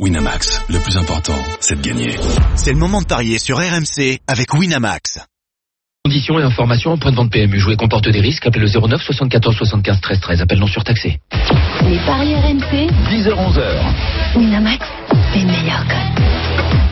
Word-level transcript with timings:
Winamax, 0.00 0.60
le 0.70 0.80
plus 0.80 0.96
important, 0.96 1.40
c'est 1.60 1.80
de 1.80 1.80
gagner. 1.80 2.16
C'est 2.56 2.72
le 2.72 2.78
moment 2.78 3.00
de 3.00 3.06
parier 3.06 3.38
sur 3.38 3.58
RMC 3.58 4.18
avec 4.26 4.52
Winamax. 4.52 5.20
Conditions 6.04 6.40
et 6.40 6.42
informations 6.42 6.94
au 6.94 6.96
point 6.96 7.12
de 7.12 7.16
vente 7.16 7.30
PMU. 7.30 7.60
Jouer 7.60 7.76
comporte 7.76 8.08
des 8.08 8.18
risques. 8.18 8.44
Appelez 8.44 8.66
le 8.66 8.88
09 8.88 9.00
74 9.00 9.56
75 9.56 10.00
13 10.00 10.20
13. 10.20 10.40
Appel 10.40 10.58
non 10.58 10.66
surtaxé. 10.66 11.20
Les 11.84 11.98
paris 12.06 12.34
RMC, 12.34 12.90
10h 13.08 13.34
11h. 13.36 14.36
Winamax, 14.36 14.84
les 15.32 15.44
meilleurs 15.44 15.86
codes. 15.86 16.83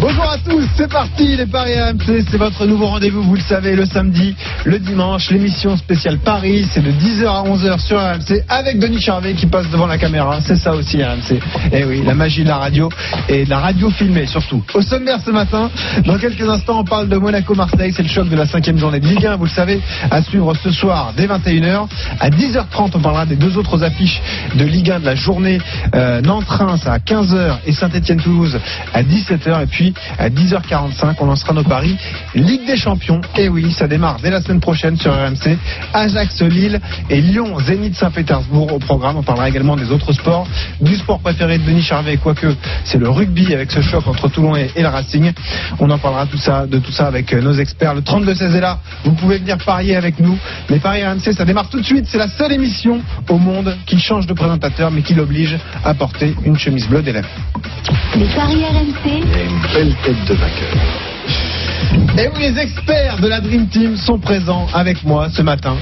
Bonjour 0.00 0.30
à 0.30 0.38
tous, 0.38 0.64
c'est 0.76 0.88
parti 0.88 1.36
les 1.36 1.46
Paris 1.46 1.74
AMC, 1.74 2.24
c'est 2.30 2.36
votre 2.36 2.66
nouveau 2.66 2.86
rendez-vous, 2.86 3.20
vous 3.20 3.34
le 3.34 3.40
savez, 3.40 3.74
le 3.74 3.84
samedi, 3.84 4.32
le 4.64 4.78
dimanche, 4.78 5.28
l'émission 5.32 5.76
spéciale 5.76 6.18
Paris, 6.18 6.68
c'est 6.70 6.82
de 6.82 6.92
10h 6.92 7.26
à 7.26 7.42
11h 7.42 7.80
sur 7.80 7.98
RMC 7.98 8.44
avec 8.48 8.78
Denis 8.78 9.00
Charvet 9.00 9.34
qui 9.34 9.46
passe 9.46 9.68
devant 9.70 9.88
la 9.88 9.98
caméra, 9.98 10.40
c'est 10.40 10.54
ça 10.54 10.72
aussi 10.72 11.02
RMC. 11.02 11.40
Eh 11.72 11.84
oui, 11.84 12.02
la 12.06 12.14
magie 12.14 12.44
de 12.44 12.48
la 12.48 12.58
radio 12.58 12.88
et 13.28 13.44
de 13.44 13.50
la 13.50 13.58
radio 13.58 13.90
filmée 13.90 14.26
surtout. 14.26 14.62
Au 14.74 14.82
sommaire 14.82 15.18
ce 15.24 15.32
matin, 15.32 15.68
dans 16.04 16.16
quelques 16.16 16.48
instants 16.48 16.78
on 16.78 16.84
parle 16.84 17.08
de 17.08 17.16
Monaco-Marseille, 17.16 17.92
c'est 17.92 18.04
le 18.04 18.08
choc 18.08 18.28
de 18.28 18.36
la 18.36 18.46
cinquième 18.46 18.78
journée 18.78 19.00
de 19.00 19.06
Ligue 19.06 19.26
1, 19.26 19.34
vous 19.34 19.46
le 19.46 19.50
savez, 19.50 19.80
à 20.12 20.22
suivre 20.22 20.54
ce 20.62 20.70
soir 20.70 21.12
dès 21.16 21.26
21h. 21.26 21.88
À 22.20 22.30
10h30 22.30 22.92
on 22.94 23.00
parlera 23.00 23.26
des 23.26 23.36
deux 23.36 23.58
autres 23.58 23.82
affiches 23.82 24.22
de 24.54 24.64
Ligue 24.64 24.92
1 24.92 25.00
de 25.00 25.06
la 25.06 25.16
journée, 25.16 25.58
euh, 25.96 26.20
Nantes-Reims 26.20 26.86
à 26.86 26.98
15h 26.98 27.56
et 27.66 27.72
Saint-Etienne-Toulouse 27.72 28.60
à 28.94 29.02
17h 29.02 29.64
et 29.64 29.66
puis 29.66 29.87
à 30.18 30.28
10h45, 30.28 31.16
on 31.20 31.26
lancera 31.26 31.52
nos 31.52 31.64
paris 31.64 31.96
Ligue 32.34 32.66
des 32.66 32.76
Champions. 32.76 33.20
Et 33.36 33.48
oui, 33.48 33.72
ça 33.72 33.88
démarre 33.88 34.18
dès 34.22 34.30
la 34.30 34.40
semaine 34.40 34.60
prochaine 34.60 34.96
sur 34.96 35.12
RMC. 35.12 35.56
Ajax 35.92 36.42
Lille 36.42 36.80
et 37.10 37.20
Lyon 37.20 37.58
Zénith 37.60 37.94
Saint-Pétersbourg 37.96 38.72
au 38.72 38.78
programme. 38.78 39.16
On 39.16 39.22
parlera 39.22 39.48
également 39.48 39.76
des 39.76 39.90
autres 39.90 40.12
sports, 40.12 40.46
du 40.80 40.96
sport 40.96 41.20
préféré 41.20 41.58
de 41.58 41.64
Denis 41.64 41.82
Charvet, 41.82 42.16
quoique 42.16 42.46
c'est 42.84 42.98
le 42.98 43.08
rugby 43.08 43.54
avec 43.54 43.70
ce 43.70 43.80
choc 43.80 44.06
entre 44.06 44.28
Toulon 44.28 44.56
et, 44.56 44.70
et 44.76 44.82
le 44.82 44.88
Racing. 44.88 45.32
On 45.78 45.90
en 45.90 45.98
parlera 45.98 46.26
tout 46.26 46.38
ça, 46.38 46.66
de 46.66 46.78
tout 46.78 46.92
ça 46.92 47.06
avec 47.06 47.32
euh, 47.32 47.40
nos 47.40 47.54
experts. 47.54 47.94
Le 47.94 48.00
32-16 48.00 48.54
est 48.54 48.60
là. 48.60 48.78
Vous 49.04 49.12
pouvez 49.12 49.38
venir 49.38 49.58
parier 49.58 49.96
avec 49.96 50.18
nous. 50.20 50.38
Les 50.68 50.78
paris 50.78 51.04
RMC, 51.04 51.32
ça 51.32 51.44
démarre 51.44 51.68
tout 51.68 51.80
de 51.80 51.84
suite. 51.84 52.06
C'est 52.08 52.18
la 52.18 52.28
seule 52.28 52.52
émission 52.52 53.00
au 53.28 53.38
monde 53.38 53.76
qui 53.86 53.98
change 53.98 54.26
de 54.26 54.32
présentateur, 54.32 54.90
mais 54.90 55.02
qui 55.02 55.14
l'oblige 55.14 55.56
à 55.84 55.94
porter 55.94 56.34
une 56.44 56.58
chemise 56.58 56.88
bleue 56.88 57.02
d'élève. 57.02 57.26
Les 58.16 58.26
paris 58.26 58.64
RMC, 58.64 59.24
belle 59.78 59.94
tête 60.02 60.24
de 60.24 60.34
vainqueur. 60.34 61.57
Et 62.18 62.28
oui, 62.34 62.50
les 62.52 62.58
experts 62.60 63.18
de 63.20 63.28
la 63.28 63.40
Dream 63.40 63.68
Team 63.68 63.96
sont 63.96 64.18
présents 64.18 64.66
avec 64.74 65.04
moi 65.04 65.28
ce 65.32 65.42
matin. 65.42 65.76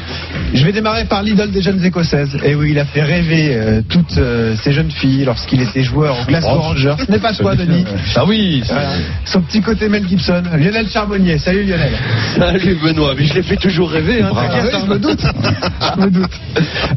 Je 0.53 0.65
vais 0.65 0.73
démarrer 0.73 1.05
par 1.07 1.23
l'idole 1.23 1.51
des 1.51 1.63
jeunes 1.63 1.83
écossaises. 1.85 2.37
Et 2.45 2.55
oui, 2.55 2.73
il 2.73 2.79
a 2.79 2.85
fait 2.85 3.03
rêver 3.03 3.55
euh, 3.55 3.81
toutes 3.89 4.17
euh, 4.19 4.55
ces 4.63 4.73
jeunes 4.73 4.91
filles 4.91 5.25
lorsqu'il 5.25 5.61
était 5.63 5.83
joueur 5.83 6.17
au 6.21 6.25
Glasgow 6.27 6.61
Rangers. 6.61 6.95
Ce 7.05 7.11
n'est 7.11 7.19
pas 7.19 7.33
toi, 7.33 7.55
Denis. 7.57 7.85
Ah 8.15 8.25
oui, 8.27 8.63
Voilà. 8.67 8.91
Son 9.25 9.41
petit 9.43 9.61
côté 9.63 9.89
Mel 9.89 10.07
Gibson, 10.07 10.43
Lionel 10.57 10.89
Charbonnier. 10.89 11.39
Salut 11.39 11.65
Lionel. 11.65 11.93
salut 12.37 12.79
Benoît, 12.83 13.15
mais 13.17 13.25
je 13.25 13.35
l'ai 13.35 13.43
fait 13.43 13.57
toujours 13.57 13.91
rêver. 13.91 14.23
Hein, 14.23 14.31
Ah 14.35 14.49
oui, 14.63 14.71
hein. 14.73 14.79
je 14.85 14.91
me 14.93 14.99
doute. 14.99 15.21
Je 15.23 16.01
me 16.01 16.11
doute. 16.11 16.41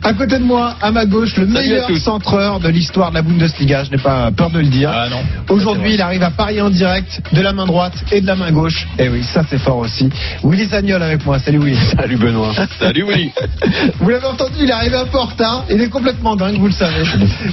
À 0.04 0.14
côté 0.14 0.38
de 0.40 0.44
moi, 0.44 0.76
à 0.82 0.92
ma 0.92 1.06
gauche, 1.06 1.36
le 1.38 1.48
Salut 1.48 1.70
meilleur 1.70 1.98
centreur 1.98 2.60
de 2.60 2.70
l'histoire 2.70 3.10
de 3.12 3.16
la 3.16 3.22
Bundesliga. 3.22 3.84
Je 3.84 3.92
n'ai 3.92 3.98
pas 3.98 4.32
peur 4.32 4.50
de 4.50 4.60
le 4.60 4.68
dire. 4.68 4.92
Ah 4.94 5.08
non. 5.10 5.22
Aujourd'hui, 5.50 5.94
il 5.94 6.02
arrive 6.02 6.24
à 6.24 6.32
parier 6.32 6.62
en 6.62 6.70
direct 6.70 7.22
de 7.34 7.42
la 7.42 7.54
main 7.54 7.66
droite 7.66 7.94
et 8.12 8.22
de 8.22 8.28
la 8.28 8.36
main 8.36 8.52
gauche. 8.52 8.88
Et 8.98 9.08
oui, 9.10 9.24
ça 9.24 9.42
c'est 9.50 9.58
fort 9.60 9.78
aussi. 9.78 10.10
Willy 10.44 10.66
Sagnol 10.68 11.02
avec 11.02 11.26
moi. 11.26 11.40
Salut 11.40 11.60
Willy. 11.60 11.78
Salut 12.00 12.18
Benoît. 12.18 12.52
Salut 12.80 13.06
Willy. 13.08 13.32
Vous 14.00 14.10
l'avez 14.10 14.26
entendu, 14.26 14.56
il 14.62 14.70
est 14.70 14.74
arrivé 14.74 14.96
un 14.98 15.06
peu 15.06 15.18
en 15.20 15.26
retard. 15.26 15.64
Il 15.70 15.82
est 15.82 15.90
complètement 15.90 16.36
dingue, 16.36 16.58
vous 16.58 16.68
le 16.68 16.72
savez. 16.74 17.04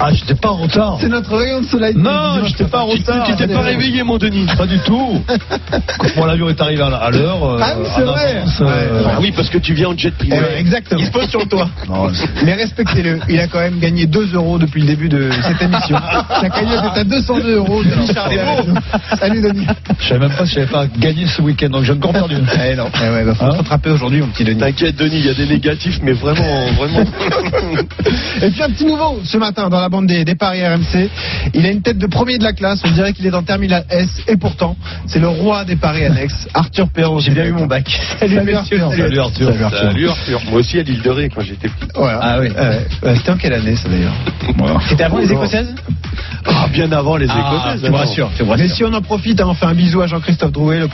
Ah, 0.00 0.12
j'étais 0.12 0.34
pas 0.34 0.50
en 0.50 0.56
retard. 0.56 0.96
C'est 1.00 1.08
notre 1.08 1.36
rayon 1.36 1.60
de 1.60 1.66
soleil. 1.66 1.94
Non, 1.96 2.44
j'étais 2.44 2.64
pas 2.64 2.80
en 2.82 2.86
retard. 2.86 3.26
Tu 3.26 3.34
t'es 3.36 3.46
pas 3.46 3.60
réveillé, 3.60 4.02
mon 4.02 4.18
Denis 4.18 4.46
Pas 4.56 4.66
du 4.66 4.78
tout. 4.80 5.22
Mon 6.16 6.24
avion 6.28 6.48
est 6.48 6.60
arrivé 6.60 6.82
à 6.82 7.10
l'heure. 7.10 7.44
euh, 7.44 7.60
Ah 7.62 7.74
oui, 7.78 7.86
c'est 7.94 8.02
vrai. 8.02 8.36
avance, 8.38 8.60
euh. 8.60 9.02
Ah 9.06 9.18
oui, 9.20 9.32
parce 9.34 9.48
que 9.50 9.58
tu 9.58 9.74
viens 9.74 9.88
en 9.88 9.96
jet 9.96 10.12
Eh 10.20 10.28
privé. 10.28 10.36
exactement. 10.58 11.00
Il 11.00 11.06
se 11.06 11.10
pose 11.12 11.28
sur 11.28 11.40
le 11.40 11.46
toit. 11.46 11.68
Non, 11.88 12.08
mais 12.44 12.54
respectez-le, 12.54 13.20
il 13.28 13.38
a 13.40 13.46
quand 13.48 13.58
même 13.58 13.78
gagné 13.78 14.06
2 14.06 14.34
euros 14.34 14.58
depuis 14.58 14.80
le 14.80 14.86
début 14.86 15.08
de 15.08 15.30
cette 15.42 15.60
émission. 15.62 15.96
Sa 16.40 16.48
cagnotte 16.48 16.84
est 16.96 17.00
à 17.00 17.04
202 17.04 17.56
euros. 17.56 17.82
Denis. 17.82 18.10
Salut 19.18 19.42
Denis. 19.42 19.66
Je 20.00 20.08
savais 20.08 20.20
même 20.28 20.36
pas 20.36 20.46
si 20.46 20.54
j'avais 20.54 20.66
pas 20.66 20.86
gagné 20.98 21.25
ce 21.26 21.42
week-end, 21.42 21.68
donc 21.68 21.84
j'ai 21.84 21.92
encore 21.92 22.12
perdu. 22.12 22.36
Eh 22.36 22.74
non, 22.76 22.86
eh 22.94 23.08
ouais, 23.10 23.24
bah, 23.24 23.34
faut 23.34 23.44
Hein 23.44 23.52
se 23.52 23.56
rattraper 23.58 23.90
aujourd'hui, 23.90 24.20
mon 24.20 24.28
petit 24.28 24.44
Denis. 24.44 24.60
T'inquiète, 24.60 24.96
Denis, 24.96 25.18
il 25.18 25.26
y 25.26 25.30
a 25.30 25.34
des 25.34 25.46
négatifs, 25.46 25.98
mais 26.02 26.12
vraiment, 26.12 26.72
vraiment. 26.72 27.00
Et 28.42 28.50
puis 28.50 28.62
un 28.62 28.70
petit 28.70 28.84
nouveau 28.84 29.20
ce 29.24 29.36
matin 29.38 29.68
dans 29.68 29.80
la 29.80 29.88
bande 29.88 30.06
des, 30.06 30.24
des 30.24 30.34
paris 30.34 30.66
RMC. 30.66 31.08
Il 31.54 31.64
a 31.66 31.70
une 31.70 31.82
tête 31.82 31.98
de 31.98 32.06
premier 32.06 32.38
de 32.38 32.44
la 32.44 32.52
classe. 32.52 32.80
On 32.84 32.90
dirait 32.90 33.12
qu'il 33.12 33.26
est 33.26 33.34
en 33.34 33.42
terminale 33.42 33.84
S. 33.90 34.22
Et 34.28 34.36
pourtant, 34.36 34.76
c'est 35.06 35.18
le 35.18 35.28
roi 35.28 35.64
des 35.64 35.76
paris 35.76 36.04
annexes, 36.04 36.46
Arthur 36.54 36.88
Perrault. 36.88 37.20
J'ai 37.20 37.30
bien 37.32 37.44
eu 37.46 37.52
mon 37.52 37.66
bac. 37.66 37.88
Salut, 38.18 38.40
messieurs. 38.42 38.78
Salut 38.90 39.18
Arthur. 39.18 39.46
Salut, 39.48 39.62
Arthur. 39.64 39.80
Salut 39.82 40.08
Arthur. 40.08 40.40
Moi 40.50 40.60
aussi 40.60 40.78
à 40.78 40.82
l'île 40.82 41.02
de 41.02 41.10
Ré 41.10 41.30
quand 41.34 41.42
j'étais 41.42 41.68
petit. 41.68 41.88
Voilà. 41.94 42.18
Ah 42.22 42.38
oui. 42.40 42.48
Ouais. 42.50 42.86
Ouais, 43.02 43.16
C'était 43.16 43.30
en 43.32 43.36
quelle 43.36 43.54
année 43.54 43.76
ça 43.76 43.88
d'ailleurs 43.88 44.14
C'était 44.88 45.04
avant 45.04 45.18
les 45.18 45.30
Écossaises 45.32 45.74
Ah, 46.44 46.66
bien 46.72 46.90
avant 46.92 47.16
les 47.16 47.26
Ah, 47.28 47.38
Écossaises. 47.38 47.82
tu 47.84 47.90
me 47.90 47.96
rassures, 47.96 48.30
tu 48.36 48.44
me 48.44 48.50
rassures. 48.50 48.66
Mais 48.68 48.74
si 48.74 48.84
on 48.84 48.92
en 48.92 49.02
profite, 49.02 49.40
hein, 49.40 49.46
on 49.48 49.54
fait 49.54 49.66
un 49.66 49.74
bisou 49.74 50.00
à 50.02 50.06
Jean-Christophe 50.06 50.52
Drouet, 50.52 50.78
le 50.78 50.88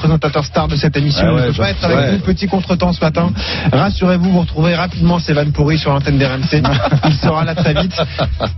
star 0.44 0.68
de 0.68 0.76
cette 0.76 0.96
émission. 0.96 1.24
Ah 1.26 1.34
ouais, 1.34 1.40
ne 1.42 1.46
peut 1.48 1.52
pas 1.54 1.64
Jean- 1.64 1.70
être 1.70 1.84
avec 1.84 1.98
ouais. 1.98 2.18
Petit 2.18 2.46
contretemps 2.46 2.92
ce 2.92 3.00
matin. 3.00 3.30
Rassurez-vous, 3.72 4.30
vous 4.30 4.40
retrouverez 4.40 4.74
rapidement 4.74 5.18
ces 5.18 5.32
vannes 5.32 5.52
pourries 5.52 5.78
sur 5.78 5.92
l'antenne 5.92 6.18
d'RMC. 6.18 6.62
il 7.06 7.14
sera 7.14 7.44
là 7.44 7.54
très 7.54 7.74
vite. 7.74 7.94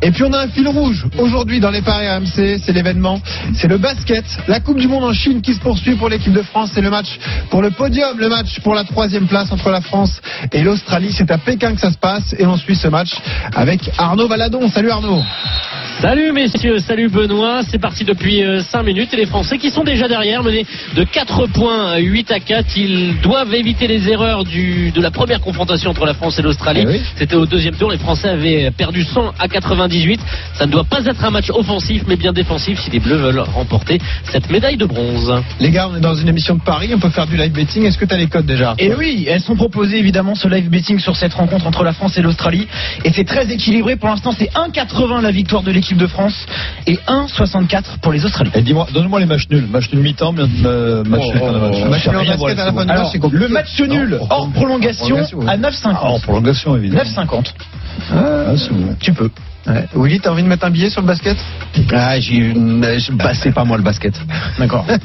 Et 0.02 0.10
puis 0.10 0.22
on 0.24 0.32
a 0.32 0.38
un 0.40 0.48
fil 0.48 0.68
rouge 0.68 1.06
aujourd'hui 1.18 1.60
dans 1.60 1.70
les 1.70 1.82
paris 1.82 2.08
RMC. 2.08 2.58
C'est 2.64 2.72
l'événement, 2.72 3.20
c'est 3.54 3.68
le 3.68 3.78
basket. 3.78 4.24
La 4.48 4.60
Coupe 4.60 4.78
du 4.78 4.88
Monde 4.88 5.04
en 5.04 5.12
Chine 5.12 5.40
qui 5.42 5.54
se 5.54 5.60
poursuit 5.60 5.94
pour 5.96 6.08
l'équipe 6.08 6.32
de 6.32 6.42
France. 6.42 6.70
C'est 6.74 6.80
le 6.82 6.90
match 6.90 7.18
pour 7.50 7.62
le 7.62 7.70
podium, 7.70 8.18
le 8.18 8.28
match 8.28 8.60
pour 8.60 8.74
la 8.74 8.84
troisième 8.84 9.26
place 9.26 9.50
entre 9.52 9.70
la 9.70 9.80
France 9.80 10.20
et 10.52 10.62
l'Australie. 10.62 11.12
C'est 11.12 11.30
à 11.30 11.38
Pékin 11.38 11.74
que 11.74 11.80
ça 11.80 11.90
se 11.90 11.98
passe 11.98 12.34
et 12.38 12.46
on 12.46 12.56
suit 12.56 12.76
ce 12.76 12.88
match 12.88 13.10
avec 13.54 13.90
Arnaud 13.98 14.28
Valadon. 14.28 14.68
Salut 14.68 14.90
Arnaud. 14.90 15.22
Salut 16.00 16.32
messieurs, 16.32 16.80
salut 16.80 17.08
Benoît, 17.08 17.62
c'est 17.70 17.78
parti 17.78 18.04
depuis 18.04 18.42
5 18.60 18.82
minutes 18.82 19.14
et 19.14 19.16
les 19.16 19.26
Français 19.26 19.58
qui 19.58 19.70
sont 19.70 19.84
déjà 19.84 20.08
derrière 20.08 20.42
menés 20.42 20.66
de 20.94 21.04
4 21.04 21.46
points, 21.46 21.96
8 21.96 22.30
à 22.32 22.40
4, 22.40 22.76
ils 22.76 23.20
doivent 23.22 23.54
éviter 23.54 23.86
les 23.86 24.08
erreurs 24.10 24.44
du, 24.44 24.90
de 24.90 25.00
la 25.00 25.10
première 25.10 25.40
confrontation 25.40 25.90
entre 25.90 26.04
la 26.04 26.14
France 26.14 26.38
et 26.38 26.42
l'Australie. 26.42 26.82
Eh 26.84 26.88
oui. 26.88 27.00
C'était 27.16 27.36
au 27.36 27.46
deuxième 27.46 27.76
tour, 27.76 27.90
les 27.90 27.96
Français 27.96 28.28
avaient 28.28 28.70
perdu 28.72 29.02
100 29.04 29.34
à 29.38 29.48
98. 29.48 30.20
Ça 30.54 30.66
ne 30.66 30.72
doit 30.72 30.84
pas 30.84 31.04
être 31.06 31.24
un 31.24 31.30
match 31.30 31.50
offensif 31.50 32.02
mais 32.08 32.16
bien 32.16 32.32
défensif 32.32 32.78
si 32.80 32.90
les 32.90 33.00
Bleus 33.00 33.16
veulent 33.16 33.40
remporter 33.40 33.98
cette 34.24 34.50
médaille 34.50 34.76
de 34.76 34.86
bronze. 34.86 35.32
Les 35.60 35.70
gars, 35.70 35.88
on 35.90 35.96
est 35.96 36.00
dans 36.00 36.14
une 36.14 36.28
émission 36.28 36.56
de 36.56 36.62
Paris, 36.62 36.90
on 36.92 36.98
peut 36.98 37.10
faire 37.10 37.26
du 37.26 37.36
live 37.36 37.52
betting. 37.52 37.84
Est-ce 37.84 37.98
que 37.98 38.04
tu 38.04 38.14
as 38.14 38.18
les 38.18 38.26
codes 38.26 38.46
déjà? 38.46 38.74
Et 38.78 38.92
oui, 38.94 39.26
elles 39.28 39.40
sont 39.40 39.56
proposées 39.56 39.98
évidemment 39.98 40.34
ce 40.34 40.48
live 40.48 40.68
betting 40.68 40.98
sur 40.98 41.16
cette 41.16 41.34
rencontre 41.34 41.66
entre 41.66 41.84
la 41.84 41.92
France 41.92 42.18
et 42.18 42.22
l'Australie. 42.22 42.66
Et 43.04 43.12
c'est 43.12 43.24
très 43.24 43.50
équilibré. 43.50 43.96
Pour 43.96 44.08
l'instant, 44.08 44.32
c'est 44.36 44.50
1,80 44.52 45.22
la 45.22 45.30
victoire 45.30 45.62
de 45.62 45.70
l'équipe 45.70 45.83
de 45.92 46.06
France 46.06 46.46
et 46.86 46.98
1,64 47.06 47.98
pour 48.00 48.12
les 48.12 48.24
Australiens. 48.24 48.52
Et 48.54 48.62
dis-moi, 48.62 48.86
donne-moi 48.92 49.20
les 49.20 49.26
matchs 49.26 49.48
nuls. 49.50 49.66
Match 49.66 49.92
nul 49.92 50.02
mi-temps, 50.02 50.32
match 50.32 50.48
nul. 50.48 51.08
match. 51.08 51.24
Le 53.30 53.48
match 53.48 53.80
nul 53.80 54.18
hors 54.30 54.50
prolongation 54.50 55.16
à 55.18 55.24
Ah, 55.48 55.54
en 55.54 55.58
9,50. 55.58 56.22
prolongation, 56.22 56.76
évidemment. 56.76 57.02
9,50. 57.02 57.54
Ah, 58.12 58.52
c'est 58.56 58.72
bon. 58.72 58.94
Tu 59.00 59.12
peux. 59.12 59.30
Ouais. 59.66 59.86
Willy, 59.94 60.20
t'as 60.20 60.30
envie 60.30 60.42
de 60.42 60.48
mettre 60.48 60.66
un 60.66 60.70
billet 60.70 60.90
sur 60.90 61.00
le 61.00 61.06
basket? 61.06 61.36
Ah, 61.92 62.20
j'ai, 62.20 62.52
bah, 63.12 63.32
c'est 63.34 63.52
pas 63.52 63.64
moi 63.64 63.76
le 63.78 63.82
basket. 63.82 64.14
D'accord. 64.58 64.84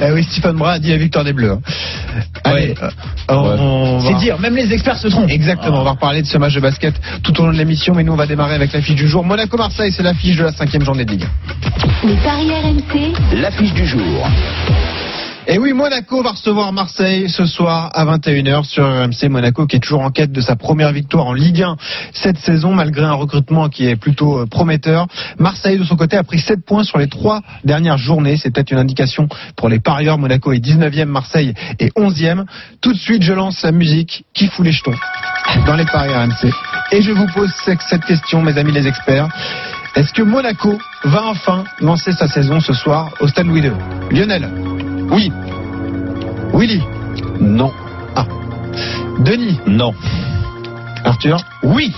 Eh 0.00 0.10
oui, 0.12 0.22
Stephen 0.24 0.56
Bras 0.56 0.72
a 0.72 0.78
dit 0.78 0.90
la 0.90 0.96
victoire 0.96 1.24
des 1.24 1.32
Bleus. 1.32 1.52
hein. 1.52 1.60
Allez, 2.44 2.68
Ouais. 2.68 2.74
euh, 2.82 2.88
on, 3.28 3.34
on 3.34 3.98
va- 3.98 4.08
C'est 4.08 4.14
dire, 4.18 4.38
même 4.38 4.56
les 4.56 4.72
experts 4.72 4.98
se 4.98 5.08
trompent. 5.08 5.30
Exactement, 5.30 5.80
on 5.80 5.84
va 5.84 5.90
reparler 5.92 6.22
de 6.22 6.26
ce 6.26 6.38
match 6.38 6.54
de 6.54 6.60
basket 6.60 6.94
tout 7.22 7.38
au 7.40 7.44
long 7.46 7.52
de 7.52 7.58
l'émission, 7.58 7.94
mais 7.94 8.02
nous 8.04 8.12
on 8.12 8.16
va 8.16 8.26
démarrer 8.26 8.54
avec 8.54 8.72
l'affiche 8.72 8.96
du 8.96 9.06
jour. 9.08 9.24
Monaco-Marseille, 9.24 9.92
c'est 9.92 10.02
l'affiche 10.02 10.36
de 10.36 10.44
la 10.44 10.52
cinquième 10.52 10.82
journée 10.84 11.04
de 11.04 11.10
Ligue. 11.12 11.26
les 12.04 12.14
paris 12.16 12.50
RMC, 12.50 13.12
L'affiche 13.40 13.72
du 13.74 13.86
jour. 13.86 14.28
Et 15.46 15.58
oui, 15.58 15.74
Monaco 15.74 16.22
va 16.22 16.30
recevoir 16.30 16.72
Marseille 16.72 17.28
ce 17.28 17.44
soir 17.44 17.90
à 17.92 18.06
21h 18.06 18.64
sur 18.64 18.82
RMC. 18.82 19.28
Monaco 19.28 19.66
qui 19.66 19.76
est 19.76 19.80
toujours 19.80 20.00
en 20.00 20.10
quête 20.10 20.32
de 20.32 20.40
sa 20.40 20.56
première 20.56 20.90
victoire 20.90 21.26
en 21.26 21.34
Ligue 21.34 21.62
1 21.62 21.76
cette 22.12 22.38
saison, 22.38 22.72
malgré 22.74 23.04
un 23.04 23.12
recrutement 23.12 23.68
qui 23.68 23.86
est 23.86 23.96
plutôt 23.96 24.38
euh, 24.38 24.46
prometteur. 24.46 25.06
Marseille, 25.38 25.78
de 25.78 25.84
son 25.84 25.96
côté, 25.96 26.16
a 26.16 26.24
pris 26.24 26.38
7 26.38 26.64
points 26.64 26.82
sur 26.82 26.96
les 26.96 27.08
trois 27.08 27.42
dernières 27.62 27.98
journées. 27.98 28.38
C'est 28.38 28.50
peut-être 28.50 28.70
une 28.70 28.78
indication 28.78 29.28
pour 29.54 29.68
les 29.68 29.80
parieurs. 29.80 30.16
Monaco 30.16 30.50
est 30.52 30.64
19e, 30.64 31.04
Marseille 31.04 31.52
est 31.78 31.94
11e. 31.94 32.46
Tout 32.80 32.94
de 32.94 32.98
suite, 32.98 33.22
je 33.22 33.34
lance 33.34 33.62
la 33.62 33.72
musique 33.72 34.24
qui 34.32 34.46
fout 34.46 34.64
les 34.64 34.72
jetons 34.72 34.94
dans 35.66 35.76
les 35.76 35.84
paris 35.84 36.08
RMC. 36.08 36.50
Et 36.90 37.02
je 37.02 37.12
vous 37.12 37.26
pose 37.34 37.52
cette 37.66 38.04
question, 38.06 38.40
mes 38.40 38.56
amis 38.56 38.72
les 38.72 38.86
experts. 38.86 39.28
Est-ce 39.94 40.12
que 40.12 40.22
Monaco 40.22 40.78
va 41.04 41.26
enfin 41.26 41.64
lancer 41.80 42.12
sa 42.12 42.28
saison 42.28 42.60
ce 42.60 42.72
soir 42.72 43.10
au 43.20 43.28
Stade 43.28 43.46
Louis 43.46 43.60
II 43.60 43.72
Lionel 44.10 44.73
Oui. 45.10 45.32
Willy 46.52 46.82
Non. 47.40 47.72
Ah. 48.16 48.26
Denis 49.20 49.58
Non. 49.66 49.94
Arthur 51.04 51.38
Oui. 51.62 51.94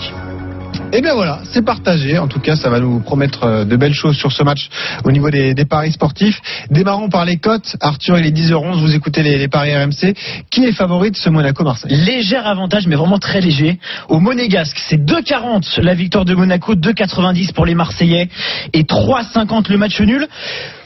Et 0.93 1.03
bien 1.03 1.15
voilà, 1.15 1.41
c'est 1.51 1.65
partagé. 1.65 2.19
En 2.19 2.29
tout 2.29 2.39
cas, 2.39 2.55
ça 2.55 2.71
va 2.71 2.79
nous 2.79 3.01
promettre 3.01 3.45
euh, 3.45 3.65
de 3.65 3.77
belles 3.77 3.93
choses 3.93 4.17
sur 4.17 4.31
ce 4.31 4.43
match 4.43 4.69
au 5.05 5.11
niveau 5.11 5.31
des, 5.31 5.53
des 5.53 5.65
paris 5.65 5.93
sportifs. 5.93 6.41
Démarrons 6.71 7.09
par 7.09 7.25
les 7.25 7.39
cotes. 7.39 7.77
Arthur, 7.81 8.19
il 8.19 8.27
est 8.27 8.31
10h11, 8.31 8.81
vous 8.81 8.95
écoutez 8.95 9.23
les, 9.23 9.37
les 9.37 9.49
paris 9.49 9.77
RMC. 9.77 10.15
Qui 10.51 10.65
est 10.65 10.73
favori 10.73 11.11
de 11.11 11.17
ce 11.17 11.29
Monaco-Marseille? 11.29 11.93
Léger 11.93 12.37
avantage, 12.37 12.87
mais 12.87 12.97
vraiment 12.97 13.19
très 13.19 13.41
léger. 13.41 13.79
Au 14.09 14.21
Monégasque, 14.21 14.79
c'est 14.89 15.05
2,40 15.05 15.81
la 15.81 15.95
victoire 15.95 16.25
de 16.25 16.35
Monaco, 16.35 16.75
2,90 16.75 17.53
pour 17.53 17.67
les 17.67 17.75
Marseillais 17.75 18.29
et 18.73 18.85
3,50 18.85 19.71
le 19.71 19.79
match 19.79 20.01
nul. 20.01 20.27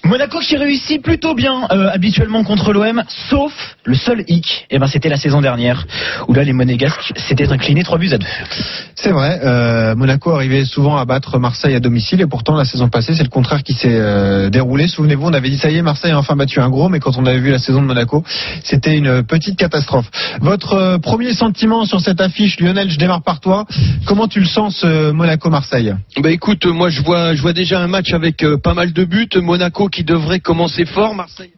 Monaco 0.04 0.38
qui 0.40 0.56
réussit 0.56 1.02
plutôt 1.02 1.34
bien 1.34 1.66
euh, 1.70 1.90
habituellement 1.92 2.42
contre 2.42 2.72
l'OM, 2.72 3.02
sauf 3.28 3.52
le 3.84 3.94
seul 3.94 4.24
hic, 4.28 4.66
et 4.70 4.78
ben 4.78 4.86
c'était 4.86 5.08
la 5.08 5.16
saison 5.16 5.40
dernière 5.40 5.86
où 6.26 6.32
là 6.32 6.42
les 6.42 6.52
Monégasques 6.52 7.12
s'étaient 7.16 7.52
inclinés 7.52 7.82
3 7.82 7.98
buts 7.98 8.10
à 8.12 8.18
2. 8.18 8.26
C'est 8.94 9.10
vrai, 9.10 9.40
euh, 9.44 9.89
Monaco 9.94 10.30
arrivait 10.30 10.64
souvent 10.64 10.96
à 10.96 11.04
battre 11.04 11.38
Marseille 11.38 11.74
à 11.74 11.80
domicile 11.80 12.20
et 12.20 12.26
pourtant 12.26 12.56
la 12.56 12.64
saison 12.64 12.88
passée 12.88 13.14
c'est 13.14 13.22
le 13.22 13.28
contraire 13.28 13.62
qui 13.62 13.72
s'est 13.72 13.88
euh, 13.90 14.50
déroulé. 14.50 14.88
Souvenez-vous, 14.88 15.26
on 15.26 15.32
avait 15.32 15.50
dit 15.50 15.58
ça 15.58 15.70
y 15.70 15.76
est, 15.76 15.82
Marseille 15.82 16.12
a 16.12 16.18
enfin 16.18 16.36
battu 16.36 16.60
un 16.60 16.68
gros, 16.68 16.88
mais 16.88 17.00
quand 17.00 17.16
on 17.16 17.26
avait 17.26 17.40
vu 17.40 17.50
la 17.50 17.58
saison 17.58 17.82
de 17.82 17.86
Monaco, 17.86 18.24
c'était 18.64 18.96
une 18.96 19.22
petite 19.22 19.56
catastrophe. 19.56 20.10
Votre 20.40 20.74
euh, 20.74 20.98
premier 20.98 21.32
sentiment 21.32 21.84
sur 21.84 22.00
cette 22.00 22.20
affiche, 22.20 22.60
Lionel, 22.60 22.90
je 22.90 22.98
démarre 22.98 23.22
par 23.22 23.40
toi. 23.40 23.66
Comment 24.06 24.28
tu 24.28 24.40
le 24.40 24.46
sens 24.46 24.76
ce 24.76 25.10
Monaco-Marseille? 25.10 25.94
Bah 26.20 26.30
écoute, 26.30 26.66
moi 26.66 26.90
je 26.90 27.02
vois, 27.02 27.34
je 27.34 27.42
vois 27.42 27.52
déjà 27.52 27.80
un 27.80 27.88
match 27.88 28.12
avec 28.12 28.42
euh, 28.42 28.56
pas 28.56 28.74
mal 28.74 28.92
de 28.92 29.04
buts. 29.04 29.28
Monaco 29.36 29.88
qui 29.88 30.04
devrait 30.04 30.40
commencer 30.40 30.84
fort, 30.84 31.14
Marseille. 31.14 31.52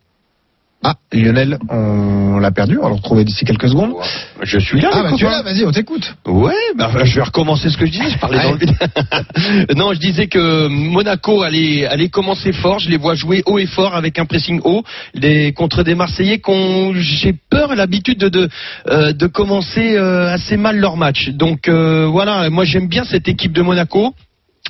Ah, 0.85 0.95
Lionel, 1.13 1.59
on 1.69 2.39
l'a 2.39 2.51
perdu, 2.51 2.77
on 2.79 2.83
va 2.83 2.89
le 2.89 2.97
retrouver 2.97 3.25
d'ici 3.25 3.45
quelques 3.45 3.69
secondes. 3.69 3.95
Je 4.43 4.59
suis 4.59 4.81
là. 4.81 4.91
Ah 4.93 5.03
bah 5.05 5.13
tu 5.17 5.25
es 5.25 5.31
là, 5.31 5.43
vas-y, 5.43 5.65
on 5.65 5.71
t'écoute. 5.71 6.15
Ouais, 6.27 6.53
bah, 6.77 6.91
je 7.05 7.15
vais 7.15 7.23
recommencer 7.23 7.71
ce 7.71 7.77
que 7.77 7.87
je 7.87 7.93
disais. 7.93 8.11
Je 8.11 8.19
parlais 8.19 8.43
dans 8.43 8.53
le 8.53 8.59
vide. 8.59 9.77
non, 9.77 9.93
je 9.93 10.01
disais 10.01 10.27
que 10.27 10.67
Monaco 10.67 11.43
allait, 11.43 11.87
allait 11.87 12.09
commencer 12.09 12.53
fort. 12.53 12.81
Je 12.81 12.91
les 12.91 12.97
vois 12.97 13.15
jouer 13.15 13.45
haut 13.47 13.61
et 13.61 13.67
fort 13.67 13.95
avec 13.95 14.19
un 14.19 14.25
pressing 14.25 14.61
haut 14.65 14.83
les, 15.15 15.53
contre 15.53 15.85
des 15.85 15.95
Marseillais 15.95 16.41
qu'on, 16.41 16.93
j'ai 16.95 17.33
peur, 17.33 17.77
l'habitude 17.77 18.19
de, 18.19 18.29
de, 18.29 18.49
euh, 18.89 19.13
de 19.13 19.27
commencer 19.29 19.97
euh, 19.97 20.33
assez 20.33 20.57
mal 20.57 20.79
leur 20.79 20.97
match. 20.97 21.29
Donc 21.31 21.69
euh, 21.69 22.07
voilà, 22.07 22.51
moi 22.51 22.65
j'aime 22.65 22.89
bien 22.89 23.05
cette 23.05 23.29
équipe 23.29 23.53
de 23.53 23.63
Monaco. 23.63 24.15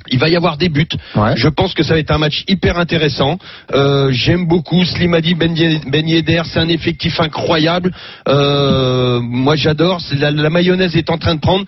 Il 0.08 0.18
va 0.18 0.28
y 0.28 0.36
avoir 0.36 0.56
des 0.56 0.68
buts. 0.68 0.86
Ouais. 1.14 1.36
Je 1.36 1.48
pense 1.48 1.74
que 1.74 1.82
ça 1.82 1.94
va 1.94 2.00
être 2.00 2.10
un 2.10 2.18
match 2.18 2.44
hyper 2.48 2.78
intéressant. 2.78 3.38
Euh, 3.72 4.10
J'aime 4.10 4.46
beaucoup 4.46 4.84
Slimani 4.84 5.34
Ben 5.34 5.54
Ben 5.86 6.08
Yedder. 6.08 6.42
C'est 6.44 6.58
un 6.58 6.68
effectif 6.68 7.20
incroyable. 7.20 7.92
Euh, 8.28 9.20
moi, 9.20 9.54
j'adore. 9.54 10.00
La, 10.18 10.30
la 10.30 10.50
mayonnaise 10.50 10.96
est 10.96 11.10
en 11.10 11.18
train 11.18 11.34
de 11.34 11.40
prendre. 11.40 11.64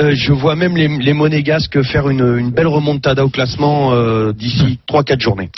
Euh, 0.00 0.12
je 0.14 0.32
vois 0.32 0.56
même 0.56 0.76
les, 0.76 0.88
les 0.88 1.12
Monégasques 1.12 1.82
faire 1.82 2.08
une, 2.08 2.38
une 2.38 2.50
belle 2.50 2.68
remontada 2.68 3.24
au 3.24 3.28
classement 3.28 3.92
d'ici 4.32 4.78
3-4 4.88 5.20
journées. 5.20 5.50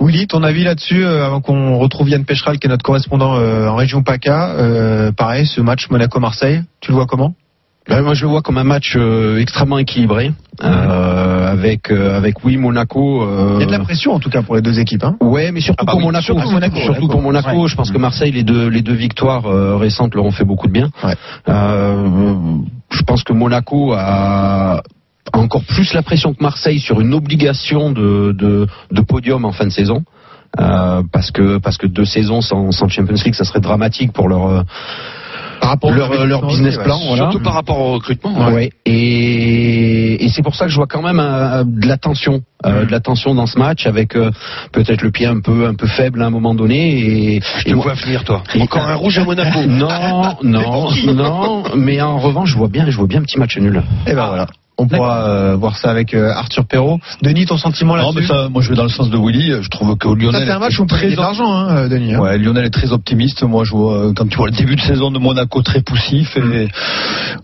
Willy, 0.00 0.26
ton 0.26 0.42
avis 0.42 0.64
là-dessus, 0.64 1.04
euh, 1.04 1.24
avant 1.24 1.40
qu'on 1.40 1.78
retrouve 1.78 2.08
Yann 2.08 2.24
Pécheral, 2.24 2.58
qui 2.58 2.66
est 2.66 2.70
notre 2.70 2.82
correspondant 2.84 3.36
euh, 3.36 3.68
en 3.68 3.76
région 3.76 4.02
PACA. 4.02 4.50
Euh, 4.50 5.12
pareil, 5.12 5.46
ce 5.46 5.60
match 5.60 5.88
Monaco-Marseille, 5.90 6.62
tu 6.80 6.90
le 6.90 6.96
vois 6.96 7.06
comment? 7.06 7.34
Ben, 7.88 8.02
moi, 8.02 8.14
je 8.14 8.22
le 8.24 8.30
vois 8.30 8.42
comme 8.42 8.58
un 8.58 8.64
match 8.64 8.94
euh, 8.96 9.38
extrêmement 9.38 9.78
équilibré, 9.78 10.32
euh, 10.64 11.52
avec 11.52 11.90
euh, 11.92 12.16
avec 12.16 12.44
oui 12.44 12.56
Monaco. 12.56 13.22
euh, 13.22 13.54
Il 13.56 13.60
y 13.60 13.62
a 13.62 13.66
de 13.66 13.70
la 13.72 13.78
pression 13.78 14.12
en 14.12 14.18
tout 14.18 14.28
cas 14.30 14.42
pour 14.42 14.56
les 14.56 14.62
deux 14.62 14.80
équipes. 14.80 15.04
Hein. 15.04 15.16
Ouais, 15.20 15.52
mais 15.52 15.60
surtout 15.60 15.82
Ah 15.82 15.84
bah 15.86 15.92
pour 15.92 16.00
oui, 16.00 16.06
Monaco. 16.06 16.24
surtout 16.24 16.50
Monaco, 16.50 16.76
Surtout 16.80 17.06
pour 17.08 17.22
Monaco. 17.22 17.62
Ouais. 17.62 17.68
Je 17.68 17.76
pense 17.76 17.92
que 17.92 17.98
Marseille, 17.98 18.32
les 18.32 18.42
deux 18.42 18.68
les 18.68 18.82
deux 18.82 18.94
victoires 18.94 19.46
euh, 19.46 19.76
récentes 19.76 20.14
leur 20.16 20.24
ont 20.24 20.32
fait 20.32 20.44
beaucoup 20.44 20.66
de 20.66 20.72
bien. 20.72 20.90
Ouais. 21.04 21.14
Euh, 21.48 22.08
je 22.90 23.02
pense 23.02 23.22
que 23.22 23.32
Monaco 23.32 23.92
a 23.92 24.82
a 25.32 25.38
encore 25.38 25.62
plus 25.64 25.92
la 25.94 26.02
pression 26.02 26.34
que 26.34 26.42
Marseille 26.42 26.80
sur 26.80 27.00
une 27.00 27.14
obligation 27.14 27.92
de 27.92 28.32
de, 28.32 28.66
de 28.90 29.00
podium 29.00 29.44
en 29.44 29.52
fin 29.52 29.64
de 29.64 29.70
saison. 29.70 30.02
Euh, 30.60 31.02
parce 31.12 31.30
que 31.32 31.58
parce 31.58 31.76
que 31.76 31.86
deux 31.86 32.04
saisons 32.04 32.40
sans, 32.40 32.70
sans 32.72 32.88
Champions 32.88 33.14
League, 33.24 33.34
ça 33.34 33.44
serait 33.44 33.60
dramatique 33.60 34.12
pour 34.12 34.28
leur 34.28 34.46
euh, 34.48 34.62
Par 35.60 35.70
rapport 35.70 35.90
leur, 35.90 36.12
à 36.12 36.24
leur 36.24 36.46
business 36.46 36.76
plan. 36.76 36.98
voilà. 37.06 37.24
Surtout 37.30 37.40
par 37.42 37.54
rapport 37.54 37.78
au 37.78 37.92
recrutement. 37.94 38.50
Ouais. 38.52 38.70
Et, 38.84 40.24
et 40.24 40.28
c'est 40.28 40.42
pour 40.42 40.54
ça 40.54 40.66
que 40.66 40.70
je 40.70 40.76
vois 40.76 40.86
quand 40.86 41.02
même 41.02 41.18
un- 41.20 41.64
de 41.64 41.86
la 41.86 41.96
tension, 41.96 42.40
euh, 42.64 42.84
de 42.84 42.90
la 42.92 43.00
tension 43.00 43.34
dans 43.34 43.46
ce 43.46 43.58
match, 43.58 43.86
avec 43.86 44.16
euh, 44.16 44.30
peut-être 44.72 45.02
le 45.02 45.10
pied 45.10 45.26
un 45.26 45.40
peu 45.40 45.66
un 45.66 45.74
peu 45.74 45.86
faible 45.86 46.22
à 46.22 46.26
un 46.26 46.30
moment 46.30 46.54
donné. 46.54 47.36
Et, 47.36 47.40
Je 47.58 47.64
te 47.64 47.70
et 47.70 47.74
moi- 47.74 47.84
vois 47.84 47.94
venir, 47.94 48.24
toi. 48.24 48.42
Encore 48.60 48.82
un 48.86 48.94
rouge 48.94 49.18
à 49.18 49.24
Monaco. 49.24 49.58
non, 49.66 50.36
non, 50.42 50.88
non. 51.14 51.62
Mais 51.76 52.00
en 52.00 52.18
revanche, 52.18 52.50
je 52.50 52.56
vois 52.58 52.68
bien, 52.68 52.86
je 52.88 52.96
vois 52.96 53.06
bien 53.06 53.20
un 53.20 53.24
petit 53.24 53.38
match 53.38 53.56
nul. 53.58 53.82
Et 54.06 54.14
ben 54.14 54.26
voilà. 54.26 54.46
On 54.78 54.86
pourra 54.86 55.24
euh, 55.28 55.56
voir 55.56 55.76
ça 55.78 55.90
avec 55.90 56.12
euh, 56.12 56.30
Arthur 56.32 56.66
Perrault. 56.66 56.98
Denis, 57.22 57.46
ton 57.46 57.56
sentiment 57.56 57.96
Non, 57.96 58.12
mais 58.12 58.20
là-dessus? 58.20 58.26
ça, 58.26 58.48
moi 58.50 58.60
je 58.60 58.68
vais 58.70 58.76
dans 58.76 58.82
le 58.82 58.88
sens 58.90 59.08
de 59.08 59.16
Willy. 59.16 59.52
Je 59.62 59.68
trouve 59.70 59.96
que 59.96 60.06
Lionel. 60.08 60.32
Ça, 60.40 60.46
c'est 60.46 60.52
un 60.52 60.58
match 60.58 60.78
où 60.78 60.82
on 60.82 60.84
de 60.84 60.90
très 60.90 61.08
l'argent, 61.10 61.50
hein, 61.50 61.76
euh, 61.76 61.88
Denis. 61.88 62.14
hein. 62.14 62.20
Ouais, 62.20 62.36
Lionel 62.36 62.66
est 62.66 62.70
très 62.70 62.92
optimiste. 62.92 63.42
Moi, 63.42 63.64
je 63.64 63.70
vois, 63.70 63.94
euh, 64.08 64.12
quand 64.14 64.28
tu 64.28 64.36
vois 64.36 64.48
le 64.48 64.52
début 64.56 64.76
de 64.76 64.80
saison 64.82 65.10
de 65.10 65.18
Monaco 65.18 65.62
très 65.62 65.80
poussif 65.80 66.36
et 66.36 66.68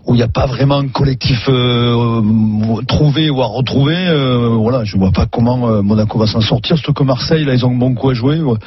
où 0.05 0.13
il 0.13 0.17
n'y 0.17 0.21
a 0.23 0.27
pas 0.27 0.45
vraiment 0.45 0.77
un 0.77 0.87
collectif 0.89 1.49
euh, 1.49 2.21
euh, 2.21 2.81
trouvé 2.87 3.29
ou 3.31 3.41
à 3.41 3.45
retrouver, 3.47 3.95
euh, 3.97 4.49
voilà, 4.49 4.83
je 4.83 4.95
vois 4.97 5.11
pas 5.11 5.25
comment 5.25 5.67
euh, 5.69 5.81
Monaco 5.81 6.19
va 6.19 6.27
s'en 6.27 6.41
sortir. 6.41 6.77
Surtout 6.77 6.93
que 6.93 7.03
Marseille, 7.03 7.45
là, 7.45 7.53
ils 7.55 7.65
ont 7.65 7.71
un 7.71 7.77
bon 7.77 7.95
coup 7.95 8.09
à 8.09 8.13
jouer. 8.13 8.41
Ouais. 8.41 8.57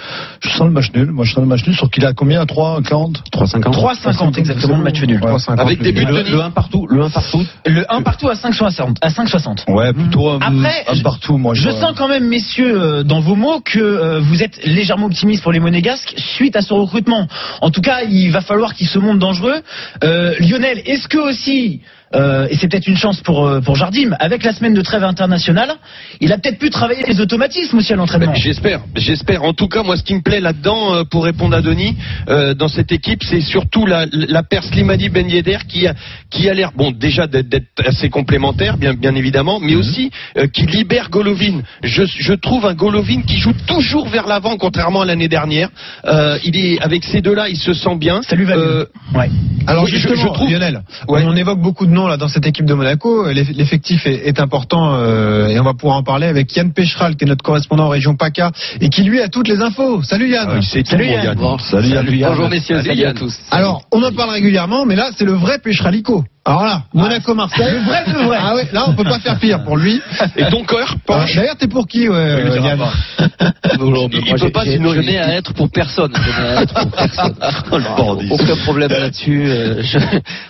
Je 0.40 0.48
sens 0.48 0.66
le 0.66 0.70
match 0.72 0.90
nul. 0.92 1.12
Moi, 1.12 1.24
je 1.24 1.32
sens 1.34 1.40
le 1.42 1.46
match 1.48 1.64
nul. 1.66 1.76
Sauf 1.76 1.90
qu'il 1.90 2.04
a 2.04 2.12
combien? 2.14 2.40
À 2.40 2.46
3, 2.46 2.80
40 2.82 3.22
3,50. 3.32 3.60
3,50 3.62 4.38
exactement 4.38 4.76
le 4.78 4.82
match 4.84 5.00
nul. 5.02 5.20
3,50 5.20 5.60
Avec 5.60 5.80
des 5.82 5.92
le- 5.92 6.00
buts 6.00 6.06
Le, 6.08 6.22
de 6.24 6.30
le 6.32 6.40
1 6.42 6.50
partout, 6.50 6.86
le 6.88 7.02
1 7.04 7.10
partout. 7.10 7.44
Le 7.64 7.84
1 7.92 8.02
partout 8.02 8.28
à 8.28 8.34
5,60. 8.56 8.96
À 9.00 9.08
5,60. 9.10 9.64
Ouais, 9.72 9.92
plutôt 9.92 10.30
un, 10.30 10.38
Après, 10.40 10.84
un 10.88 10.94
je- 10.94 11.02
partout. 11.02 11.38
Moi, 11.38 11.54
Je 11.54 11.68
vois. 11.68 11.80
sens 11.80 11.92
quand 11.96 12.08
même, 12.08 12.26
messieurs, 12.28 12.80
euh, 12.80 13.02
dans 13.02 13.20
vos 13.20 13.34
mots, 13.36 13.60
que 13.60 13.78
euh, 13.78 14.20
vous 14.20 14.42
êtes 14.42 14.64
légèrement 14.64 15.06
optimistes 15.06 15.42
pour 15.42 15.52
les 15.52 15.60
Monégasques 15.60 16.14
suite 16.16 16.56
à 16.56 16.62
ce 16.62 16.72
recrutement. 16.74 17.26
En 17.60 17.70
tout 17.70 17.80
cas, 17.80 18.02
il 18.08 18.30
va 18.30 18.40
falloir 18.40 18.74
qu'ils 18.74 18.88
se 18.88 18.98
montrent 18.98 19.18
dangereux. 19.18 19.60
Euh, 20.04 20.34
Lionel, 20.40 20.82
est-ce 20.86 21.08
que 21.08 21.18
aussi, 21.18 21.80
euh, 22.14 22.46
et 22.50 22.56
c'est 22.56 22.68
peut-être 22.68 22.86
une 22.86 22.96
chance 22.96 23.20
pour, 23.20 23.46
euh, 23.46 23.60
pour 23.60 23.74
Jardim, 23.76 24.14
avec 24.20 24.44
la 24.44 24.52
semaine 24.52 24.74
de 24.74 24.80
trêve 24.82 25.02
internationale, 25.04 25.74
il 26.20 26.32
a 26.32 26.38
peut-être 26.38 26.58
pu 26.58 26.70
travailler 26.70 27.02
les 27.06 27.20
automatismes 27.20 27.78
aussi 27.78 27.92
à 27.92 27.96
l'entraînement 27.96 28.32
Ben, 28.32 28.40
J'espère, 28.40 28.80
j'espère. 28.94 29.42
En 29.42 29.52
tout 29.52 29.68
cas, 29.68 29.82
moi, 29.82 29.96
ce 29.96 30.02
qui 30.02 30.14
me 30.14 30.20
plaît 30.22 30.40
là-dedans, 30.40 30.94
euh, 30.94 31.04
pour 31.04 31.24
répondre 31.24 31.56
à 31.56 31.60
Denis, 31.62 31.96
euh, 32.28 32.54
dans 32.54 32.68
cette 32.68 32.92
équipe, 32.92 33.22
c'est 33.24 33.40
surtout 33.40 33.86
la, 33.86 34.06
la 34.12 34.42
paire 34.42 34.62
Slimani 34.64 35.08
Ben 35.08 35.28
Yedder 35.28 35.58
qui 35.68 35.86
a, 35.86 35.94
qui 36.30 36.48
a 36.48 36.54
l'air, 36.54 36.72
bon, 36.76 36.92
déjà 36.92 37.26
d'être 37.26 37.66
assez 37.84 38.08
complémentaire, 38.08 38.76
bien, 38.78 38.94
bien 38.94 39.14
évidemment, 39.14 39.58
mais 39.60 39.74
aussi 39.74 40.10
euh, 40.38 40.46
qui 40.46 40.66
libère 40.66 41.10
Golovin. 41.10 41.62
Je, 41.82 42.04
je 42.06 42.32
trouve 42.34 42.66
un 42.66 42.74
Golovin 42.74 43.22
qui 43.22 43.38
joue 43.38 43.52
toujours 43.66 44.08
vers 44.08 44.26
l'avant, 44.26 44.56
contrairement 44.56 45.02
à 45.02 45.06
l'année 45.06 45.28
dernière. 45.28 45.70
Euh, 46.06 46.38
il 46.44 46.56
est 46.56 46.80
avec 46.80 47.04
ces 47.04 47.20
deux-là, 47.20 47.48
il 47.48 47.56
se 47.56 47.74
sent 47.74 47.96
bien. 47.96 48.20
Ça 48.22 48.36
lui 48.36 48.44
va 48.44 48.54
Euh. 48.56 48.86
Ouais. 49.14 49.28
Alors 49.66 49.86
Je- 49.86 49.96
je 49.96 50.08
justement, 50.08 50.32
trouve- 50.32 50.50
Lionel, 50.50 50.82
Ouais. 51.08 51.22
on 51.26 51.34
évoque 51.34 51.60
beaucoup 51.60 51.86
de 51.86 51.90
noms 51.96 52.06
là 52.06 52.16
dans 52.16 52.28
cette 52.28 52.46
équipe 52.46 52.66
de 52.66 52.74
Monaco. 52.74 53.26
L'eff- 53.32 53.50
L'effectif 53.54 54.06
est, 54.06 54.28
est 54.28 54.38
important 54.38 54.94
euh, 54.94 55.48
et 55.48 55.58
on 55.58 55.64
va 55.64 55.74
pouvoir 55.74 55.96
en 55.96 56.02
parler 56.02 56.26
avec 56.28 56.54
Yann 56.54 56.72
Pécheral, 56.72 57.16
qui 57.16 57.24
est 57.24 57.28
notre 57.28 57.42
correspondant 57.42 57.86
en 57.86 57.88
région 57.88 58.14
PACA 58.14 58.52
et 58.80 58.88
qui 58.88 59.02
lui 59.02 59.20
a 59.20 59.28
toutes 59.28 59.48
les 59.48 59.60
infos. 59.60 60.02
Salut 60.02 60.30
Yann. 60.30 60.48
Ah, 60.50 60.56
tout, 60.56 60.62
Salut, 60.84 61.06
Yann. 61.06 61.24
Yann. 61.24 61.36
Bon, 61.36 61.58
salut, 61.58 61.88
Yann. 61.88 62.06
Bonjour 62.06 62.48
messieurs, 62.48 62.82
salut 62.82 63.04
à 63.04 63.12
tous. 63.14 63.34
Alors, 63.50 63.82
on 63.92 64.02
en 64.02 64.12
parle 64.12 64.30
régulièrement, 64.30 64.84
mais 64.86 64.94
là, 64.96 65.10
c'est 65.16 65.24
le 65.24 65.32
vrai 65.32 65.58
Pécheralico. 65.58 66.24
Alors 66.46 66.64
là, 66.64 66.82
Monaco-Marseille. 66.94 67.66
Le 67.72 67.80
vrai, 67.84 68.04
le 68.06 68.26
vrai. 68.26 68.38
Ah 68.40 68.54
ouais, 68.54 68.68
là, 68.72 68.84
on 68.86 68.94
peut 68.94 69.02
pas 69.02 69.18
faire 69.18 69.36
pire 69.40 69.64
pour 69.64 69.76
lui. 69.76 70.00
Et 70.36 70.44
ton 70.44 70.62
cœur 70.64 70.92
Euh, 70.92 70.98
penche. 71.04 71.34
D'ailleurs, 71.34 71.56
t'es 71.56 71.66
pour 71.66 71.88
qui, 71.88 72.08
ouais, 72.08 72.36
Il 72.38 72.44
le 72.44 72.50
dira 72.52 72.68
Yann 72.68 72.78
pas. 72.78 72.92
Il- 73.78 74.22
il 74.26 74.34
peut 74.40 74.50
pas, 74.50 74.64
sinon 74.64 74.94
je 74.94 75.00
n'ai 75.00 75.18
à 75.18 75.34
être 75.34 75.52
pour 75.54 75.68
personne. 75.70 76.12
Je 76.14 76.40
n'ai 76.40 76.46
à 76.56 76.62
être 76.62 76.74
pour 76.74 76.90
personne. 76.92 77.34
Oh, 77.72 77.78
le. 77.78 78.32
Aucun 78.32 78.56
problème 78.64 78.90
là-dessus. 78.90 79.44
euh, 79.48 79.82
je- 79.82 79.98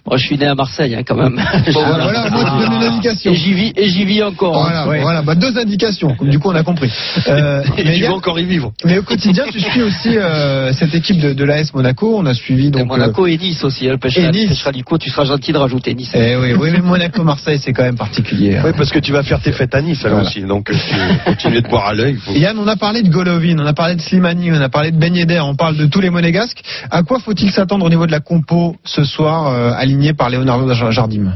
Moi, 0.07 0.17
je 0.19 0.26
suis 0.26 0.37
né 0.37 0.47
à 0.47 0.55
Marseille, 0.55 0.95
hein, 0.95 1.03
quand 1.07 1.17
même. 1.17 1.37
Bon, 1.73 1.83
voilà, 1.87 2.05
voilà, 2.05 2.31
moi, 2.31 2.45
tu 2.45 2.65
donnes 2.67 2.76
une 2.83 2.87
indication. 2.88 3.33
Et 3.33 3.35
j'y 3.35 3.53
vis, 3.55 3.73
et 3.75 3.88
j'y 3.88 4.05
vis 4.05 4.23
encore. 4.23 4.57
hein. 4.67 4.85
Voilà, 4.85 5.00
voilà, 5.03 5.23
bah, 5.23 5.35
deux 5.35 5.57
indications. 5.59 6.15
Comme 6.15 6.29
du 6.29 6.38
coup, 6.38 6.50
on 6.50 6.55
a 6.55 6.62
compris. 6.62 6.91
Euh, 7.29 7.62
Et 7.76 7.85
mais, 7.85 7.95
tu 7.97 8.03
vas 8.05 8.12
encore 8.15 8.38
y 8.38 8.45
vivre. 8.45 8.73
mais 8.85 8.99
au 8.99 9.03
quotidien, 9.03 9.45
tu 9.50 9.59
suis 9.61 9.83
aussi 9.83 10.17
euh, 10.17 10.73
cette 10.73 10.95
équipe 10.95 11.19
de, 11.19 11.33
de 11.33 11.45
l'AS 11.45 11.73
Monaco. 11.75 12.15
On 12.19 12.26
a 12.26 12.35
suivi 12.35 12.67
Et 12.67 12.71
donc. 12.71 12.87
Monaco 12.87 13.26
et 13.26 13.37
Nice 13.37 13.65
aussi. 13.65 13.88
Hein, 13.88 13.97
Et 14.17 14.31
Nice. 14.31 14.49
Pêcheralico, 14.49 14.99
tu 14.99 15.11
seras 15.11 15.25
gentil 15.25 15.53
de 15.53 15.59
rajouter 15.59 15.86
Nice. 15.95 16.11
eh 16.14 16.37
oui, 16.37 16.52
oui, 16.59 16.71
mais 16.73 16.81
Monaco-Marseille, 16.81 17.59
c'est 17.62 17.73
quand 17.73 17.83
même 17.85 17.97
particulier. 17.97 18.57
hein. 18.57 18.62
Oui, 18.64 18.73
parce 18.76 18.90
que 18.90 18.99
tu 18.99 19.12
vas 19.12 19.23
faire 19.23 19.40
tes 19.40 19.52
fêtes 19.52 19.75
à 19.75 19.81
Nice 19.83 20.05
alors 20.05 20.19
Voilà. 20.19 20.28
aussi. 20.28 20.43
Donc, 20.43 20.71
euh, 20.71 20.75
tu 20.75 21.25
continuer 21.25 21.61
de 21.62 21.69
boire 21.69 21.87
à 21.87 21.95
l'œil. 21.95 22.16
faut- 22.16 22.33
Yann, 22.33 22.59
on 22.59 22.66
a 22.66 22.76
parlé 22.76 23.02
de 23.02 23.09
Golovin, 23.09 23.59
on 23.59 23.66
a 23.66 23.73
parlé 23.75 23.95
de 23.97 24.00
Slimani, 24.00 24.50
on 24.52 24.61
a 24.61 24.69
parlé 24.69 24.90
de 24.90 24.99
Ben 24.99 25.14
Yedder, 25.14 25.40
on 25.40 25.55
parle 25.55 25.76
de 25.76 25.87
tous 25.87 26.00
les 26.00 26.11
monégasques. 26.11 26.61
À 26.90 27.02
quoi 27.02 27.19
faut-il 27.21 27.50
s'attendre 27.50 27.85
au 27.85 27.88
niveau 27.90 28.07
de 28.07 28.12
la 28.12 28.21
compo 28.21 28.76
ce 28.85 29.05
soir, 29.05 29.49
euh, 29.49 29.73
alignée 29.76 30.12
par 30.14 30.31
Leonardo 30.31 30.73
Jardim 30.90 31.33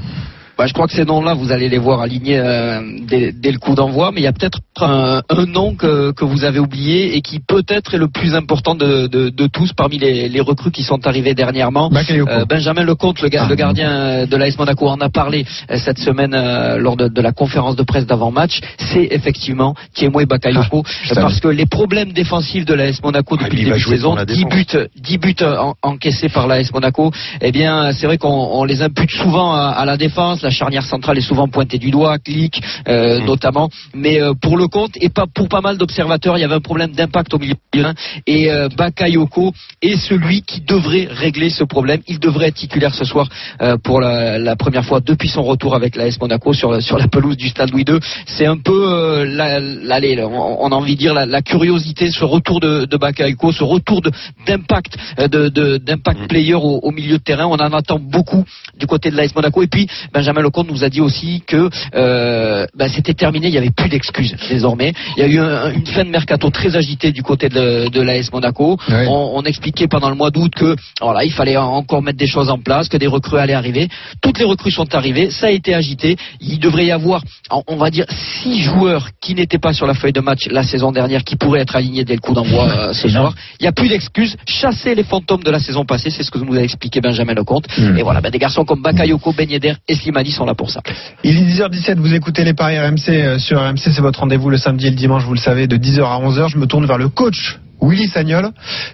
Bah, 0.61 0.67
je 0.67 0.75
crois 0.75 0.87
que 0.87 0.93
ces 0.93 1.07
noms-là, 1.07 1.33
vous 1.33 1.53
allez 1.53 1.71
les 1.71 1.79
voir 1.79 2.03
alignés 2.03 2.39
euh, 2.39 2.83
dès, 3.09 3.33
dès 3.33 3.51
le 3.51 3.57
coup 3.59 3.75
d'envoi, 3.75 4.11
mais 4.13 4.21
il 4.21 4.25
y 4.25 4.27
a 4.27 4.33
peut-être 4.35 4.59
un, 4.83 5.23
un 5.31 5.47
nom 5.47 5.75
que, 5.75 6.13
que 6.13 6.23
vous 6.27 6.45
avez 6.45 6.59
oublié 6.59 7.17
et 7.17 7.23
qui 7.23 7.41
peut-être 7.41 7.95
est 7.95 7.99
le 7.99 8.09
plus 8.09 8.35
important 8.35 8.75
de, 8.75 9.07
de, 9.07 9.31
de 9.31 9.47
tous 9.47 9.73
parmi 9.73 9.97
les, 9.97 10.29
les 10.29 10.41
recrues 10.43 10.71
qui 10.71 10.83
sont 10.83 11.07
arrivées 11.07 11.33
dernièrement. 11.35 11.89
Bakayoko. 11.89 12.31
Euh, 12.31 12.45
Benjamin 12.45 12.85
Lecomte, 12.85 13.23
le, 13.23 13.31
Ah. 13.39 13.47
le 13.49 13.55
gardien 13.55 14.27
de 14.27 14.37
l'AS 14.37 14.59
Monaco, 14.59 14.87
en 14.87 15.01
a 15.01 15.09
parlé 15.09 15.47
euh, 15.71 15.79
cette 15.79 15.99
semaine 15.99 16.35
euh, 16.35 16.77
lors 16.77 16.97
de, 16.99 17.09
de 17.09 17.21
la 17.23 17.33
conférence 17.33 17.75
de 17.77 17.83
presse 17.83 18.05
d'avant-match. 18.05 18.61
C'est 18.93 19.09
effectivement 19.13 19.75
Thiemoué 19.95 20.27
Bakayoko, 20.27 20.83
je 21.05 21.09
savais. 21.09 21.23
parce 21.23 21.41
que 21.41 21.49
les 21.49 21.65
problèmes 21.65 22.13
défensifs 22.13 22.67
de 22.67 22.75
l'AS 22.75 23.03
Monaco 23.03 23.37
Ah, 23.41 23.45
depuis 23.45 23.63
il 23.63 23.69
le 23.69 23.73
début 23.77 23.85
de 23.87 23.91
saison, 23.97 24.09
pour 24.11 24.17
la 24.19 24.27
10 24.27 24.45
défense. 24.45 24.53
buts, 24.75 24.89
10 25.01 25.19
buts 25.19 25.35
en- 25.43 25.73
encaissés 25.83 26.29
par 26.29 26.47
l'AS 26.47 26.71
Monaco, 26.75 27.11
eh 27.41 27.51
bien, 27.51 27.93
c'est 27.93 28.05
vrai 28.05 28.19
qu'on 28.19 28.29
on 28.53 28.65
les 28.65 28.83
impute 28.83 29.11
souvent 29.11 29.55
à, 29.55 29.69
à 29.69 29.87
la 29.87 29.97
défense. 29.97 30.43
La 30.43 30.50
charnière 30.51 30.85
centrale 30.85 31.19
est 31.19 31.23
souvent 31.23 31.49
pointée 31.49 31.79
du 31.79 31.91
doigt, 31.91 32.19
clic 32.19 32.61
euh, 32.89 33.21
Mm. 33.21 33.25
notamment. 33.27 33.69
Mais 33.95 34.21
euh, 34.23 34.35
pour 34.41 34.57
le 34.57 34.67
compte 34.69 34.93
et 35.01 35.09
pas 35.09 35.27
pour 35.33 35.49
pas 35.49 35.61
mal 35.61 35.77
d'observateurs, 35.79 36.37
il 36.39 36.41
y 36.41 36.45
avait 36.45 36.55
un 36.55 36.61
problème 36.61 36.93
d'impact 36.93 37.35
au 37.35 37.39
milieu 37.39 37.55
de 37.55 37.61
terrain. 37.71 37.95
Et 38.27 38.51
euh, 38.51 38.69
Bakayoko 38.77 39.53
est 39.83 39.97
celui 39.97 40.43
qui 40.43 40.61
devrait 40.61 41.07
régler 41.11 41.51
ce 41.51 41.65
problème. 41.65 42.01
Il 42.09 42.19
devrait 42.19 42.49
être 42.49 42.55
titulaire 42.57 42.95
ce 42.95 43.05
soir 43.05 43.29
euh, 43.63 43.77
pour 43.83 44.01
la, 44.01 44.39
la 44.39 44.57
première 44.57 44.85
fois 44.85 45.01
depuis 45.01 45.29
son 45.29 45.43
retour 45.43 45.75
avec 45.75 45.97
l'AS 45.97 46.19
Monaco 46.21 46.53
sur, 46.53 46.81
sur 46.83 46.99
la 46.99 47.09
pelouse 47.09 47.37
du 47.37 47.49
Stade 47.49 47.71
Louis 47.71 47.85
II. 47.89 47.99
C'est 48.27 48.47
un 48.47 48.57
peu, 48.59 49.25
la, 49.25 49.61
la- 49.61 50.27
on, 50.29 50.65
on 50.65 50.73
a 50.73 50.75
envie 50.75 50.95
de 50.95 50.99
dire 50.99 51.15
la, 51.15 51.27
la 51.27 51.43
curiosité, 51.43 52.11
ce 52.11 52.25
retour 52.25 52.61
de, 52.61 52.85
de 52.87 52.97
Bakayoko, 52.97 53.53
ce 53.53 53.65
retour 53.65 54.01
de- 54.03 54.11
d'impact, 54.47 54.97
de, 55.31 55.77
d'impact 55.79 56.27
player 56.29 56.55
au, 56.55 56.81
au 56.83 56.91
milieu 56.91 57.19
de 57.19 57.23
terrain. 57.23 57.47
On 57.47 57.53
en 57.55 57.73
attend 57.73 57.99
beaucoup 57.99 58.45
du 58.79 58.87
côté 58.87 59.11
de 59.11 59.17
l'AS 59.17 59.35
Monaco. 59.35 59.63
Et 59.63 59.67
puis 59.67 59.87
Benjamin 60.13 60.40
Lecomte 60.43 60.71
nous 60.71 60.85
a 60.85 60.89
dit 60.89 61.01
aussi 61.01 61.43
que 61.47 61.69
euh, 61.95 62.67
bah, 62.77 62.89
c'était 62.89 63.15
terminé, 63.15 63.49
il 63.49 63.53
n'y 63.53 63.59
avait 63.59 63.71
plus 63.71 63.89
d'excuses 63.89 64.35
désormais. 64.49 64.93
Il 65.17 65.21
y 65.21 65.27
a 65.27 65.29
eu 65.29 65.39
un- 65.39 65.71
une 65.73 65.87
fin 65.87 66.05
de 66.05 66.11
mercato 66.11 66.51
très 66.51 66.77
agitée 66.77 67.13
du 67.13 67.23
côté 67.23 67.49
de, 67.49 67.89
de 67.89 68.01
l'AS 68.01 68.33
Monaco. 68.33 68.79
Oui. 68.89 68.95
On, 69.09 69.33
on 69.37 69.43
expliquait 69.43 69.89
pendant 69.89 70.09
le 70.11 70.17
mois 70.17 70.31
d'août 70.31 70.53
que 70.55 70.77
voilà, 71.01 71.25
il 71.25 71.33
fallait 71.33 71.57
encore 71.57 72.03
mettre 72.03 72.19
des 72.19 72.27
choses 72.27 72.51
en 72.51 72.59
place, 72.59 72.89
que 72.89 72.97
des 72.97 73.07
recrues 73.07 73.39
allaient 73.39 73.55
arriver. 73.55 73.89
Toutes 74.21 74.39
les 74.39 74.45
recrues 74.45 74.71
sont 74.71 74.95
arrivées, 74.95 75.31
ça 75.31 75.47
a 75.47 75.51
été 75.51 75.75
agité. 75.75 76.17
Il 76.41 76.59
devrait 76.59 76.87
y 76.87 76.91
avoir, 76.93 77.23
on 77.67 77.77
va 77.77 77.91
dire, 77.91 78.05
six 78.43 78.63
joueurs 78.63 79.09
qui 79.21 79.35
n'étaient 79.35 79.59
pas 79.59 79.73
sur 79.73 79.87
la 79.87 79.95
feuille 79.95 80.13
de 80.13 80.21
match 80.21 80.47
la 80.51 80.63
saison 80.63 80.93
dernière, 80.93 81.25
qui 81.25 81.37
pourraient 81.37 81.61
être 81.61 81.77
alignés 81.77 82.05
dès 82.05 82.15
le 82.15 82.21
coup 82.21 82.35
d'envoi 82.35 82.69
euh, 82.69 82.93
ce 83.01 83.09
soir. 83.09 83.35
Il 83.59 83.63
n'y 83.65 83.69
a 83.69 83.73
plus 83.73 83.89
d'excuses. 83.89 84.37
Chasser 84.47 84.95
les 84.95 85.05
fantômes 85.05 85.43
de 85.43 85.51
la 85.51 85.59
saison 85.59 85.85
passée, 85.85 86.11
c'est 86.11 86.23
ce 86.23 86.31
que 86.31 86.39
nous 86.39 86.55
a 86.57 86.61
expliqué 86.63 87.01
Benjamin 87.01 87.35
Lecomte. 87.35 87.67
Et 87.99 88.03
voilà, 88.03 88.21
ben, 88.21 88.31
des 88.31 88.39
garçons 88.39 88.65
comme 88.65 88.83
Bakayoko, 88.83 89.33
Ben 89.33 89.49
Yedder 89.51 89.75
et 89.89 89.95
Slimani 89.95 90.20
sont 90.29 90.45
là 90.45 90.55
pour 90.55 90.71
ça. 90.71 90.81
Il 91.25 91.37
est 91.37 91.43
10h17, 91.43 91.97
vous 91.97 92.15
écoutez 92.15 92.45
les 92.45 92.55
paris 92.55 92.79
RMC 92.79 93.09
euh, 93.09 93.39
sur 93.39 93.61
RMC, 93.61 93.79
c'est 93.79 94.01
votre 94.01 94.21
rendez-vous 94.21 94.51
le 94.51 94.59
samedi 94.59 94.87
et 94.87 94.91
le 94.91 94.97
dimanche, 94.97 95.25
vous 95.25 95.35
le 95.35 95.41
savez, 95.41 95.67
de 95.67 95.77
10h 95.77 96.03
à 96.03 96.21
11h. 96.21 96.49
Je 96.49 96.59
me 96.59 96.67
tourne 96.67 96.87
vers 96.87 96.99
le 96.99 97.09
coach 97.09 97.59
Willy 97.81 98.09
Sagnol. 98.09 98.51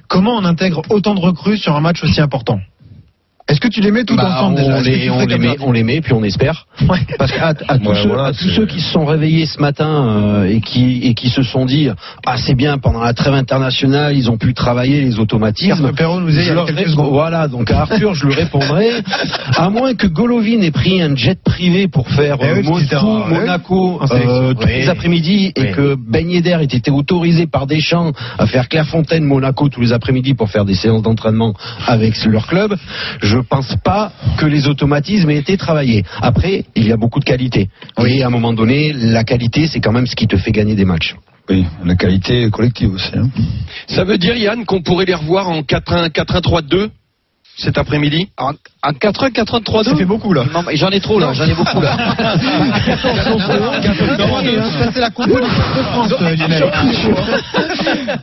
Comment 0.08 0.36
on 0.36 0.44
intègre 0.44 0.82
autant 0.90 1.14
de 1.14 1.20
recrues 1.20 1.58
sur 1.58 1.74
un 1.74 1.80
match 1.80 2.02
aussi 2.02 2.20
important? 2.20 2.60
Est-ce 3.48 3.60
que 3.60 3.68
tu 3.68 3.80
les 3.80 3.92
mets 3.92 4.02
tout 4.02 4.16
Bah, 4.16 4.24
ensemble 4.26 4.56
on, 4.58 4.80
déjà 4.80 4.90
les, 4.90 5.08
on, 5.08 5.24
les 5.24 5.38
met, 5.38 5.56
on 5.60 5.70
les 5.70 5.84
met, 5.84 6.00
puis 6.00 6.12
on 6.12 6.24
espère. 6.24 6.66
Ouais. 6.88 6.98
Parce 7.16 7.30
qu'à 7.30 7.48
à 7.48 7.54
tous, 7.54 7.88
Ouais, 7.88 7.94
ceux, 8.02 8.08
voilà, 8.08 8.24
à 8.26 8.32
tous 8.32 8.38
c'est- 8.48 8.56
ceux 8.56 8.66
qui 8.66 8.80
se 8.80 8.90
sont 8.92 9.04
réveillés 9.06 9.46
ce 9.46 9.60
matin 9.60 9.86
euh, 10.08 10.48
et, 10.50 10.60
qui, 10.60 11.00
et 11.04 11.14
qui 11.14 11.28
se 11.30 11.42
sont 11.44 11.64
dit 11.64 11.88
Ah, 12.26 12.36
c'est 12.38 12.56
bien, 12.56 12.78
pendant 12.78 13.00
la 13.02 13.14
trêve 13.14 13.34
internationale, 13.34 14.16
ils 14.16 14.28
ont 14.32 14.36
pu 14.36 14.52
travailler 14.52 15.00
les 15.00 15.20
automatismes. 15.20 15.92
Perrault 15.92 16.20
nous 16.20 16.30
leur 16.54 16.66
quelques 16.66 16.88
secondes. 16.88 17.10
Voilà, 17.12 17.46
donc 17.46 17.70
à 17.70 17.82
Arthur, 17.82 18.14
je 18.14 18.26
lui 18.26 18.34
répondrai 18.34 18.88
à 19.56 19.70
moins 19.70 19.94
que 19.94 20.08
Golovin 20.08 20.60
ait 20.62 20.72
pris 20.72 21.00
un 21.00 21.14
jet 21.14 21.38
privé 21.40 21.86
pour 21.86 22.08
faire 22.10 22.38
Eh 22.40 22.46
oui, 22.46 22.50
euh, 22.68 22.78
était 22.80 22.96
Moscou, 22.96 23.06
ouais. 23.32 23.38
Monaco 23.40 24.00
sélection. 24.08 24.28
euh, 24.42 24.54
tous 24.54 24.66
Oui. 24.66 24.72
les 24.74 24.88
après-midi 24.88 25.52
et 25.54 25.70
que 25.70 25.94
Ben 25.96 26.28
Yedder 26.28 26.58
ait 26.62 26.64
été 26.64 26.90
autorisé 26.90 27.46
par 27.46 27.68
Deschamps 27.68 28.10
à 28.38 28.46
faire 28.46 28.68
Clairefontaine, 28.68 29.22
Monaco 29.24 29.68
tous 29.68 29.80
les 29.82 29.92
après-midi 29.92 30.34
pour 30.34 30.50
faire 30.50 30.64
des 30.64 30.74
séances 30.74 31.02
d'entraînement 31.02 31.54
avec 31.86 32.16
leur 32.24 32.48
club, 32.48 32.74
je 33.22 33.35
pense 33.42 33.74
pas 33.84 34.12
que 34.38 34.46
les 34.46 34.66
automatismes 34.68 35.30
aient 35.30 35.38
été 35.38 35.56
travaillés. 35.56 36.04
Après, 36.20 36.64
il 36.74 36.86
y 36.86 36.92
a 36.92 36.96
beaucoup 36.96 37.20
de 37.20 37.24
qualité. 37.24 37.68
Et 38.04 38.22
à 38.22 38.26
un 38.26 38.30
moment 38.30 38.52
donné, 38.52 38.92
la 38.92 39.24
qualité, 39.24 39.66
c'est 39.66 39.80
quand 39.80 39.92
même 39.92 40.06
ce 40.06 40.16
qui 40.16 40.26
te 40.26 40.36
fait 40.36 40.52
gagner 40.52 40.74
des 40.74 40.84
matchs. 40.84 41.14
Oui, 41.48 41.64
la 41.84 41.94
qualité 41.94 42.50
collective 42.50 42.92
aussi. 42.92 43.12
hein. 43.16 43.30
Ça 43.86 44.04
veut 44.04 44.18
dire, 44.18 44.36
Yann, 44.36 44.64
qu'on 44.64 44.82
pourrait 44.82 45.04
les 45.04 45.14
revoir 45.14 45.48
en 45.48 45.60
4-1, 45.60 46.10
4-1-3-2 46.10 46.90
cet 47.56 47.78
après-midi? 47.78 48.28
En, 48.86 48.90
en 48.90 48.92
4-1, 48.92 49.32
4-1, 49.32 49.84
Ça 49.84 49.94
fait 49.96 50.04
3-2 50.04 50.04
beaucoup 50.06 50.32
là. 50.32 50.44
Non, 50.52 50.62
mais 50.66 50.76
J'en 50.76 50.90
ai 50.90 51.00
trop 51.00 51.18
là, 51.18 51.32
j'en 51.32 51.44
ai 51.44 51.54
beaucoup 51.54 51.80
là. 51.80 51.96
Ça 54.76 54.90
c'est 54.92 55.00
la 55.00 55.10
compo 55.10 55.38
de 55.38 55.44
France, 55.92 56.14
euh, 56.20 56.36
Lionel. 56.36 56.64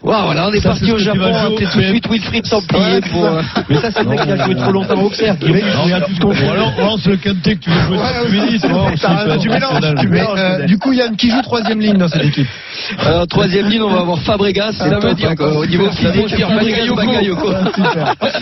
Waouh, 0.01 0.25
voilà, 0.25 0.47
on 0.47 0.51
est 0.53 0.61
parti 0.63 0.91
au 0.91 0.97
Japon, 0.97 1.31
c'est 1.57 1.65
tout 1.71 1.79
de 1.79 1.83
suite 1.83 2.07
Wilfried 2.09 2.49
Templier 2.49 3.01
pour. 3.11 3.25
euh, 3.25 3.41
Mais 3.69 3.77
ça, 3.77 3.91
c'est 3.91 4.03
le 4.03 4.09
mec 4.09 4.21
qui 4.21 4.31
a 4.31 4.45
joué 4.45 4.55
trop 4.55 4.71
longtemps 4.71 5.01
au 5.01 5.07
Auxerre. 5.07 5.35
alors, 5.41 6.97
c'est 7.03 7.09
le 7.09 7.17
Kanté 7.17 7.55
que 7.55 7.61
tu 7.61 7.69
veux 7.69 7.81
jouer 7.81 7.97
tu 9.39 9.49
c'est 9.49 9.49
mélanges. 9.49 10.37
Euh, 10.37 10.65
Du 10.65 10.77
coup, 10.77 10.91
Yann, 10.93 11.15
qui 11.15 11.29
joue 11.29 11.41
troisième 11.41 11.79
ligne 11.79 11.97
dans 11.97 12.07
cette 12.07 12.25
équipe 12.25 12.47
Alors, 13.05 13.27
troisième 13.27 13.67
ligne, 13.67 13.81
on 13.83 13.89
va 13.89 14.01
avoir 14.01 14.19
Fabregas. 14.19 14.73
Ça 14.73 14.99
veut 14.99 15.13
dire 15.13 15.35
quoi 15.35 15.57
au 15.57 15.65
niveau 15.65 15.89
physique, 15.91 16.35
Bakayoko. 16.39 17.51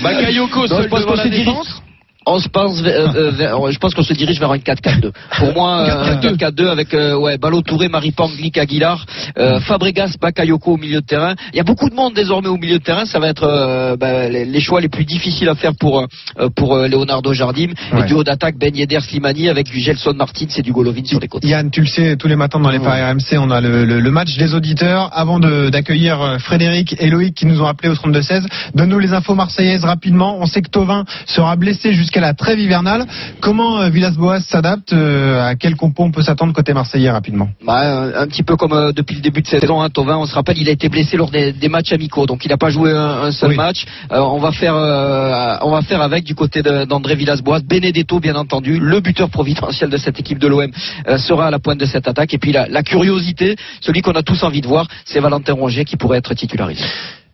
Bakayoko. 0.03 0.67
Seul 0.67 0.83
je 0.83 0.87
pense 0.87 1.05
qu'on 1.05 1.15
dirige. 1.15 1.45
défense 1.45 1.81
On 2.27 2.37
se 2.39 2.47
pense, 2.49 2.83
euh, 2.85 3.31
vers- 3.31 3.71
je 3.71 3.79
pense 3.79 3.95
qu'on 3.95 4.03
se 4.03 4.13
dirige 4.13 4.39
vers 4.39 4.51
un 4.51 4.59
4-4-2. 4.59 5.11
Pour 5.39 5.53
moi, 5.55 5.79
euh, 5.89 6.13
un 6.13 6.17
4-4-2 6.17 6.67
avec 6.69 6.93
euh, 6.93 7.15
ouais, 7.17 7.39
Ballot 7.39 7.63
Touré, 7.63 7.87
Maripang, 7.89 8.29
Glick, 8.37 8.59
Aguilar, 8.59 9.03
euh, 9.39 9.59
Fabregas, 9.61 10.15
Bakayoko 10.21 10.73
au 10.73 10.77
milieu 10.77 11.01
de 11.01 11.05
terrain. 11.05 11.33
Il 11.51 11.57
y 11.57 11.59
a 11.59 11.63
beaucoup 11.63 11.89
de 11.89 11.95
monde 11.95 12.13
désormais 12.13 12.47
au 12.49 12.57
milieu 12.57 12.77
de 12.77 12.83
terrain. 12.83 13.05
Ça 13.05 13.17
va 13.17 13.27
être 13.29 13.43
euh, 13.43 13.95
bah, 13.97 14.29
les, 14.29 14.45
les 14.45 14.59
choix 14.59 14.81
les 14.81 14.87
plus 14.87 15.03
difficiles 15.03 15.49
à 15.49 15.55
faire 15.55 15.71
pour 15.79 16.01
euh, 16.39 16.49
pour 16.55 16.75
euh, 16.75 16.87
Leonardo 16.87 17.33
Jardim. 17.33 17.69
Ouais. 17.91 18.01
Et 18.01 18.03
du 18.05 18.13
haut 18.13 18.23
d'attaque, 18.23 18.55
Ben 18.59 18.75
Yedder, 18.75 18.99
Slimani 18.99 19.49
avec 19.49 19.65
du 19.71 19.79
Gelson 19.79 20.13
Martins 20.13 20.45
et 20.55 20.61
du 20.61 20.71
Golovin 20.71 21.03
sur 21.03 21.19
les 21.19 21.27
côtés. 21.27 21.47
Yann, 21.47 21.71
tu 21.71 21.81
le 21.81 21.87
sais, 21.87 22.17
tous 22.17 22.27
les 22.27 22.35
matins 22.35 22.59
dans 22.59 22.69
les 22.69 22.77
paris 22.79 23.01
RMC, 23.01 23.39
on 23.39 23.49
a 23.49 23.61
le, 23.61 23.83
le- 23.83 23.99
le 23.99 24.11
match 24.11 24.37
des 24.37 24.53
auditeurs. 24.53 25.09
Avant 25.11 25.39
d'accueillir 25.39 26.21
euh, 26.21 26.37
Frédéric 26.37 26.95
et 26.99 27.09
Loïc 27.09 27.33
qui 27.33 27.47
nous 27.47 27.63
ont 27.63 27.65
appelé 27.65 27.89
au 27.89 27.95
32-16, 27.95 28.43
donne-nous 28.75 28.99
les 28.99 29.13
infos 29.13 29.33
marseillaises 29.33 29.85
rapidement. 29.85 30.37
On 30.39 30.45
sait 30.45 30.61
que 30.61 30.69
Tovin 30.69 31.03
sera 31.25 31.55
blessé 31.55 31.93
jusqu'à 31.93 32.10
la 32.19 32.33
trêve 32.33 32.59
hivernale. 32.59 33.05
Comment 33.39 33.79
euh, 33.79 33.89
Villas-Boas 33.89 34.41
s'adapte 34.41 34.93
euh, 34.93 35.41
À 35.43 35.55
quel 35.55 35.75
compo 35.75 36.03
on 36.03 36.11
peut 36.11 36.21
s'attendre 36.21 36.53
côté 36.53 36.73
marseillais 36.73 37.09
rapidement? 37.11 37.49
Bah, 37.65 38.11
un, 38.15 38.27
petit 38.27 38.43
peu 38.43 38.55
comme 38.55 38.73
euh, 38.73 38.91
depuis 38.91 39.15
le 39.15 39.21
début 39.21 39.41
de 39.41 39.47
saison, 39.47 39.81
hein, 39.81 39.89
Tovin, 39.89 40.17
on 40.17 40.25
se 40.25 40.33
rappelle, 40.35 40.57
il 40.57 40.67
a 40.67 40.71
été 40.71 40.89
blessé 40.89 41.17
lors 41.17 41.29
des, 41.31 41.53
des 41.53 41.69
matchs 41.69 41.93
amicaux, 41.93 42.25
donc 42.25 42.43
il 42.45 42.49
n'a 42.49 42.57
pas 42.57 42.69
joué 42.69 42.91
un, 42.91 43.23
un 43.23 43.31
seul 43.31 43.51
Oui. 43.51 43.55
match. 43.55 43.85
Euh, 44.11 44.19
on 44.19 44.39
va 44.39 44.51
faire, 44.51 44.75
euh, 44.75 45.55
on 45.61 45.71
va 45.71 45.81
faire 45.81 46.01
avec 46.01 46.23
du 46.23 46.35
côté 46.35 46.61
d'André 46.61 47.15
Villas-Boas, 47.15 47.61
Benedetto 47.61 48.19
bien 48.19 48.35
entendu, 48.35 48.79
le 48.79 48.99
buteur 48.99 49.29
providentiel 49.29 49.89
de 49.89 49.97
cette 49.97 50.19
équipe 50.19 50.39
de 50.39 50.47
l'OM 50.47 50.71
euh, 51.07 51.17
sera 51.17 51.47
à 51.47 51.51
la 51.51 51.59
pointe 51.59 51.79
de 51.79 51.85
cette 51.85 52.07
attaque. 52.07 52.33
Et 52.33 52.37
puis 52.37 52.51
la, 52.51 52.67
la 52.67 52.83
curiosité, 52.83 53.55
celui 53.81 54.01
qu'on 54.01 54.13
a 54.13 54.23
tous 54.23 54.43
envie 54.43 54.61
de 54.61 54.67
voir, 54.67 54.87
c'est 55.05 55.19
Valentin 55.19 55.53
Rongier 55.53 55.85
qui 55.85 55.97
pourrait 55.97 56.17
être 56.17 56.33
titularisé. 56.33 56.83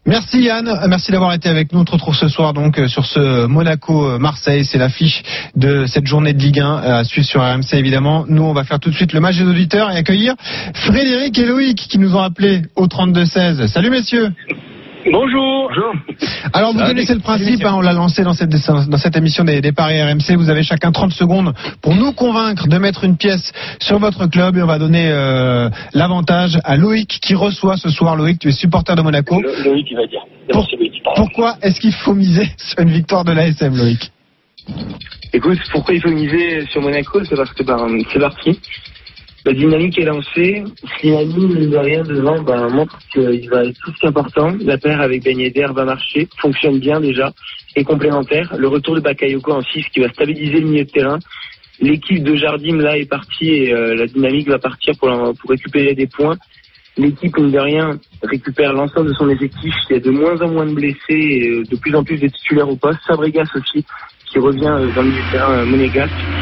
Merci 0.08 0.44
Yann, 0.44 0.70
Euh, 0.70 0.88
merci 0.88 1.12
d'avoir 1.12 1.34
été 1.34 1.50
avec 1.50 1.74
nous. 1.74 1.82
On 1.82 1.84
te 1.84 1.92
retrouve 1.92 2.16
ce 2.16 2.30
soir 2.30 2.54
donc 2.54 2.80
euh, 2.80 2.88
sur 2.88 3.06
ce 3.06 3.46
Monaco-Marseille. 3.46 4.64
C'est 4.64 4.78
l'affiche 4.78 5.22
de 5.58 5.86
cette 5.86 6.08
journée 6.08 6.32
de 6.32 6.42
Ligue 6.42 6.62
1 6.62 6.64
euh, 6.66 7.00
à 7.00 7.04
suivre 7.04 7.28
sur 7.28 7.42
RMC 7.42 7.74
évidemment. 7.74 8.24
Nous 8.30 8.42
on 8.42 8.54
va 8.54 8.64
faire 8.64 8.80
tout 8.80 8.90
de 8.90 8.96
suite 8.96 9.12
le 9.12 9.20
match 9.20 9.36
des 9.36 9.44
auditeurs 9.44 9.92
et 9.92 9.98
accueillir 9.98 10.34
Frédéric 10.74 11.38
et 11.38 11.46
Loïc 11.46 11.78
qui 11.90 12.00
nous 12.00 12.16
ont 12.16 12.22
appelés 12.22 12.62
au 12.78 12.88
32-16. 12.88 13.68
Salut 13.68 13.90
messieurs 13.90 14.32
Bonjour. 15.12 15.72
Alors 16.54 16.74
vous 16.74 16.80
Salut. 16.80 16.92
connaissez 16.94 17.14
le 17.14 17.20
principe, 17.20 17.64
hein, 17.66 17.74
on 17.76 17.82
l'a 17.82 17.94
lancé 17.94 18.24
dans 18.24 18.34
cette, 18.34 18.50
dans 18.50 18.98
cette 18.98 19.16
émission 19.16 19.44
des, 19.44 19.62
des 19.62 19.72
paris 19.72 20.02
RMC. 20.02 20.36
Vous 20.38 20.50
avez 20.50 20.64
chacun 20.64 20.92
30 20.92 21.12
secondes 21.14 21.54
pour 21.82 21.96
nous 21.96 22.12
convaincre 22.14 22.68
de 22.68 22.78
mettre 22.78 23.04
une 23.04 23.18
pièce 23.18 23.52
sur 23.80 24.00
votre 24.00 24.28
club 24.28 24.58
et 24.58 24.62
on 24.62 24.68
va 24.68 24.80
donner 24.80 25.10
euh, 25.12 25.70
l'avantage 25.94 26.58
à 26.64 26.76
Loïc 26.78 27.20
qui 27.22 27.36
reçoit 27.36 27.78
ce 27.78 27.90
soir. 27.90 28.16
Loïc, 28.16 28.40
tu 28.40 28.50
es 28.50 28.52
supporter 28.52 28.96
de 28.96 29.02
Monaco. 29.02 29.42
Le- 29.42 29.64
Loïc, 29.64 29.88
il 29.92 29.98
va 29.98 30.08
dire. 30.08 30.22
Pourquoi 31.16 31.56
est-ce 31.62 31.80
qu'il 31.80 31.94
faut 31.94 32.14
miser 32.14 32.48
sur 32.58 32.80
une 32.80 32.90
victoire 32.92 33.24
de 33.24 33.32
l'ASM, 33.32 33.76
Loïc? 33.76 34.12
Écoute, 35.34 35.60
pourquoi 35.72 35.94
il 35.94 36.02
faut 36.02 36.10
miser 36.10 36.66
sur 36.68 36.82
Monaco? 36.82 37.24
C'est 37.24 37.36
parce 37.36 37.52
que 37.54 37.64
ben, 37.64 37.88
c'est 38.12 38.20
parti. 38.20 38.60
La 39.48 39.54
dynamique 39.54 39.98
est 39.98 40.04
lancée. 40.04 40.62
Slimani, 41.00 41.48
mine 41.48 41.70
de 41.70 41.78
rien, 41.78 42.04
devant, 42.04 42.42
ben, 42.42 42.68
montre 42.68 43.00
qu'il 43.14 43.50
va 43.50 43.64
être 43.64 43.80
tout 43.80 43.94
ce 43.96 44.02
qu'important. 44.02 44.54
La 44.60 44.78
paire 44.78 45.00
avec 45.00 45.24
Ben 45.24 45.40
Yedder 45.40 45.68
va 45.74 45.86
marcher, 45.86 46.28
fonctionne 46.42 46.80
bien 46.80 47.00
déjà, 47.00 47.32
et 47.78 47.86
complémentaire. 47.86 48.54
Le 48.58 48.68
retour 48.68 48.96
de 48.96 49.00
Bakayoko 49.00 49.54
en 49.54 49.62
6 49.62 49.86
qui 49.94 50.02
va 50.02 50.10
stabiliser 50.10 50.60
le 50.60 50.68
milieu 50.68 50.84
de 50.84 50.90
terrain. 50.90 51.20
L'équipe 51.80 52.22
de 52.22 52.36
Jardim, 52.36 52.76
là, 52.76 52.98
est 52.98 53.06
partie 53.06 53.48
et 53.48 53.74
euh, 53.74 53.96
la 53.96 54.08
dynamique 54.08 54.50
va 54.50 54.60
partir 54.60 54.96
pour, 55.00 55.10
récupérer 55.48 55.96
des 55.96 56.08
points. 56.08 56.36
L'équipe, 56.98 57.38
mine 57.38 57.52
de 57.52 57.60
rien, 57.60 57.98
récupère 58.24 58.74
l'ensemble 58.74 59.08
de 59.08 59.14
son 59.14 59.30
effectif. 59.30 59.74
Il 59.90 59.94
y 59.94 59.96
a 59.96 60.02
de 60.02 60.12
moins 60.12 60.42
en 60.42 60.50
moins 60.50 60.66
de 60.66 60.74
blessés 60.74 60.98
et 61.10 61.50
euh, 61.52 61.64
de 61.64 61.78
plus 61.78 61.96
en 61.96 62.04
plus 62.04 62.18
de 62.18 62.28
titulaires 62.28 62.68
au 62.68 62.76
poste. 62.76 63.00
Fabregas 63.08 63.48
aussi, 63.56 63.86
qui 64.26 64.40
revient 64.40 64.66
euh, 64.66 64.94
dans 64.94 65.04
le 65.04 65.08
milieu 65.08 65.24
de 65.24 65.32
terrain 65.32 65.64
monégasque. 65.64 66.37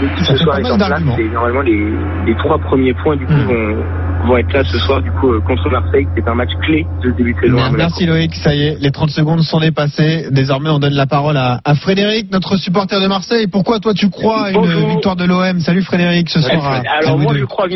L'équipe 0.00 0.24
Ça 0.24 0.32
ce 0.32 0.38
fait 0.38 0.44
soir 0.44 0.54
pas 0.56 0.60
est 0.60 0.62
mal 0.64 0.72
en 0.72 0.76
place 0.76 0.88
d'arguments. 0.90 1.16
et 1.18 1.28
normalement 1.28 1.60
les, 1.62 1.92
les 2.26 2.34
trois 2.36 2.58
premiers 2.58 2.94
points 2.94 3.16
du 3.16 3.26
coup 3.26 3.32
Hmm. 3.32 3.46
vont, 3.46 3.84
vont 4.26 4.36
être 4.36 4.52
là 4.52 4.62
ce 4.64 4.78
soir 4.78 5.00
du 5.02 5.10
coup 5.12 5.32
euh, 5.32 5.40
contre 5.40 5.68
Marseille. 5.70 6.06
C'est 6.16 6.26
un 6.28 6.34
match 6.34 6.50
clé 6.62 6.86
de 7.02 7.10
ce 7.10 7.16
début 7.16 7.34
de 7.34 7.40
saison. 7.40 7.58
Merci 7.76 8.06
Loïc, 8.06 8.34
ça 8.34 8.54
y 8.54 8.62
est, 8.62 8.76
les 8.80 8.90
30 8.90 9.10
secondes 9.10 9.42
sont 9.42 9.60
dépassées. 9.60 10.26
Désormais, 10.30 10.70
on 10.70 10.78
donne 10.78 10.94
la 10.94 11.06
parole 11.06 11.36
à, 11.36 11.60
à 11.64 11.74
Frédéric, 11.74 12.30
notre 12.32 12.56
supporter 12.56 13.00
de 13.00 13.06
Marseille. 13.06 13.46
Pourquoi 13.46 13.80
toi 13.80 13.94
tu 13.94 14.10
crois 14.10 14.46
à 14.46 14.50
une 14.50 14.56
Bonjour. 14.56 14.88
victoire 14.88 15.16
de 15.16 15.24
l'OM 15.24 15.60
Salut 15.60 15.82
Frédéric, 15.82 16.28
ce 16.28 16.40
soir 16.40 16.64
à 16.64 16.82
Alors 17.00 17.18
moi 17.18 17.32
deux. 17.32 17.40
je 17.40 17.44
crois 17.44 17.64
à 17.64 17.68
une 17.68 17.74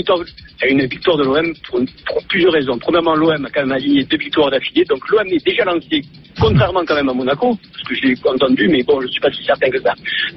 victoire, 0.87 1.17
de 1.19 1.25
l'OM 1.25 1.53
pour, 1.69 1.81
pour 2.07 2.23
plusieurs 2.29 2.53
raisons. 2.53 2.79
Premièrement, 2.79 3.15
l'OM 3.15 3.45
a 3.45 3.49
quand 3.51 3.63
même 3.63 3.73
aligné 3.73 4.05
deux 4.05 4.19
victoires 4.19 4.51
d'affilée, 4.51 4.85
donc 4.85 5.01
l'OM 5.11 5.27
est 5.29 5.45
déjà 5.45 5.65
lancé, 5.65 6.03
contrairement 6.41 6.81
quand 6.87 6.95
même 6.95 7.09
à 7.09 7.15
Monaco, 7.15 7.57
parce 7.73 7.89
que 7.89 7.95
j'ai 7.95 8.15
entendu, 8.29 8.69
mais 8.69 8.83
bon, 8.83 9.01
je 9.01 9.09
suis 9.09 9.21
pas 9.21 9.31
si 9.33 9.45
certain 9.45 9.71
que 9.71 9.81
ça. 9.81 9.93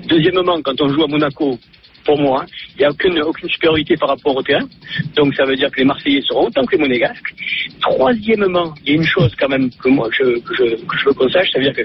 Deuxièmement, 0.08 0.58
quand 0.64 0.80
on 0.82 0.90
joue 0.90 1.04
à 1.04 1.08
Monaco, 1.08 1.58
pour 2.08 2.18
moi, 2.18 2.46
il 2.76 2.80
n'y 2.80 2.86
a 2.86 2.90
aucune, 2.90 3.20
aucune 3.22 3.50
supériorité 3.50 3.96
par 3.98 4.10
rapport 4.10 4.36
au 4.36 4.42
terrain, 4.42 4.66
donc 5.16 5.36
ça 5.36 5.44
veut 5.46 5.56
dire 5.58 5.70
que 5.70 5.78
les 5.80 5.86
Marseillais 5.86 6.22
seront 6.22 6.48
autant 6.48 6.66
que 6.66 6.76
les 6.76 6.82
Monégasques. 6.82 7.36
Troisièmement, 7.82 8.74
il 8.86 8.90
y 8.90 8.94
a 8.94 8.96
une 8.96 9.04
chose 9.04 9.32
quand 9.40 9.50
même 9.50 9.70
que 9.82 9.90
moi 9.90 10.08
je, 10.18 10.40
que 10.40 10.54
je, 10.56 10.64
que 10.88 10.98
je 11.00 11.06
veux 11.06 11.14
qu'on 11.14 11.30
sache, 11.30 11.50
ça 11.52 11.60
veut 11.60 11.66
dire 11.66 11.76
que 11.76 11.84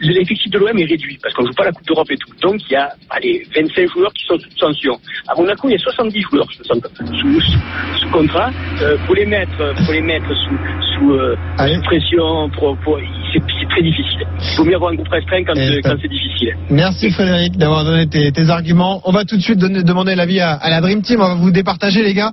l'effectif 0.00 0.50
de 0.52 0.58
l'OM 0.58 0.78
est 0.78 0.84
réduit, 0.84 1.18
parce 1.22 1.34
qu'on 1.34 1.46
joue 1.46 1.54
pas 1.54 1.64
la 1.64 1.72
Coupe 1.72 1.86
d'Europe 1.86 2.10
et 2.10 2.16
tout. 2.18 2.30
Donc 2.42 2.60
il 2.68 2.72
y 2.72 2.76
a 2.76 2.92
allez, 3.10 3.46
25 3.56 3.88
joueurs 3.90 4.12
qui 4.12 4.24
sont 4.26 4.38
sous 4.38 4.58
sanction. 4.58 4.98
À 5.28 5.34
Monaco, 5.34 5.68
il 5.68 5.72
y 5.72 5.76
a 5.76 5.78
70 5.78 6.20
joueurs 6.30 6.48
sous, 6.52 6.64
sous, 6.64 7.40
sous- 7.40 7.58
sous 8.00 8.10
contrat. 8.10 8.50
Euh, 8.82 8.96
pour 9.06 9.14
les 9.14 9.26
mettre, 9.26 9.56
pour 9.84 9.92
les 9.94 10.02
mettre 10.02 10.28
sous, 10.34 10.58
sous, 10.94 11.12
euh, 11.14 11.34
sous 11.76 11.82
pression, 11.82 12.50
pour, 12.50 12.76
pour- 12.78 12.98
c'est 13.32 13.68
très 13.68 13.82
difficile. 13.82 14.26
Il 14.52 14.56
vaut 14.56 14.64
mieux 14.64 14.74
avoir 14.76 14.92
un 14.92 14.94
groupe 14.94 15.08
restreint 15.08 15.42
quand, 15.44 15.56
euh, 15.56 15.80
quand 15.82 15.96
c'est 16.00 16.08
difficile. 16.08 16.54
Merci 16.70 17.10
Frédéric 17.10 17.56
d'avoir 17.56 17.84
donné 17.84 18.06
tes, 18.06 18.30
tes 18.32 18.48
arguments. 18.50 19.00
On 19.04 19.12
va 19.12 19.24
tout 19.24 19.36
de 19.36 19.42
suite 19.42 19.58
donner- 19.58 19.82
demander 19.82 20.14
l'avis 20.14 20.40
à, 20.40 20.52
à 20.52 20.70
la 20.70 20.80
Dream 20.80 21.02
Team. 21.02 21.20
On 21.20 21.28
va 21.28 21.34
vous 21.34 21.50
départager 21.50 22.02
les 22.02 22.14
gars. 22.14 22.32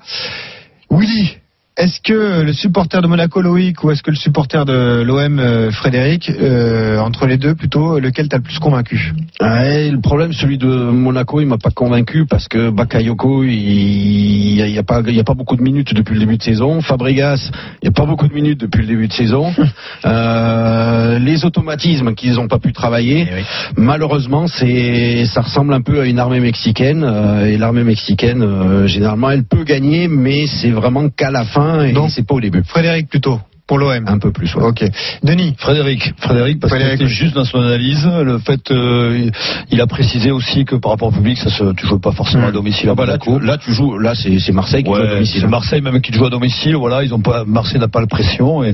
Willy, 0.92 1.38
est-ce 1.80 2.02
que 2.02 2.42
le 2.42 2.52
supporter 2.52 3.02
de 3.02 3.08
Monaco 3.08 3.42
Loïc 3.42 3.86
ou 3.86 3.92
est-ce 3.92 4.04
que 4.04 4.12
le 4.12 4.18
supporter 4.18 4.66
de 4.66 5.02
l'OM 5.02 5.40
euh, 5.40 5.72
Frédéric, 5.72 6.30
euh, 6.30 7.00
entre 7.00 7.26
les 7.26 7.38
deux 7.38 7.56
plutôt, 7.56 8.00
lequel 8.00 8.28
t'as 8.28 8.36
le 8.36 8.44
plus 8.44 8.60
convaincu? 8.60 9.14
Ouais, 9.40 9.90
le 9.90 10.02
problème, 10.02 10.34
celui 10.34 10.58
de 10.58 10.68
Monaco, 10.68 11.40
il 11.40 11.48
m'a 11.48 11.58
pas 11.58 11.72
convaincu 11.72 12.26
parce 12.26 12.50
que 12.50 12.70
Bakayoko, 12.70 13.46
il 13.46 14.56
n'y 14.56 14.62
a, 14.62 14.68
il 14.68 14.76
y 14.76 14.78
a 14.78 14.84
pas, 14.84 15.02
il 15.08 15.16
y 15.16 15.22
a 15.22 15.24
pas 15.24 15.36
beaucoup 15.36 15.56
de 15.56 15.62
minutes 15.62 15.94
depuis 15.94 16.16
le 16.16 16.20
début 16.20 16.36
de 16.36 16.44
saison. 16.44 16.82
Fabregas, 16.82 17.50
il 17.82 17.86
n'y 17.86 17.90
a 17.90 17.94
pas 17.94 18.06
beaucoup 18.06 18.28
de 18.28 18.34
minutes 18.34 18.60
depuis 18.60 18.82
le 18.82 18.88
début 18.88 19.08
de 19.08 19.14
saison. 19.14 19.54
Euh, 20.06 21.20
les 21.20 21.46
automatismes 21.46 22.16
qu'ils 22.16 22.36
n'ont 22.36 22.48
pas 22.48 22.60
pu 22.60 22.72
travailler, 22.72 23.28
malheureusement, 23.76 24.48
c'est, 24.48 25.26
ça 25.26 25.42
ressemble 25.42 25.74
un 25.74 25.82
peu 25.82 26.00
à 26.00 26.06
une 26.06 26.20
armée 26.20 26.40
mexicaine. 26.40 27.04
euh, 27.04 27.46
et 27.46 27.58
l'armée 27.58 27.84
mexicaine, 27.84 28.88
généralement, 28.88 29.30
elle 29.30 29.44
peut 29.44 29.64
gagner, 29.64 30.08
mais 30.08 30.48
c'est 30.48 30.72
vraiment 30.72 31.10
qu'à 31.10 31.32
la 31.32 31.44
fin 31.44 31.69
et 31.84 31.94
Donc, 31.94 32.10
c'est 32.12 32.26
pas 32.26 32.36
au 32.36 32.42
début. 32.42 32.64
Frédéric 32.64 33.10
plutôt, 33.10 33.40
pour 33.68 33.78
l'OM. 33.78 34.04
Un 34.08 34.18
peu 34.18 34.32
plus. 34.32 34.54
ouais. 34.56 34.64
Ok. 34.64 34.84
Denis 35.24 35.54
Frédéric, 35.58 36.14
Frédéric, 36.18 36.60
parce 36.60 36.72
qu'il 36.74 36.80
Frédéric, 36.82 37.02
était 37.02 37.10
oui. 37.10 37.16
juste 37.16 37.36
dans 37.36 37.46
son 37.46 37.60
analyse. 37.60 38.04
Le 38.06 38.40
fait, 38.40 38.72
euh, 38.72 39.30
il 39.72 39.80
a 39.82 39.86
précisé 39.88 40.32
aussi 40.32 40.66
que 40.66 40.76
par 40.76 40.92
rapport 40.92 41.10
au 41.10 41.12
public, 41.12 41.38
ça 41.38 41.50
se, 41.52 41.74
tu 41.74 41.86
joues 41.86 42.00
pas 42.00 42.12
forcément 42.12 42.48
à 42.48 42.52
domicile 42.52 42.90
Ah 42.92 42.96
bah 42.96 43.06
là, 43.06 43.18
tu, 43.20 43.30
Monaco. 43.30 43.46
là, 43.46 43.58
tu 43.58 43.72
joues, 43.74 44.00
là, 44.00 44.14
c'est, 44.16 44.52
Marseille 44.52 44.84
qui 44.84 44.90
joue 44.90 44.96
à 44.96 45.08
domicile. 45.08 45.42
c'est 45.42 45.48
Marseille 45.48 45.82
même 45.82 46.02
qui 46.02 46.12
joue 46.14 46.26
à 46.26 46.30
domicile. 46.32 46.76
Voilà, 46.78 47.04
ils 47.04 47.14
ont 47.14 47.20
pas, 47.22 47.44
Marseille 47.46 47.80
n'a 47.80 47.88
pas 47.88 48.02
la 48.02 48.08
pression 48.08 48.64
et, 48.64 48.74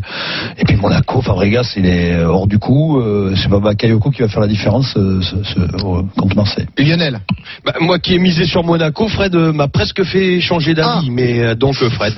et 0.58 0.64
puis 0.64 0.78
Monaco, 0.78 1.22
Fabregas, 1.22 1.74
il 1.76 1.86
est 1.88 2.24
hors 2.24 2.48
du 2.48 2.58
coup. 2.60 3.02
Euh, 3.02 3.34
c'est 3.36 3.50
pas 3.50 3.60
Bakayoko 3.60 4.12
qui 4.12 4.22
va 4.22 4.30
faire 4.30 4.42
la 4.42 4.48
différence 4.48 4.94
euh, 4.96 5.22
ce- 5.22 5.44
ce- 5.44 5.60
euh, 5.60 6.02
contre 6.18 6.36
Marseille. 6.38 6.68
Lionel? 6.78 7.20
Bah, 7.66 7.74
moi 7.82 8.00
qui 8.00 8.14
ai 8.14 8.20
misé 8.20 8.46
sur 8.46 8.64
Monaco, 8.64 9.10
Fred 9.10 9.36
euh, 9.36 9.52
m'a 9.52 9.68
presque 9.68 10.04
fait 10.04 10.40
changer 10.40 10.74
d'avis, 10.74 11.08
Ah. 11.10 11.12
mais 11.12 11.40
euh, 11.42 11.56
donc 11.56 11.76
euh, 11.82 11.90
Fred. 11.90 12.14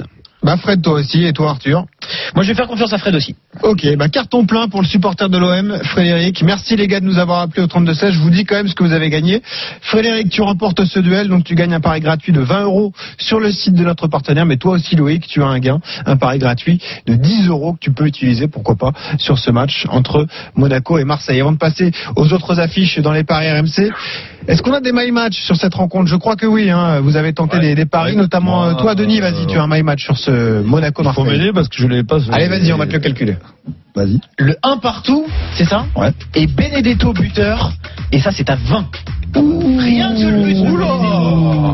Bah 0.48 0.56
Fred 0.56 0.82
toi 0.82 0.94
aussi 0.94 1.26
et 1.26 1.34
toi 1.34 1.50
Arthur 1.50 1.84
Moi, 2.34 2.46
je 2.46 2.48
vais 2.48 2.56
faire 2.56 2.68
confiance 2.68 2.94
à 2.94 2.98
Fred 2.98 3.14
aussi. 3.14 3.36
Ok, 3.64 3.86
bah 3.98 4.08
carton 4.08 4.46
plein 4.46 4.70
pour 4.70 4.82
le 4.82 4.88
supporter 4.88 5.28
de 5.28 5.38
l'OM, 5.38 5.78
Frédéric. 5.84 6.42
Merci 6.42 6.78
les 6.78 6.88
gars 6.88 7.02
de 7.02 7.06
nous 7.06 7.18
avoir 7.20 7.42
appelés 7.42 7.64
au 7.64 7.68
32-16. 7.68 8.12
Je 8.12 8.20
vous 8.20 8.30
dis 8.30 8.46
quand 8.46 8.56
même 8.56 8.70
ce 8.70 8.74
que 8.74 8.86
vous 8.86 8.94
avez 8.94 9.10
gagné. 9.10 9.42
Frédéric, 9.82 10.30
tu 10.30 10.42
remportes 10.42 10.86
ce 10.86 11.00
duel, 11.00 11.28
donc 11.28 11.44
tu 11.44 11.56
gagnes 11.56 11.74
un 11.74 11.82
pari 11.82 12.00
gratuit 12.00 12.32
de 12.32 12.40
20 12.40 12.64
euros 12.64 12.94
sur 13.18 13.42
le 13.42 13.52
site 13.52 13.74
de 13.74 13.84
notre 13.84 14.08
partenaire. 14.08 14.46
Mais 14.46 14.56
toi 14.56 14.76
aussi, 14.76 14.96
Loïc, 14.96 15.28
tu 15.28 15.44
as 15.44 15.48
un 15.48 15.60
gain, 15.60 15.82
un 16.06 16.16
pari 16.16 16.40
gratuit 16.40 16.80
de 17.08 17.16
10 17.16 17.50
euros 17.50 17.74
que 17.74 17.80
tu 17.80 17.92
peux 17.92 18.06
utiliser, 18.06 18.48
pourquoi 18.48 18.78
pas, 18.78 18.94
sur 19.18 19.40
ce 19.40 19.52
match 19.52 19.86
entre 19.90 20.28
Monaco 20.56 20.98
et 20.98 21.04
Marseille. 21.04 21.42
Avant 21.42 21.52
de 21.52 21.58
passer 21.58 21.92
aux 22.16 22.32
autres 22.32 22.58
affiches 22.62 23.00
dans 23.00 23.12
les 23.12 23.26
paris 23.26 23.52
RMC, 23.52 23.92
est-ce 24.48 24.62
qu'on 24.62 24.74
a 24.74 24.80
des 24.82 24.92
my 24.94 25.12
match 25.12 25.42
sur 25.46 25.56
cette 25.56 25.74
rencontre? 25.76 26.08
Je 26.08 26.16
crois 26.16 26.36
que 26.36 26.46
oui. 26.46 26.70
Hein. 26.70 27.02
Vous 27.02 27.16
avez 27.18 27.34
tenté 27.34 27.60
des, 27.60 27.76
des 27.76 27.86
paris, 27.86 28.12
Ouais. 28.14 28.18
notamment 28.18 28.64
euh, 28.66 28.72
Moi, 28.72 28.82
toi, 28.82 28.96
Denis. 28.96 29.20
Vas-y, 29.20 29.44
euh, 29.44 29.46
tu 29.48 29.58
as 29.58 29.64
un 29.64 29.68
my 29.68 29.84
match 29.84 30.04
sur 30.04 30.18
ce 30.18 30.32
Il 30.60 30.64
faut 30.64 30.70
Monaco-Marseille. 30.70 31.26
m'aider 31.26 31.52
parce 31.54 31.68
que 31.68 31.78
je 31.78 31.88
l'ai 31.88 32.04
pas. 32.04 32.20
Allez, 32.32 32.48
vas-y, 32.48 32.72
on 32.74 32.78
va 32.78 32.88
te 32.88 32.94
le 32.94 33.00
calculer. 33.00 33.36
Vas-y. 33.96 34.20
Le 34.38 34.56
1 34.64 34.78
partout, 34.78 35.26
c'est 35.56 35.66
ça? 35.66 35.86
Ouais. 35.96 36.12
Et 36.36 36.46
Benedetto 36.48 37.14
buteur. 37.14 37.72
Et 38.12 38.20
ça, 38.20 38.32
c'est 38.32 38.50
à 38.50 38.56
20. 38.56 38.86
Rien 39.36 40.14
que 40.16 40.22
le 40.24 40.44
but. 40.44 40.56
C'est 40.56 40.66
à 40.66 40.70
un 40.70 40.74
2,80. 40.74 41.07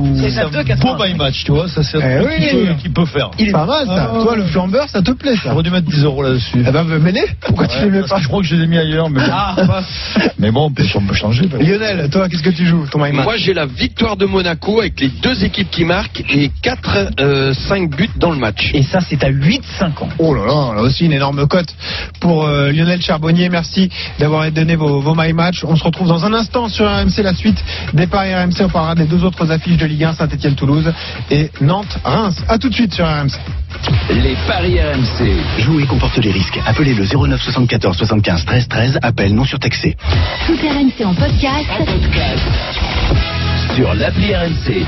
Beau 0.03 0.95
my 1.03 1.13
match, 1.15 1.43
tu 1.43 1.51
vois. 1.51 1.67
Ça, 1.67 1.83
c'est 1.83 1.97
un 2.01 2.09
Eh 2.09 2.23
truc 2.23 2.31
oui. 2.39 2.47
qu'il 2.47 2.57
peut, 2.59 2.73
qu'il 2.81 2.93
peut 2.93 3.05
faire. 3.05 3.31
Il 3.39 3.49
est 3.49 3.51
pas 3.51 3.65
mal 3.65 3.87
ça. 3.87 4.11
Ah. 4.13 4.19
Toi 4.21 4.35
le 4.35 4.45
flambeur, 4.45 4.89
ça 4.89 5.01
te 5.01 5.11
plaît 5.11 5.35
ça 5.35 5.49
J'aurais 5.49 5.63
dû 5.63 5.71
mettre 5.71 5.87
10 5.87 6.03
euros 6.03 6.23
là-dessus. 6.23 6.63
Eh 6.67 6.71
ben 6.71 6.83
m'aider 6.83 7.23
Pourquoi 7.41 7.67
tu 7.67 7.79
les 7.83 7.89
mets 7.89 8.03
pas 8.03 8.19
Je 8.19 8.27
crois 8.27 8.41
que 8.41 8.47
je 8.47 8.55
les 8.55 8.63
ai 8.63 8.67
mis 8.67 8.77
ailleurs, 8.77 9.09
mais, 9.09 9.21
Ah, 9.31 9.55
mais 10.39 10.51
bon, 10.51 10.65
on 10.65 10.71
peut, 10.71 10.83
changer. 11.13 11.47
Lionel, 11.59 12.09
toi 12.09 12.27
qu'est-ce 12.29 12.43
que 12.43 12.49
tu 12.49 12.65
joues 12.65 12.85
ton 12.89 13.03
my 13.03 13.11
match 13.11 13.25
Moi 13.25 13.37
j'ai 13.37 13.53
la 13.53 13.65
victoire 13.65 14.17
de 14.17 14.25
Monaco 14.25 14.79
avec 14.79 14.99
les 14.99 15.09
deux 15.09 15.43
équipes 15.43 15.69
qui 15.69 15.85
marquent 15.85 16.23
et 16.29 16.51
4 16.61 17.53
5 17.53 17.89
buts 17.89 18.09
dans 18.17 18.31
le 18.31 18.37
match. 18.37 18.71
Et 18.73 18.83
ça, 18.83 18.99
c'est 19.01 19.23
à 19.23 19.29
8,50. 19.31 20.09
Oh 20.19 20.33
là 20.33 20.45
là, 20.45 20.75
là 20.75 20.81
aussi 20.81 21.05
une 21.05 21.13
énorme 21.13 21.47
cote 21.47 21.73
pour 22.19 22.45
euh, 22.45 22.71
Lionel 22.71 23.01
Charbonnier. 23.01 23.49
Merci 23.49 23.89
d'avoir 24.19 24.49
donné 24.51 24.75
vos, 24.75 24.99
vos 25.01 25.15
my 25.15 25.33
match. 25.33 25.63
On 25.63 25.75
se 25.75 25.83
retrouve 25.83 26.07
dans 26.07 26.25
un 26.25 26.33
instant 26.33 26.67
sur 26.69 26.85
RMC, 26.85 27.21
la 27.23 27.33
suite 27.33 27.63
des 27.93 28.07
paris 28.07 28.33
RMC. 28.33 28.61
On 28.61 28.69
parlera 28.69 28.95
des 28.95 29.05
deux 29.05 29.23
autres 29.23 29.49
affiches 29.51 29.77
de 29.77 29.85
Ligue 29.93 30.05
1, 30.05 30.13
Saint-Etienne-Toulouse 30.13 30.91
et 31.29 31.51
Nantes-Reims. 31.61 32.43
A 32.49 32.57
tout 32.57 32.67
de 32.67 32.73
suite 32.73 32.95
sur 32.95 33.05
RMC. 33.05 33.37
Les 34.09 34.35
paris 34.47 34.79
RMC. 34.79 35.59
Jouer 35.59 35.85
comporte 35.85 36.17
les 36.17 36.31
risques. 36.31 36.59
Appelez 36.65 36.95
le 36.95 37.05
09 37.05 37.39
74 37.39 37.95
75 37.95 38.45
13 38.45 38.67
13. 38.67 38.99
Appel 39.03 39.35
non 39.35 39.45
surtaxé. 39.45 39.95
Tout 40.47 40.55
RMC 40.55 41.05
en 41.05 41.13
podcast. 41.13 41.69
Sur 43.75 43.93
l'appli 43.93 44.33
RMC. 44.35 44.83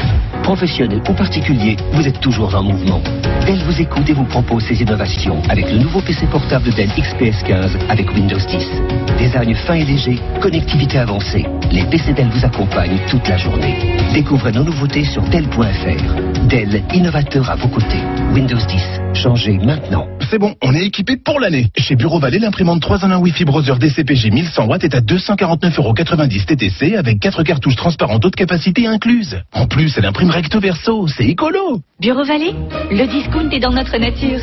Professionnel 0.46 1.02
ou 1.10 1.14
particulier, 1.14 1.76
vous 1.94 2.08
êtes 2.08 2.20
toujours 2.20 2.54
en 2.54 2.62
mouvement. 2.62 3.02
Dell 3.48 3.64
vous 3.64 3.82
écoute 3.82 4.08
et 4.08 4.14
vous 4.14 4.26
propose 4.26 4.64
ses 4.64 4.80
innovations 4.80 5.42
avec 5.50 5.72
le 5.72 5.80
nouveau 5.80 6.02
PC 6.02 6.28
portable 6.28 6.70
Dell 6.76 6.90
XPS 6.90 7.42
15 7.44 7.78
avec 7.90 8.14
Windows 8.14 8.38
10. 8.38 8.68
Design 9.18 9.56
fin 9.56 9.74
et 9.74 9.84
léger, 9.84 10.20
connectivité 10.40 11.00
avancée. 11.00 11.48
Les 11.72 11.84
PC 11.86 12.14
Dell 12.14 12.30
vous 12.30 12.46
accompagnent 12.46 13.00
toute 13.10 13.28
la 13.28 13.38
journée. 13.38 13.98
Découvrez 14.14 14.52
nos 14.52 14.64
nouveautés 14.64 15.04
sur 15.04 15.24
Dell.fr. 15.24 16.48
Dell, 16.48 16.84
innovateur 16.94 17.50
à 17.50 17.56
vos 17.56 17.68
côtés. 17.68 18.04
Windows 18.32 18.56
10, 18.56 19.02
changez 19.16 19.58
maintenant. 19.58 20.06
C'est 20.30 20.40
bon, 20.40 20.54
on 20.62 20.74
est 20.74 20.86
équipé 20.86 21.18
pour 21.18 21.40
l'année. 21.40 21.70
Chez 21.78 21.96
Bureau 21.96 22.20
Vallée, 22.20 22.40
l'imprimante 22.40 22.82
3 22.82 23.06
en 23.06 23.12
1 23.12 23.18
Wi-Fi 23.18 23.46
Browser 23.46 23.76
DCPG 23.80 24.32
1100 24.32 24.66
watts 24.66 24.84
est 24.84 24.96
à 24.96 25.00
249,90€ 25.00 26.46
TTC 26.46 26.96
avec 26.96 27.20
4 27.20 27.44
cartouches 27.44 27.76
transparentes 27.76 28.26
haute 28.26 28.36
capacité 28.36 28.86
incluses. 28.88 29.40
En 29.54 29.68
plus, 29.68 29.98
elle 29.98 30.06
imprime 30.06 30.32
recto 30.36 30.60
verso, 30.60 31.08
c'est 31.08 31.24
écolo. 31.24 31.80
Bureau 32.02 32.26
Vallée, 32.26 32.54
le 32.92 33.06
discount 33.08 33.50
est 33.52 33.60
dans 33.60 33.72
notre 33.72 33.98
nature. 33.98 34.40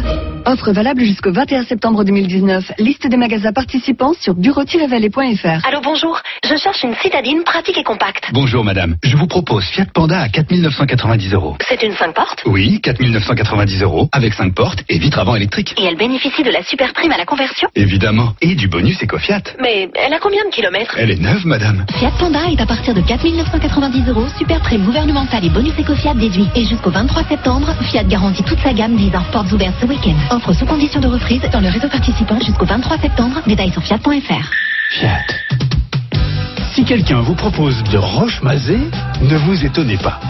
Offre 0.47 0.73
valable 0.73 1.03
jusqu'au 1.05 1.33
21 1.33 1.65
septembre 1.65 2.03
2019. 2.03 2.73
Liste 2.79 3.07
des 3.07 3.19
magasins 3.19 3.53
participants 3.53 4.15
sur 4.19 4.35
bureau-vallée.fr. 4.35 5.67
Allô, 5.69 5.81
bonjour. 5.85 6.19
Je 6.49 6.57
cherche 6.57 6.83
une 6.83 6.95
citadine 6.95 7.43
pratique 7.45 7.77
et 7.77 7.85
compacte. 7.85 8.31
Bonjour 8.33 8.65
madame, 8.65 8.97
je 9.05 9.15
vous 9.19 9.27
propose 9.27 9.65
Fiat 9.67 9.85
Panda 9.93 10.19
à 10.19 10.29
4990 10.31 11.35
euros. 11.35 11.57
C'est 11.69 11.83
une 11.83 11.93
5 11.93 12.15
portes? 12.15 12.43
Oui, 12.47 12.81
4990 12.81 13.83
euros 13.83 14.09
avec 14.13 14.33
5 14.33 14.55
portes 14.55 14.83
et 14.89 14.99
vitre 14.99 15.19
avant 15.19 15.37
électrique. 15.37 15.75
et 15.79 15.85
elle 15.85 15.97
bénéficie 15.97 16.43
de 16.43 16.51
la 16.51 16.63
super 16.63 16.95
prime 16.95 17.13
à 17.13 17.19
la 17.19 17.27
conversion? 17.27 17.69
Évidemment. 17.77 18.33
Et 18.41 18.55
du 18.55 18.67
bonus 18.67 19.03
Ecofiat. 19.03 19.43
Mais 19.61 19.91
elle 19.95 20.15
a 20.15 20.19
combien 20.19 20.43
de 20.47 20.55
kilomètres? 20.55 20.97
Elle 20.99 21.11
est 21.11 21.21
neuve 21.21 21.45
madame. 21.47 21.85
Fiat 21.99 22.13
Panda 22.19 22.51
est 22.51 22.61
à 22.63 22.67
partir 22.67 22.95
de 22.95 23.03
4 23.03 23.23
990 23.29 24.09
euros, 24.09 24.27
super 24.39 24.61
prime 24.63 24.87
gouvernementale 24.87 25.45
et 25.45 25.51
bonus 25.51 25.79
éco-Fiat 25.83 26.15
déduit. 26.15 26.49
Et 26.55 26.65
jusqu'au 26.65 26.91
23 26.91 27.25
septembre, 27.25 27.75
Fiat 27.83 28.05
garantit 28.05 28.43
toute 28.45 28.61
sa 28.61 28.73
gamme 28.73 28.97
visant 28.97 29.23
portes 29.33 29.53
ouvertes 29.53 29.75
ce 29.81 29.87
week-end. 29.87 30.15
Offre 30.31 30.53
sous 30.53 30.65
condition 30.65 31.01
de 31.01 31.09
reprise 31.09 31.43
dans 31.53 31.61
le 31.61 31.69
réseau 31.69 31.89
participant 31.89 32.39
jusqu'au 32.39 32.65
23 32.65 32.99
septembre. 32.99 33.43
Détails 33.47 33.73
sur 33.73 33.83
fiat.fr. 33.83 34.51
Fiat. 34.91 35.27
Si 36.73 36.85
quelqu'un 36.85 37.21
vous 37.21 37.35
propose 37.35 37.83
de 37.85 37.99
roche-mazé, 37.99 38.79
ne 39.23 39.37
vous 39.37 39.65
étonnez 39.65 39.99
pas. 39.99 40.21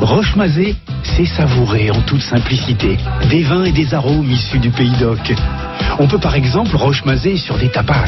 Roche-mazé, 0.00 0.76
c'est 1.02 1.24
savourer 1.24 1.90
en 1.90 2.00
toute 2.02 2.22
simplicité 2.22 2.96
des 3.28 3.42
vins 3.42 3.64
et 3.64 3.72
des 3.72 3.94
arômes 3.94 4.30
issus 4.30 4.58
du 4.58 4.70
pays 4.70 4.92
d'Oc. 5.00 5.34
On 5.98 6.06
peut 6.06 6.18
par 6.18 6.34
exemple 6.34 6.76
roche-mazé 6.76 7.36
sur 7.36 7.56
des 7.56 7.70
tapas, 7.70 8.04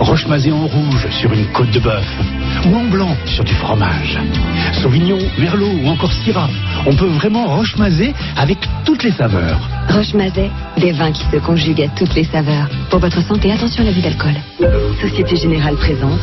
roche-mazé 0.00 0.50
en 0.50 0.66
rouge 0.66 1.08
sur 1.10 1.32
une 1.32 1.46
côte 1.52 1.70
de 1.70 1.78
bœuf, 1.78 2.06
ou 2.66 2.76
en 2.76 2.84
blanc 2.84 3.16
sur 3.26 3.44
du 3.44 3.54
fromage. 3.54 4.18
Sauvignon, 4.82 5.18
Merlot 5.38 5.78
ou 5.82 5.88
encore 5.88 6.12
Syrah. 6.12 6.48
On 6.86 6.94
peut 6.94 7.06
vraiment 7.06 7.46
roche-mazer 7.46 8.12
avec 8.36 8.58
toutes 8.84 9.04
les 9.04 9.12
saveurs. 9.12 9.60
Roche-Mazet, 9.88 10.50
des 10.78 10.92
vins 10.92 11.12
qui 11.12 11.24
se 11.30 11.36
conjuguent 11.36 11.82
à 11.82 11.88
toutes 11.88 12.14
les 12.14 12.24
saveurs. 12.24 12.68
Pour 12.90 13.00
votre 13.00 13.22
santé, 13.22 13.52
attention 13.52 13.82
à 13.82 13.86
l'abus 13.86 14.00
d'alcool. 14.00 14.34
Société 15.00 15.36
Générale 15.36 15.76
présente, 15.76 16.20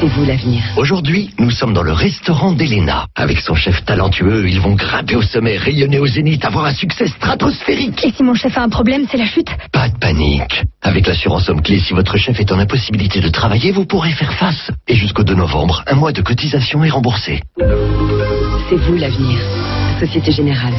c'est 0.00 0.06
vous 0.06 0.24
l'avenir. 0.24 0.62
Aujourd'hui, 0.76 1.30
nous 1.38 1.50
sommes 1.50 1.74
dans 1.74 1.82
le 1.82 1.92
restaurant 1.92 2.52
d'Elena. 2.52 3.06
Avec 3.16 3.40
son 3.40 3.54
chef 3.54 3.84
talentueux, 3.84 4.19
ils 4.20 4.60
vont 4.60 4.74
grimper 4.74 5.16
au 5.16 5.22
sommet, 5.22 5.56
rayonner 5.56 5.98
au 5.98 6.06
zénith, 6.06 6.44
avoir 6.44 6.66
un 6.66 6.74
succès 6.74 7.06
stratosphérique. 7.06 8.04
Et 8.04 8.12
si 8.12 8.22
mon 8.22 8.34
chef 8.34 8.56
a 8.58 8.62
un 8.62 8.68
problème, 8.68 9.06
c'est 9.10 9.16
la 9.16 9.26
chute 9.26 9.48
Pas 9.72 9.88
de 9.88 9.98
panique. 9.98 10.62
Avec 10.82 11.06
l'assurance 11.06 11.48
homme 11.48 11.62
clé, 11.62 11.78
si 11.78 11.92
votre 11.92 12.16
chef 12.16 12.38
est 12.40 12.52
en 12.52 12.58
impossibilité 12.58 13.20
de 13.20 13.28
travailler, 13.28 13.72
vous 13.72 13.86
pourrez 13.86 14.12
faire 14.12 14.32
face. 14.34 14.70
Et 14.88 14.94
jusqu'au 14.94 15.24
2 15.24 15.34
novembre, 15.34 15.82
un 15.86 15.94
mois 15.94 16.12
de 16.12 16.22
cotisation 16.22 16.84
est 16.84 16.90
remboursé. 16.90 17.40
C'est 17.58 18.76
vous 18.76 18.96
l'avenir. 18.96 19.38
Société 20.00 20.32
Générale. 20.32 20.72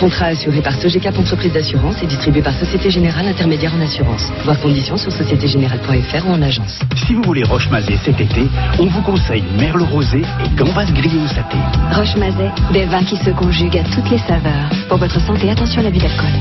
Contrat 0.00 0.26
assuré 0.26 0.62
par 0.62 0.74
Sogecap 0.80 1.18
Entreprise 1.18 1.52
d'assurance 1.52 2.02
et 2.02 2.06
distribué 2.06 2.40
par 2.40 2.54
Société 2.54 2.90
Générale 2.90 3.28
Intermédiaire 3.28 3.74
en 3.74 3.80
assurance. 3.80 4.32
Voir 4.44 4.58
conditions 4.58 4.96
sur 4.96 5.12
sociétégénérale.fr 5.12 6.26
ou 6.26 6.32
en 6.32 6.40
agence. 6.40 6.80
Si 7.06 7.12
vous 7.12 7.22
voulez 7.22 7.42
roche-mazer 7.42 7.98
cet 8.02 8.18
été, 8.18 8.48
on 8.78 8.86
vous 8.86 9.02
conseille 9.02 9.44
Merlot 9.58 9.84
rosé 9.84 10.22
et 10.44 10.48
gambas 10.56 10.90
grillé 10.90 11.18
au 11.22 11.26
saté. 11.28 11.58
Roche-Mazet, 11.92 12.52
des 12.72 12.86
vins 12.86 13.04
qui 13.04 13.16
se 13.16 13.30
conjuguent 13.30 13.78
à 13.78 13.84
toutes 13.84 14.10
les 14.10 14.18
saveurs. 14.18 14.70
Pour 14.88 14.96
votre 14.96 15.20
santé, 15.20 15.50
attention 15.50 15.80
à 15.80 15.84
l'abus 15.84 15.98
d'alcool. 15.98 16.32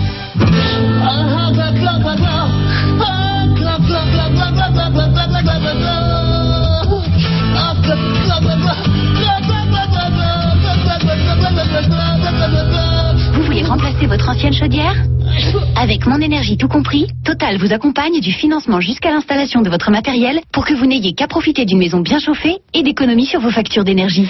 Vous 13.33 13.41
voulez 13.43 13.63
remplacer 13.63 14.05
votre 14.05 14.29
ancienne 14.29 14.53
chaudière 14.53 14.95
Avec 15.75 16.05
mon 16.05 16.19
énergie 16.21 16.57
tout 16.57 16.67
compris, 16.67 17.07
Total 17.25 17.57
vous 17.57 17.73
accompagne 17.73 18.19
du 18.19 18.31
financement 18.31 18.79
jusqu'à 18.79 19.11
l'installation 19.11 19.61
de 19.61 19.69
votre 19.69 19.91
matériel 19.91 20.39
pour 20.51 20.65
que 20.65 20.73
vous 20.73 20.85
n'ayez 20.85 21.13
qu'à 21.13 21.27
profiter 21.27 21.65
d'une 21.65 21.79
maison 21.79 21.99
bien 22.01 22.19
chauffée 22.19 22.57
et 22.73 22.83
d'économies 22.83 23.25
sur 23.25 23.39
vos 23.39 23.49
factures 23.51 23.83
d'énergie. 23.83 24.27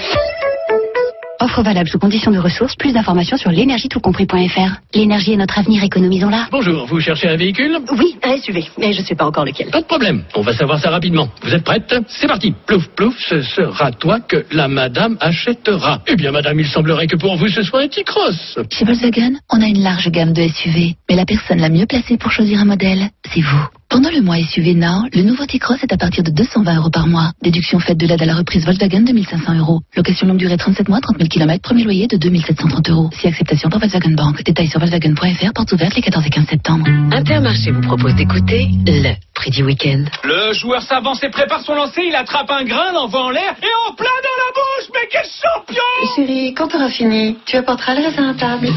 Offre 1.44 1.62
valable 1.62 1.90
sous 1.90 2.00
conditions 2.00 2.32
de 2.32 2.40
ressources. 2.40 2.74
Plus 2.78 2.94
d'informations 2.94 3.36
sur 3.36 3.52
l'énergie-tout-compris.fr. 3.52 4.78
L'énergie 4.94 5.34
est 5.34 5.36
notre 5.36 5.60
avenir, 5.60 5.84
économisons-la. 5.84 6.48
Bonjour, 6.50 6.86
vous 6.86 7.02
cherchez 7.02 7.28
un 7.28 7.36
véhicule? 7.36 7.80
Oui, 7.98 8.16
un 8.24 8.38
SUV, 8.38 8.64
mais 8.78 8.94
je 8.94 9.02
sais 9.02 9.16
pas 9.16 9.26
encore 9.26 9.44
lequel. 9.44 9.70
Pas 9.70 9.82
de 9.82 9.86
problème, 9.86 10.24
on 10.36 10.42
va 10.42 10.54
savoir 10.54 10.80
ça 10.80 10.90
rapidement. 10.90 11.28
Vous 11.42 11.54
êtes 11.54 11.66
prête? 11.66 11.94
C'est 12.08 12.28
parti. 12.28 12.54
Plouf, 12.66 12.88
plouf, 12.96 13.16
ce 13.20 13.42
sera 13.42 13.92
toi 13.92 14.22
que 14.22 14.46
la 14.54 14.70
madame 14.70 15.18
achètera. 15.20 16.02
Eh 16.08 16.16
bien, 16.16 16.32
madame, 16.32 16.62
il 16.62 16.68
semblerait 16.68 17.08
que 17.08 17.18
pour 17.18 17.36
vous 17.36 17.50
ce 17.50 17.62
soit 17.62 17.82
un 17.82 17.88
T-Cross. 17.90 18.60
Chez 18.72 18.86
Volkswagen, 18.86 19.34
on 19.52 19.62
a 19.62 19.66
une 19.66 19.84
large 19.84 20.10
gamme 20.12 20.32
de 20.32 20.48
SUV, 20.48 20.96
mais 21.10 21.18
la 21.18 21.26
personne 21.26 21.60
la 21.60 21.68
mieux 21.68 21.88
placée 21.88 22.16
pour 22.16 22.32
choisir 22.32 22.62
un 22.62 22.66
modèle, 22.66 23.10
c'est 23.34 23.42
vous. 23.42 23.68
Pendant 23.94 24.10
le 24.10 24.22
mois 24.22 24.38
SUV 24.38 24.74
Now, 24.74 25.04
le 25.14 25.22
nouveau 25.22 25.46
T-Cross 25.46 25.84
est 25.84 25.94
à 25.94 25.98
partir 25.98 26.24
de 26.24 26.32
220 26.32 26.78
euros 26.78 26.90
par 26.90 27.06
mois. 27.06 27.30
Déduction 27.44 27.78
faite 27.78 28.00
de 28.00 28.08
l'aide 28.08 28.24
à 28.24 28.26
la 28.26 28.34
reprise 28.34 28.66
Volkswagen 28.66 29.02
de 29.02 29.12
1500 29.12 29.60
euros. 29.60 29.82
Location 29.96 30.26
longue 30.26 30.38
durée 30.38 30.58
37 30.58 30.90
mois, 30.90 31.00
30 31.00 31.18
000 31.20 31.30
km, 31.30 31.62
premier 31.62 31.84
loyer 31.84 32.08
de 32.08 32.18
2730 32.18 32.90
euros. 32.90 33.12
Si 33.14 33.28
acceptation 33.28 33.70
par 33.70 33.80
Volkswagen 33.80 34.16
Bank. 34.16 34.44
Détails 34.44 34.66
sur 34.66 34.80
Volkswagen.fr, 34.80 35.54
portes 35.54 35.74
ouvertes 35.74 35.94
les 35.96 36.02
14 36.02 36.26
et 36.26 36.30
15 36.32 36.48
septembre. 36.48 36.88
Intermarché 37.12 37.70
vous 37.70 37.82
propose 37.82 38.16
d'écouter 38.16 38.68
le 38.88 39.14
prix 39.36 39.52
du 39.52 39.64
week-end. 39.64 40.06
Le 40.24 40.54
joueur 40.54 40.82
s'avance 40.82 41.24
et 41.24 41.30
prépare 41.30 41.62
son 41.62 41.76
lancer, 41.76 42.02
il 42.04 42.16
attrape 42.16 42.50
un 42.50 42.64
grain, 42.64 42.94
l'envoie 42.94 43.26
en 43.26 43.30
l'air 43.30 43.54
et 43.62 43.92
en 43.92 43.94
plein 43.94 44.06
dans 44.06 44.38
la 44.42 44.54
bouche 44.56 44.90
Mais 44.92 45.08
quel 45.12 45.30
champion 45.30 46.16
Chérie, 46.16 46.56
quand 46.56 46.68
t'auras 46.68 46.90
fini, 46.90 47.38
tu 47.46 47.58
apporteras 47.58 47.94
le 47.94 48.06
raisin 48.08 48.30
à 48.32 48.34
table. 48.34 48.70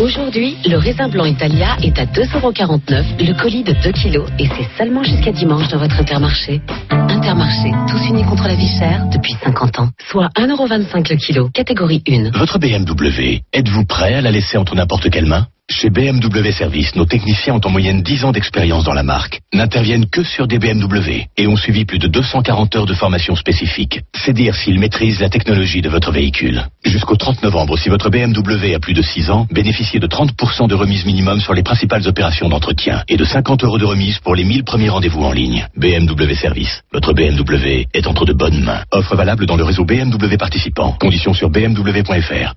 Aujourd'hui, 0.00 0.56
le 0.66 0.76
raisin 0.76 1.08
blanc 1.08 1.24
Italia 1.24 1.76
est 1.80 1.96
à 2.00 2.04
2,49€, 2.04 3.24
le 3.24 3.40
colis 3.40 3.62
de 3.62 3.72
2 3.72 3.92
kg 3.92 4.24
et 4.40 4.48
c'est 4.48 4.68
seulement 4.76 5.04
jusqu'à 5.04 5.30
dimanche 5.30 5.68
dans 5.68 5.78
votre 5.78 6.00
Intermarché. 6.00 6.60
Intermarché, 6.90 7.70
tous 7.88 8.08
unis 8.08 8.24
contre 8.24 8.48
la 8.48 8.56
vie 8.56 8.68
chère 8.76 9.06
depuis 9.12 9.36
50 9.44 9.78
ans. 9.78 9.90
Soit 10.10 10.30
1,25€ 10.36 11.10
le 11.10 11.16
kilo, 11.16 11.48
catégorie 11.48 12.02
1. 12.08 12.36
Votre 12.36 12.58
BMW, 12.58 13.42
êtes-vous 13.52 13.84
prêt 13.84 14.14
à 14.14 14.20
la 14.20 14.32
laisser 14.32 14.56
entre 14.56 14.74
n'importe 14.74 15.10
quelle 15.10 15.26
main? 15.26 15.46
Chez 15.70 15.88
BMW 15.88 16.52
Service, 16.52 16.94
nos 16.94 17.06
techniciens 17.06 17.54
ont 17.54 17.60
en 17.64 17.70
moyenne 17.70 18.02
10 18.02 18.26
ans 18.26 18.32
d'expérience 18.32 18.84
dans 18.84 18.92
la 18.92 19.02
marque, 19.02 19.40
n'interviennent 19.54 20.04
que 20.10 20.22
sur 20.22 20.46
des 20.46 20.58
BMW 20.58 21.24
et 21.38 21.46
ont 21.46 21.56
suivi 21.56 21.86
plus 21.86 21.98
de 21.98 22.06
240 22.06 22.76
heures 22.76 22.84
de 22.84 22.92
formation 22.92 23.34
spécifique. 23.34 24.00
C'est 24.14 24.34
dire 24.34 24.54
s'ils 24.54 24.78
maîtrisent 24.78 25.20
la 25.20 25.30
technologie 25.30 25.80
de 25.80 25.88
votre 25.88 26.12
véhicule. 26.12 26.66
Jusqu'au 26.84 27.16
30 27.16 27.42
novembre, 27.42 27.78
si 27.78 27.88
votre 27.88 28.10
BMW 28.10 28.74
a 28.74 28.78
plus 28.78 28.92
de 28.92 29.00
6 29.00 29.30
ans, 29.30 29.46
bénéficiez 29.50 30.00
de 30.00 30.06
30% 30.06 30.68
de 30.68 30.74
remise 30.74 31.06
minimum 31.06 31.40
sur 31.40 31.54
les 31.54 31.62
principales 31.62 32.06
opérations 32.06 32.50
d'entretien 32.50 33.02
et 33.08 33.16
de 33.16 33.24
50 33.24 33.64
euros 33.64 33.78
de 33.78 33.86
remise 33.86 34.18
pour 34.18 34.34
les 34.34 34.44
1000 34.44 34.64
premiers 34.64 34.90
rendez-vous 34.90 35.24
en 35.24 35.32
ligne. 35.32 35.66
BMW 35.76 36.34
Service. 36.34 36.82
Votre 36.92 37.14
BMW 37.14 37.86
est 37.94 38.06
entre 38.06 38.26
de 38.26 38.34
bonnes 38.34 38.62
mains. 38.62 38.84
Offre 38.92 39.16
valable 39.16 39.46
dans 39.46 39.56
le 39.56 39.64
réseau 39.64 39.86
BMW 39.86 40.36
participant. 40.38 40.92
Conditions 41.00 41.32
sur 41.32 41.48
bmw.fr. 41.48 42.54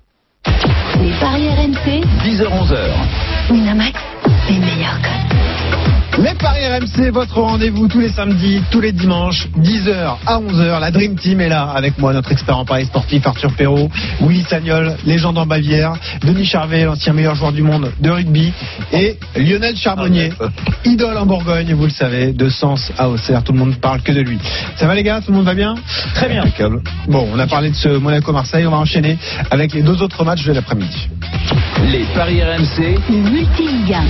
Les 1.00 1.12
paris 1.20 1.48
RMC, 1.48 2.02
10h-11h. 2.24 2.76
Winamax, 3.50 4.00
les 4.48 4.58
meilleurs 4.58 5.00
codes. 5.00 5.17
Les 6.20 6.34
Paris 6.34 6.66
RMC, 6.66 7.10
votre 7.12 7.40
rendez-vous 7.40 7.86
tous 7.86 8.00
les 8.00 8.08
samedis, 8.08 8.60
tous 8.72 8.80
les 8.80 8.90
dimanches, 8.90 9.46
10h 9.56 10.16
à 10.26 10.40
11h. 10.40 10.80
La 10.80 10.90
Dream 10.90 11.14
Team 11.14 11.40
est 11.40 11.48
là 11.48 11.70
avec 11.74 11.96
moi, 11.98 12.12
notre 12.12 12.32
expert 12.32 12.58
en 12.58 12.64
Paris 12.64 12.86
sportif 12.86 13.24
Arthur 13.24 13.52
Perrault, 13.52 13.88
Willy 14.20 14.42
Sagnol, 14.42 14.96
légende 15.06 15.38
en 15.38 15.46
Bavière, 15.46 15.92
Denis 16.22 16.44
Charvet, 16.44 16.84
l'ancien 16.84 17.12
meilleur 17.12 17.36
joueur 17.36 17.52
du 17.52 17.62
monde 17.62 17.92
de 18.00 18.10
rugby, 18.10 18.52
et 18.92 19.16
Lionel 19.36 19.76
Charbonnier, 19.76 20.32
idole 20.84 21.16
en 21.18 21.26
Bourgogne, 21.26 21.72
vous 21.74 21.84
le 21.84 21.90
savez, 21.90 22.32
de 22.32 22.48
Sens 22.48 22.90
à 22.98 23.08
Auxerre. 23.08 23.44
Tout 23.44 23.52
le 23.52 23.58
monde 23.60 23.76
parle 23.76 24.02
que 24.02 24.10
de 24.10 24.20
lui. 24.20 24.38
Ça 24.76 24.88
va 24.88 24.96
les 24.96 25.04
gars? 25.04 25.20
Tout 25.20 25.30
le 25.30 25.36
monde 25.36 25.46
va 25.46 25.54
bien? 25.54 25.76
Très 26.14 26.28
bien. 26.28 26.42
Impeccable. 26.42 26.82
Bon, 27.06 27.28
on 27.32 27.38
a 27.38 27.46
parlé 27.46 27.70
de 27.70 27.76
ce 27.76 27.90
Monaco-Marseille, 27.90 28.66
on 28.66 28.72
va 28.72 28.78
enchaîner 28.78 29.18
avec 29.52 29.72
les 29.72 29.82
deux 29.82 30.02
autres 30.02 30.24
matchs 30.24 30.44
de 30.44 30.52
l'après-midi. 30.52 31.08
Les 31.92 32.04
paris 32.12 32.42
RMC. 32.42 32.98
Multiliga. 33.08 34.00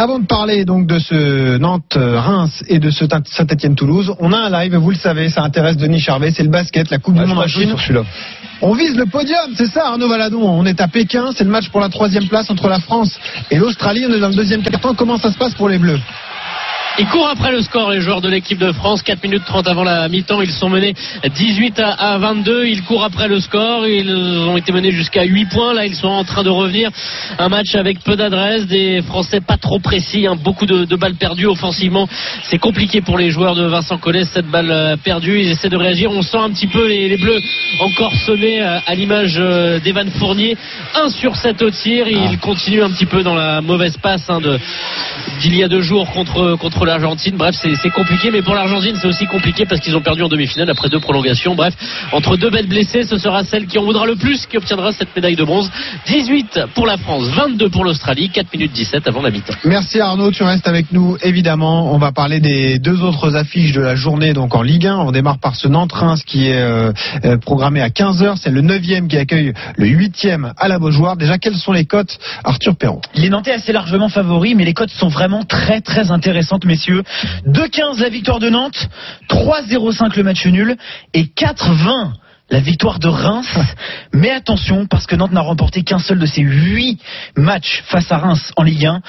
Avant 0.00 0.20
de 0.20 0.26
parler 0.26 0.64
donc 0.64 0.86
de 0.86 1.00
ce 1.00 1.58
Nantes-Reims 1.58 2.62
et 2.68 2.78
de 2.78 2.88
ce 2.88 3.04
Saint-Etienne-Toulouse, 3.24 4.14
on 4.20 4.32
a 4.32 4.36
un 4.36 4.48
live, 4.48 4.76
vous 4.76 4.90
le 4.90 4.96
savez, 4.96 5.28
ça 5.28 5.42
intéresse 5.42 5.76
Denis 5.76 5.98
Charvet, 5.98 6.30
c'est 6.30 6.44
le 6.44 6.50
basket, 6.50 6.88
la 6.88 6.98
Coupe 6.98 7.16
du 7.16 7.26
Monde 7.26 7.38
en 7.38 7.48
Chine. 7.48 7.74
On 8.62 8.74
vise 8.74 8.94
le 8.94 9.06
podium, 9.06 9.50
c'est 9.56 9.66
ça 9.66 9.88
Arnaud 9.88 10.08
Valadon. 10.08 10.40
On 10.40 10.64
est 10.66 10.80
à 10.80 10.86
Pékin, 10.86 11.30
c'est 11.34 11.42
le 11.42 11.50
match 11.50 11.68
pour 11.70 11.80
la 11.80 11.88
troisième 11.88 12.28
place 12.28 12.48
entre 12.48 12.68
la 12.68 12.78
France 12.78 13.18
et 13.50 13.56
l'Australie. 13.56 14.04
On 14.08 14.14
est 14.14 14.20
dans 14.20 14.28
le 14.28 14.36
deuxième 14.36 14.62
quart-temps. 14.62 14.94
Comment 14.94 15.16
ça 15.16 15.32
se 15.32 15.36
passe 15.36 15.54
pour 15.54 15.68
les 15.68 15.78
Bleus? 15.78 15.98
Ils 17.00 17.06
courent 17.06 17.28
après 17.28 17.52
le 17.52 17.62
score, 17.62 17.90
les 17.92 18.00
joueurs 18.00 18.20
de 18.20 18.28
l'équipe 18.28 18.58
de 18.58 18.72
France. 18.72 19.02
4 19.02 19.22
minutes 19.22 19.44
30 19.46 19.68
avant 19.68 19.84
la 19.84 20.08
mi-temps, 20.08 20.40
ils 20.42 20.50
sont 20.50 20.68
menés 20.68 20.94
18 21.32 21.78
à- 21.78 21.90
à 21.92 22.18
22. 22.18 22.66
Ils 22.66 22.82
courent 22.82 23.04
après 23.04 23.28
le 23.28 23.38
score. 23.38 23.86
Ils 23.86 24.10
ont 24.10 24.56
été 24.56 24.72
menés 24.72 24.90
jusqu'à 24.90 25.22
8 25.22 25.46
points. 25.46 25.74
Là, 25.74 25.86
ils 25.86 25.94
sont 25.94 26.08
en 26.08 26.24
train 26.24 26.42
de 26.42 26.48
revenir. 26.50 26.90
Un 27.38 27.48
match 27.48 27.76
avec 27.76 28.00
peu 28.00 28.16
d'adresse, 28.16 28.66
des 28.66 29.00
Français 29.02 29.40
pas 29.40 29.56
trop 29.56 29.78
précis, 29.78 30.26
hein. 30.26 30.34
beaucoup 30.42 30.66
de, 30.66 30.84
de 30.86 30.96
balles 30.96 31.14
perdues 31.14 31.46
offensivement. 31.46 32.08
C'est 32.42 32.58
compliqué 32.58 33.00
pour 33.00 33.16
les 33.16 33.30
joueurs 33.30 33.54
de 33.54 33.62
Vincent 33.64 33.98
Collet, 33.98 34.24
cette 34.24 34.46
balle 34.50 34.70
euh, 34.72 34.96
perdue. 34.96 35.40
Ils 35.40 35.50
essaient 35.50 35.68
de 35.68 35.76
réagir. 35.76 36.10
On 36.10 36.22
sent 36.22 36.38
un 36.38 36.50
petit 36.50 36.66
peu 36.66 36.88
les, 36.88 37.08
les 37.08 37.16
Bleus 37.16 37.40
encore 37.80 38.12
sonnés 38.26 38.60
euh, 38.60 38.78
à 38.84 38.94
l'image 38.96 39.36
euh, 39.38 39.78
d'Evan 39.78 40.10
Fournier. 40.18 40.56
1 40.96 41.10
sur 41.10 41.36
7 41.36 41.62
au 41.62 41.70
tir. 41.70 42.08
Il 42.08 42.38
continue 42.40 42.82
un 42.82 42.90
petit 42.90 43.06
peu 43.06 43.22
dans 43.22 43.36
la 43.36 43.60
mauvaise 43.60 43.96
passe 43.98 44.28
hein, 44.28 44.40
d'il 45.40 45.54
y 45.56 45.62
a 45.62 45.68
deux 45.68 45.80
jours 45.82 46.10
contre, 46.10 46.56
contre 46.56 46.86
l'Argentine. 46.88 47.36
Bref, 47.36 47.54
c'est 47.54 47.90
compliqué, 47.90 48.30
mais 48.30 48.42
pour 48.42 48.54
l'Argentine, 48.54 48.96
c'est 49.00 49.06
aussi 49.06 49.26
compliqué 49.26 49.64
parce 49.66 49.80
qu'ils 49.80 49.96
ont 49.96 50.00
perdu 50.00 50.22
en 50.22 50.28
demi-finale 50.28 50.70
après 50.70 50.88
deux 50.88 51.00
prolongations. 51.00 51.54
Bref, 51.54 51.74
entre 52.12 52.36
deux 52.36 52.50
bêtes 52.50 52.68
blessées, 52.68 53.02
ce 53.02 53.18
sera 53.18 53.44
celle 53.44 53.66
qui 53.66 53.78
en 53.78 53.84
voudra 53.84 54.06
le 54.06 54.16
plus 54.16 54.46
qui 54.46 54.56
obtiendra 54.56 54.92
cette 54.92 55.14
médaille 55.14 55.36
de 55.36 55.44
bronze. 55.44 55.70
18 56.06 56.60
pour 56.74 56.86
la 56.86 56.96
France, 56.96 57.28
22 57.28 57.68
pour 57.68 57.84
l'Australie, 57.84 58.30
4 58.30 58.52
minutes 58.52 58.72
17 58.72 59.06
avant 59.06 59.22
la 59.22 59.30
mi-temps. 59.30 59.54
Merci 59.64 60.00
Arnaud, 60.00 60.30
tu 60.30 60.42
restes 60.42 60.66
avec 60.66 60.92
nous 60.92 61.16
évidemment. 61.22 61.92
On 61.92 61.98
va 61.98 62.12
parler 62.12 62.40
des 62.40 62.78
deux 62.78 63.02
autres 63.02 63.36
affiches 63.36 63.72
de 63.72 63.80
la 63.80 63.94
journée 63.94 64.32
donc 64.32 64.54
en 64.54 64.62
Ligue 64.62 64.86
1. 64.86 64.96
On 64.96 65.12
démarre 65.12 65.38
par 65.38 65.54
ce 65.54 65.68
Nantes-Reims 65.68 66.22
qui 66.24 66.48
est 66.48 66.60
euh, 66.60 66.92
euh, 67.24 67.36
programmé 67.38 67.80
à 67.80 67.88
15h. 67.88 68.36
C'est 68.40 68.50
le 68.50 68.62
9e 68.62 69.08
qui 69.08 69.16
accueille 69.16 69.52
le 69.76 69.86
8e 69.86 70.52
à 70.56 70.68
la 70.68 70.78
Beaujoire. 70.78 71.16
Déjà, 71.16 71.38
quelles 71.38 71.56
sont 71.56 71.72
les 71.72 71.84
cotes 71.84 72.18
Arthur 72.44 72.76
Perron 72.76 73.00
Les 73.14 73.28
Nantais 73.28 73.52
assez 73.52 73.72
largement 73.72 74.08
favoris, 74.08 74.54
mais 74.56 74.64
les 74.64 74.74
cotes 74.74 74.90
sont 74.90 75.08
vraiment 75.08 75.44
très 75.44 75.80
très 75.80 76.10
intéressantes, 76.10 76.64
messieurs. 76.78 77.02
2-15 77.46 78.00
la 78.00 78.08
victoire 78.08 78.38
de 78.38 78.48
Nantes, 78.48 78.88
3-0-5 79.28 80.16
le 80.16 80.22
match 80.22 80.46
nul 80.46 80.76
et 81.12 81.24
4-20 81.24 82.12
la 82.50 82.60
victoire 82.60 82.98
de 82.98 83.08
Reims. 83.08 83.58
Mais 84.14 84.30
attention, 84.30 84.86
parce 84.86 85.06
que 85.06 85.16
Nantes 85.16 85.32
n'a 85.32 85.40
remporté 85.40 85.82
qu'un 85.82 85.98
seul 85.98 86.18
de 86.18 86.24
ses 86.24 86.40
huit 86.40 86.98
matchs 87.36 87.82
face 87.88 88.10
à 88.10 88.16
Reims 88.18 88.52
en 88.56 88.62
Ligue 88.62 88.86
1. 88.86 89.02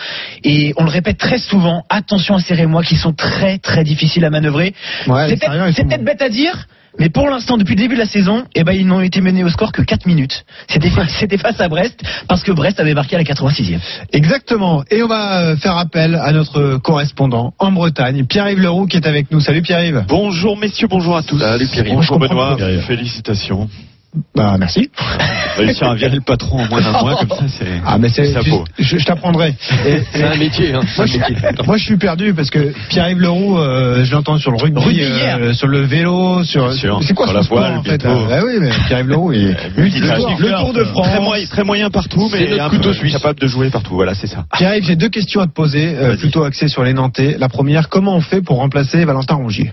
Et 0.43 0.73
on 0.77 0.83
le 0.83 0.89
répète 0.89 1.17
très 1.17 1.37
souvent, 1.37 1.85
attention 1.89 2.35
à 2.35 2.39
ces 2.39 2.53
Rémois 2.53 2.83
qui 2.83 2.97
sont 2.97 3.13
très 3.13 3.57
très 3.59 3.83
difficiles 3.83 4.25
à 4.25 4.29
manœuvrer. 4.29 4.73
Ouais, 5.07 5.37
c'est 5.73 5.87
peut-être 5.87 6.03
bête 6.03 6.21
à 6.21 6.29
dire, 6.29 6.65
Mais 6.99 7.09
pour 7.09 7.29
l'instant, 7.29 7.57
depuis 7.57 7.75
le 7.75 7.81
début 7.81 7.95
de 7.95 7.99
la 7.99 8.05
saison, 8.05 8.43
eh 8.55 8.63
ben, 8.63 8.73
ils 8.73 8.85
n'ont 8.85 8.99
été 9.01 9.21
menés 9.21 9.43
au 9.43 9.49
score 9.49 9.71
que 9.71 9.81
4 9.81 10.05
minutes. 10.05 10.43
C'était 10.67 10.91
c'était 11.07 11.37
face 11.37 11.59
à 11.59 11.69
Brest, 11.69 12.01
parce 12.27 12.43
que 12.43 12.51
Brest 12.51 12.79
avait 12.79 12.93
marqué 12.93 13.15
à 13.15 13.19
la 13.19 13.23
86e. 13.23 13.79
Exactement. 14.11 14.83
Et 14.91 15.01
on 15.01 15.07
va 15.07 15.41
euh, 15.41 15.55
faire 15.55 15.77
appel 15.77 16.15
à 16.15 16.31
notre 16.31 16.77
correspondant 16.77 17.53
en 17.57 17.71
Bretagne, 17.71 18.25
Pierre-Yves 18.25 18.59
Leroux, 18.59 18.85
qui 18.85 18.97
est 18.97 19.07
avec 19.07 19.31
nous. 19.31 19.39
Salut 19.39 19.61
Pierre-Yves. 19.61 20.05
Bonjour 20.07 20.57
messieurs, 20.57 20.87
bonjour 20.89 21.15
à 21.15 21.23
tous. 21.23 21.39
Salut 21.39 21.67
Pierre-Yves. 21.67 21.95
Bonjour 21.95 22.19
Benoît, 22.19 22.57
félicitations. 22.85 23.69
Bah, 24.35 24.55
merci. 24.59 24.89
Réussir 25.57 25.87
à 25.87 25.93
virer 25.95 26.15
le 26.15 26.21
patron 26.21 26.59
en 26.61 26.67
moins 26.67 26.81
d'un 26.81 26.91
mois, 26.99 27.15
comme 27.17 27.29
ça, 27.29 27.45
c'est 27.47 27.65
Ah, 27.85 27.97
mais 27.99 28.09
c'est, 28.09 28.33
je, 28.79 28.97
je 28.97 29.05
t'apprendrai. 29.05 29.55
C'est 30.11 30.23
un 30.23 30.35
métier, 30.35 30.73
hein. 30.73 30.79
Moi, 30.97 31.05
je, 31.05 31.63
moi, 31.65 31.77
je 31.77 31.83
suis 31.83 31.97
perdu 31.97 32.33
parce 32.33 32.49
que 32.49 32.73
Pierre-Yves 32.89 33.19
Leroux, 33.19 33.57
euh, 33.59 34.03
je 34.03 34.11
l'entends 34.11 34.37
sur 34.39 34.51
le 34.51 34.57
rugby, 34.57 34.81
Rugby 34.83 35.01
euh, 35.03 35.53
sur 35.53 35.67
le 35.67 35.81
vélo, 35.81 36.43
sur. 36.43 36.73
C'est 36.73 37.13
quoi 37.13 37.27
Sur 37.27 37.33
ce 37.33 37.37
la 37.37 37.43
sport, 37.43 37.57
voile, 37.59 37.77
en 37.77 37.83
fait. 37.83 38.03
Ah 38.05 38.39
oui, 38.45 38.53
mais 38.59 38.71
Pierre-Yves 38.87 39.09
Leroux, 39.09 39.31
il 39.33 39.49
est 39.49 39.77
multisport. 39.77 40.35
Le 40.39 40.49
Tour 40.59 40.73
de 40.73 40.83
France. 40.85 41.07
Très 41.07 41.21
moyen, 41.21 41.45
très 41.45 41.63
moyen 41.63 41.89
partout, 41.91 42.29
mais 42.31 42.47
notre 42.49 42.63
un 42.63 42.69
couteau 42.69 42.93
suisse. 42.93 43.13
capable 43.13 43.39
de 43.39 43.47
jouer 43.47 43.69
partout. 43.69 43.93
Voilà, 43.93 44.15
c'est 44.15 44.27
ça. 44.27 44.45
Pierre-Yves, 44.53 44.85
j'ai 44.85 44.95
deux 44.95 45.09
questions 45.09 45.41
à 45.41 45.45
te 45.45 45.51
poser, 45.53 45.95
euh, 45.95 46.17
plutôt 46.17 46.43
axées 46.43 46.67
sur 46.67 46.83
les 46.83 46.93
Nantais. 46.93 47.35
La 47.37 47.49
première, 47.49 47.89
comment 47.89 48.15
on 48.15 48.21
fait 48.21 48.41
pour 48.41 48.57
remplacer 48.57 49.05
Valentin 49.05 49.35
Rongier? 49.35 49.71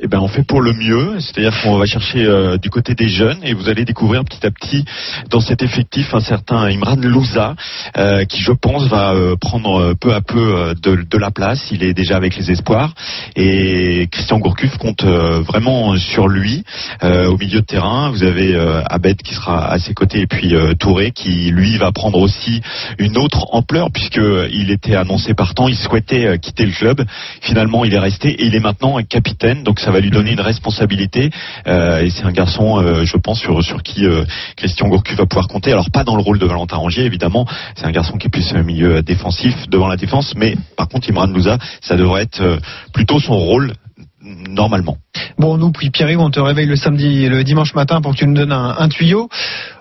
Eh 0.00 0.08
ben, 0.08 0.18
on 0.20 0.28
fait 0.28 0.42
pour 0.42 0.60
le 0.60 0.72
mieux, 0.72 1.20
c'est-à-dire 1.20 1.54
qu'on 1.62 1.78
va 1.78 1.86
chercher 1.86 2.24
euh, 2.24 2.58
du 2.58 2.70
côté 2.70 2.94
des 2.94 3.08
jeunes 3.08 3.38
et 3.42 3.54
vous 3.54 3.68
allez 3.68 3.84
découvrir 3.84 4.24
petit 4.24 4.44
à 4.44 4.50
petit 4.50 4.84
dans 5.30 5.40
cet 5.40 5.62
effectif 5.62 6.14
un 6.14 6.20
certain 6.20 6.64
Imran 6.64 6.96
Louza 6.96 7.54
euh, 7.96 8.24
qui, 8.24 8.40
je 8.40 8.52
pense, 8.52 8.88
va 8.88 9.12
euh, 9.12 9.36
prendre 9.36 9.94
peu 9.94 10.12
à 10.14 10.20
peu 10.20 10.74
de, 10.82 11.18
la 11.18 11.30
place. 11.30 11.68
Il 11.70 11.84
est 11.84 11.94
déjà 11.94 12.16
avec 12.16 12.36
les 12.36 12.50
espoirs 12.50 12.92
et 13.36 14.08
Christian 14.10 14.38
Gourcuff 14.40 14.76
compte 14.78 15.04
vraiment 15.04 15.96
sur 15.96 16.26
lui 16.26 16.64
au 17.02 17.36
milieu 17.36 17.60
de 17.60 17.66
terrain. 17.66 18.10
Vous 18.10 18.24
avez 18.24 18.56
Abed 18.90 19.16
qui 19.22 19.34
sera 19.34 19.70
à 19.70 19.78
ses 19.78 19.94
côtés 19.94 20.22
et 20.22 20.26
puis 20.26 20.54
Touré 20.80 21.12
qui, 21.12 21.50
lui, 21.52 21.78
va 21.78 21.92
prendre 21.92 22.18
aussi 22.18 22.60
une 22.98 23.16
autre 23.16 23.46
ampleur 23.52 23.90
puisque 23.92 24.20
il 24.50 24.72
était 24.72 24.96
annoncé 24.96 25.34
partant. 25.34 25.68
Il 25.68 25.76
souhaitait 25.76 26.36
quitter 26.40 26.66
le 26.66 26.72
club. 26.72 27.04
Finalement, 27.40 27.84
il 27.84 27.94
est 27.94 27.98
resté 27.98 28.30
et 28.30 28.46
il 28.46 28.56
est 28.56 28.60
maintenant 28.60 28.98
capitaine. 29.08 29.43
Donc, 29.62 29.80
ça 29.80 29.90
va 29.90 30.00
lui 30.00 30.10
donner 30.10 30.32
une 30.32 30.40
responsabilité. 30.40 31.30
Euh, 31.66 32.00
et 32.00 32.10
c'est 32.10 32.24
un 32.24 32.32
garçon, 32.32 32.80
euh, 32.80 33.04
je 33.04 33.16
pense, 33.16 33.40
sur, 33.40 33.82
qui 33.82 34.06
euh, 34.06 34.24
Christian 34.56 34.88
Gourcuff 34.88 35.16
va 35.16 35.26
pouvoir 35.26 35.48
compter. 35.48 35.72
Alors, 35.72 35.90
pas 35.90 36.04
dans 36.04 36.16
le 36.16 36.22
rôle 36.22 36.38
de 36.38 36.46
Valentin 36.46 36.76
Rongier, 36.76 37.04
évidemment. 37.04 37.46
C'est 37.76 37.84
un 37.84 37.90
garçon 37.92 38.16
qui 38.16 38.28
est 38.28 38.30
plus 38.30 38.54
euh, 38.54 38.62
milieu 38.62 39.02
défensif 39.02 39.68
devant 39.68 39.88
la 39.88 39.96
défense. 39.96 40.34
Mais 40.36 40.56
par 40.76 40.88
contre, 40.88 41.10
Imran 41.10 41.26
Louza, 41.26 41.58
ça 41.82 41.96
devrait 41.96 42.22
être 42.22 42.58
plutôt 42.92 43.20
son 43.20 43.36
rôle 43.36 43.74
normalement. 44.22 44.96
Bon, 45.38 45.58
nous, 45.58 45.70
puis 45.70 45.90
Pierre-Yves, 45.90 46.20
on 46.20 46.30
te 46.30 46.40
réveille 46.40 46.66
le 46.66 46.76
samedi 46.76 47.28
le 47.28 47.44
dimanche 47.44 47.74
matin 47.74 48.00
pour 48.00 48.12
que 48.12 48.18
tu 48.18 48.26
nous 48.26 48.34
donnes 48.34 48.52
un, 48.52 48.76
un 48.78 48.88
tuyau. 48.88 49.28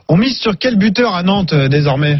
On 0.09 0.17
mise 0.17 0.37
sur 0.37 0.57
quel 0.57 0.77
buteur 0.77 1.15
à 1.15 1.23
Nantes 1.23 1.53
désormais? 1.53 2.19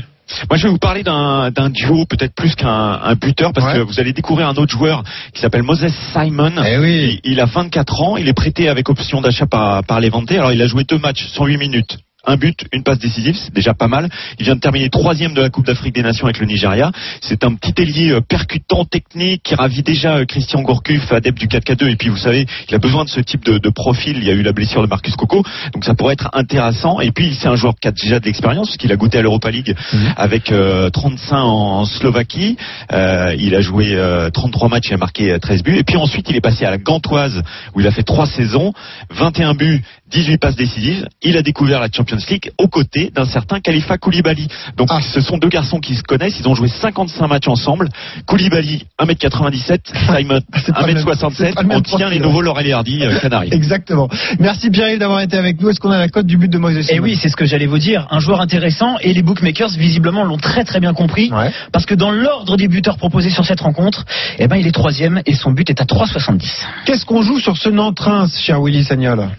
Moi, 0.49 0.57
je 0.57 0.63
vais 0.63 0.69
vous 0.69 0.77
parler 0.77 1.03
d'un 1.03 1.69
duo, 1.69 2.05
peut-être 2.05 2.33
plus 2.33 2.55
qu'un 2.55 2.69
un 2.69 3.15
buteur, 3.15 3.51
parce 3.53 3.73
que 3.73 3.79
vous 3.79 3.99
allez 3.99 4.13
découvrir 4.13 4.47
un 4.47 4.55
autre 4.55 4.71
joueur 4.71 5.03
qui 5.33 5.41
s'appelle 5.41 5.63
Moses 5.63 5.87
Simon. 6.13 6.53
il, 6.87 7.19
il 7.23 7.39
a 7.39 7.45
24 7.45 8.01
ans, 8.01 8.17
il 8.17 8.27
est 8.27 8.33
prêté 8.33 8.69
avec 8.69 8.89
option 8.89 9.21
d'achat 9.21 9.45
par, 9.45 9.83
par 9.83 9.99
Levante. 9.99 10.31
Alors, 10.31 10.51
il 10.51 10.61
a 10.61 10.67
joué 10.67 10.83
deux 10.83 10.97
matchs, 10.97 11.27
108 11.27 11.57
minutes. 11.57 11.97
Un 12.25 12.37
but, 12.37 12.65
une 12.71 12.83
passe 12.83 12.99
décisive, 12.99 13.35
c'est 13.35 13.53
déjà 13.53 13.73
pas 13.73 13.87
mal. 13.87 14.09
Il 14.39 14.45
vient 14.45 14.55
de 14.55 14.59
terminer 14.59 14.89
troisième 14.89 15.33
de 15.33 15.41
la 15.41 15.49
Coupe 15.49 15.65
d'Afrique 15.65 15.93
des 15.93 16.03
Nations 16.03 16.25
avec 16.25 16.39
le 16.39 16.45
Nigeria. 16.45 16.91
C'est 17.21 17.43
un 17.43 17.55
petit 17.55 17.73
ailier 17.81 18.11
euh, 18.11 18.21
percutant, 18.21 18.85
technique, 18.85 19.43
qui 19.43 19.55
ravit 19.55 19.83
déjà 19.83 20.17
euh, 20.17 20.25
Christian 20.25 20.61
Gourcuff, 20.61 21.11
adepte 21.11 21.37
du 21.37 21.47
4K2. 21.47 21.89
Et 21.89 21.95
puis 21.95 22.09
vous 22.09 22.17
savez, 22.17 22.45
il 22.69 22.75
a 22.75 22.77
besoin 22.77 23.03
de 23.03 23.09
ce 23.09 23.19
type 23.19 23.43
de, 23.43 23.57
de 23.57 23.69
profil. 23.69 24.17
Il 24.17 24.23
y 24.23 24.29
a 24.29 24.33
eu 24.33 24.41
la 24.41 24.53
blessure 24.53 24.81
de 24.81 24.87
Marcus 24.87 25.15
Coco, 25.15 25.43
donc 25.73 25.83
ça 25.83 25.95
pourrait 25.95 26.13
être 26.13 26.29
intéressant. 26.33 27.01
Et 27.01 27.11
puis 27.11 27.35
c'est 27.39 27.47
un 27.47 27.55
joueur 27.55 27.73
qui 27.79 27.87
a 27.87 27.91
déjà 27.91 28.19
de 28.19 28.25
l'expérience, 28.25 28.67
puisqu'il 28.67 28.91
a 28.91 28.95
goûté 28.95 29.17
à 29.17 29.21
l'Europa 29.21 29.51
League 29.51 29.75
avec 30.15 30.51
euh, 30.51 30.89
35 30.89 31.35
en 31.35 31.85
Slovaquie. 31.85 32.57
Euh, 32.91 33.35
il 33.37 33.55
a 33.55 33.61
joué 33.61 33.95
euh, 33.95 34.29
33 34.29 34.69
matchs, 34.69 34.87
il 34.89 34.93
a 34.93 34.97
marqué 34.97 35.31
euh, 35.31 35.39
13 35.39 35.63
buts. 35.63 35.77
Et 35.77 35.83
puis 35.83 35.97
ensuite, 35.97 36.29
il 36.29 36.35
est 36.35 36.41
passé 36.41 36.65
à 36.65 36.71
la 36.71 36.77
Gantoise, 36.77 37.41
où 37.73 37.81
il 37.81 37.87
a 37.87 37.91
fait 37.91 38.03
3 38.03 38.25
saisons, 38.25 38.73
21 39.11 39.53
buts, 39.53 39.83
18 40.13 40.37
passes 40.37 40.55
décisives. 40.55 41.07
Il 41.21 41.37
a 41.37 41.41
découvert 41.41 41.79
la 41.79 41.87
Champions 41.91 42.17
League 42.29 42.51
aux 42.59 42.67
côtés 42.67 43.11
d'un 43.13 43.25
certain 43.25 43.59
Khalifa 43.59 43.97
Koulibaly. 43.97 44.47
Donc 44.77 44.89
ce 45.01 45.21
sont 45.21 45.37
deux 45.37 45.49
garçons 45.49 45.79
qui 45.79 45.95
se 45.95 46.03
connaissent. 46.03 46.39
Ils 46.39 46.47
ont 46.47 46.55
joué 46.55 46.67
55 46.67 47.27
matchs 47.27 47.47
ensemble. 47.47 47.89
Koulibaly, 48.27 48.85
1m97, 48.99 49.79
Simon, 50.17 50.39
1m67. 50.53 51.53
On 51.69 51.81
tient 51.81 52.09
les 52.09 52.19
nouveaux 52.19 52.41
Laurel 52.41 52.67
et 52.67 52.73
Hardy 52.73 53.03
euh, 53.03 53.19
Canaries. 53.19 53.49
Exactement. 53.51 54.07
Merci 54.39 54.69
Pierre-Yves 54.69 54.99
d'avoir 54.99 55.21
été 55.21 55.37
avec 55.37 55.59
nous. 55.59 55.69
Est-ce 55.69 55.79
qu'on 55.79 55.91
a 55.91 55.97
la 55.97 56.09
cote 56.09 56.27
du 56.27 56.37
but 56.37 56.49
de 56.49 56.57
Moses 56.57 56.77
Et 56.77 56.83
Simon 56.83 57.03
oui, 57.03 57.17
c'est 57.19 57.29
ce 57.29 57.35
que 57.35 57.45
j'allais 57.45 57.65
vous 57.65 57.79
dire. 57.79 58.07
Un 58.11 58.19
joueur 58.19 58.39
intéressant 58.39 58.97
et 58.99 59.13
les 59.13 59.23
bookmakers 59.23 59.71
visiblement 59.71 60.23
l'ont 60.23 60.37
très 60.37 60.63
très 60.63 60.79
bien 60.79 60.93
compris. 60.93 61.31
Parce 61.71 61.85
que 61.85 61.95
dans 61.95 62.11
l'ordre 62.11 62.55
des 62.55 62.67
buteurs 62.67 62.97
proposés 62.97 63.29
sur 63.29 63.45
cette 63.45 63.61
rencontre, 63.61 64.05
eh 64.37 64.47
ben 64.47 64.57
il 64.57 64.67
est 64.67 64.71
troisième 64.71 65.21
et 65.25 65.33
son 65.33 65.51
but 65.51 65.69
est 65.69 65.81
à 65.81 65.85
3,70. 65.85 66.41
Qu'est-ce 66.85 67.05
qu'on 67.05 67.23
joue 67.23 67.39
sur 67.39 67.57
ce 67.57 67.69
Nantes-Reims, 67.69 68.39
cher 68.39 68.61
Willy 68.61 68.83
Sagnol? 68.83 69.29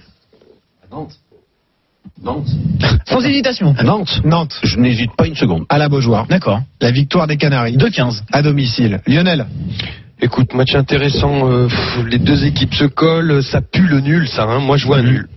Nantes. 2.23 2.47
Sans 3.07 3.21
hésitation. 3.21 3.75
Nantes. 3.83 4.21
Nantes. 4.25 4.59
Je 4.63 4.79
n'hésite 4.79 5.11
pas 5.17 5.27
une 5.27 5.35
seconde. 5.35 5.65
À 5.69 5.79
la 5.79 5.89
Beaujoire. 5.89 6.27
D'accord. 6.27 6.61
La 6.81 6.91
victoire 6.91 7.27
des 7.27 7.37
Canaries. 7.37 7.77
2-15. 7.77 8.23
À 8.33 8.43
domicile. 8.43 9.01
Lionel. 9.07 9.47
Écoute, 10.21 10.55
match 10.55 10.75
intéressant. 10.75 11.51
euh, 11.51 11.67
pff, 11.67 12.05
les 12.09 12.19
deux 12.19 12.45
équipes 12.45 12.75
se 12.75 12.85
collent. 12.85 13.43
Ça 13.43 13.61
pue 13.61 13.87
le 13.87 14.01
nul, 14.01 14.29
ça. 14.29 14.45
hein. 14.45 14.61
Moi, 14.61 14.77
je 14.77 14.87
vois 14.87 14.99
un 14.99 15.03
nul. 15.03 15.29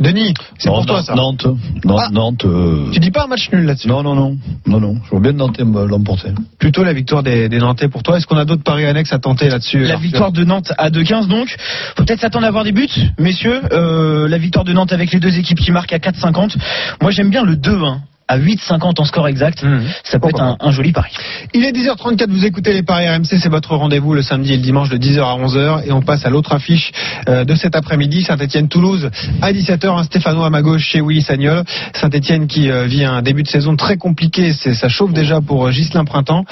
Denis, 0.00 0.32
c'est 0.58 0.68
pour 0.70 0.86
toi 0.86 0.96
Nantes, 0.96 1.04
ça. 1.04 1.14
Nantes. 1.14 1.46
Nantes, 1.84 2.12
Nantes, 2.12 2.44
euh, 2.46 2.90
Tu 2.92 3.00
dis 3.00 3.10
pas 3.10 3.24
un 3.24 3.26
match 3.26 3.50
nul 3.52 3.64
là-dessus 3.64 3.88
Non, 3.88 4.02
non, 4.02 4.14
non. 4.14 4.38
Non, 4.66 4.80
non. 4.80 4.96
Je 5.04 5.10
vois 5.10 5.20
bien 5.20 5.32
Nantes 5.32 5.60
euh, 5.60 5.86
l'emporter. 5.86 6.30
Plutôt 6.58 6.84
la 6.84 6.94
victoire 6.94 7.22
des, 7.22 7.50
des 7.50 7.58
Nantais 7.58 7.88
pour 7.88 8.02
toi. 8.02 8.16
Est-ce 8.16 8.26
qu'on 8.26 8.38
a 8.38 8.46
d'autres 8.46 8.62
paris 8.62 8.86
annexes 8.86 9.12
à 9.12 9.18
tenter 9.18 9.50
là-dessus 9.50 9.80
La 9.80 9.96
victoire 9.96 10.32
de 10.32 10.42
Nantes 10.44 10.72
à 10.78 10.88
2-15 10.88 11.28
donc. 11.28 11.54
Faut 11.96 12.04
peut-être 12.04 12.20
s'attendre 12.20 12.46
à 12.46 12.48
avoir 12.48 12.64
des 12.64 12.72
buts, 12.72 12.88
messieurs. 13.18 13.60
Euh, 13.72 14.26
la 14.26 14.38
victoire 14.38 14.64
de 14.64 14.72
Nantes 14.72 14.92
avec 14.92 15.12
les 15.12 15.20
deux 15.20 15.38
équipes 15.38 15.58
qui 15.58 15.70
marquent 15.70 15.92
à 15.92 15.98
4,50. 15.98 16.56
Moi 17.02 17.10
j'aime 17.10 17.28
bien 17.28 17.44
le 17.44 17.56
2-1 17.56 17.98
à 18.30 18.38
8,50 18.38 19.00
en 19.00 19.04
score 19.04 19.26
exact. 19.26 19.64
Ça 20.04 20.20
peut 20.20 20.28
être 20.28 20.40
un, 20.40 20.56
un 20.60 20.70
joli 20.70 20.92
pari. 20.92 21.10
Il 21.52 21.64
est 21.64 21.72
10h34, 21.72 22.30
vous 22.30 22.44
écoutez 22.46 22.72
les 22.72 22.84
Paris 22.84 23.08
RMC, 23.08 23.24
c'est 23.24 23.48
votre 23.48 23.74
rendez-vous 23.74 24.14
le 24.14 24.22
samedi 24.22 24.52
et 24.52 24.56
le 24.56 24.62
dimanche 24.62 24.88
de 24.88 24.98
10h 24.98 25.20
à 25.20 25.36
11h 25.36 25.86
et 25.86 25.92
on 25.92 26.00
passe 26.00 26.24
à 26.24 26.30
l'autre 26.30 26.52
affiche 26.52 26.92
euh, 27.28 27.44
de 27.44 27.56
cet 27.56 27.74
après-midi, 27.74 28.22
Saint-Etienne-Toulouse 28.22 29.10
à 29.42 29.52
17h, 29.52 29.98
un 29.98 30.04
Stéphano 30.04 30.44
à 30.44 30.50
ma 30.50 30.62
gauche 30.62 30.82
chez 30.82 31.00
Willy 31.00 31.22
Sagnol. 31.22 31.64
Saint-Etienne 31.94 32.46
qui 32.46 32.70
euh, 32.70 32.86
vit 32.86 33.04
un 33.04 33.20
début 33.20 33.42
de 33.42 33.48
saison 33.48 33.74
très 33.74 33.96
compliqué, 33.96 34.52
c'est 34.52 34.74
ça 34.74 34.88
chauffe 34.88 35.12
déjà 35.12 35.40
pour 35.40 35.66
euh, 35.66 35.72
Ghislain 35.72 36.04
Printemps. 36.04 36.44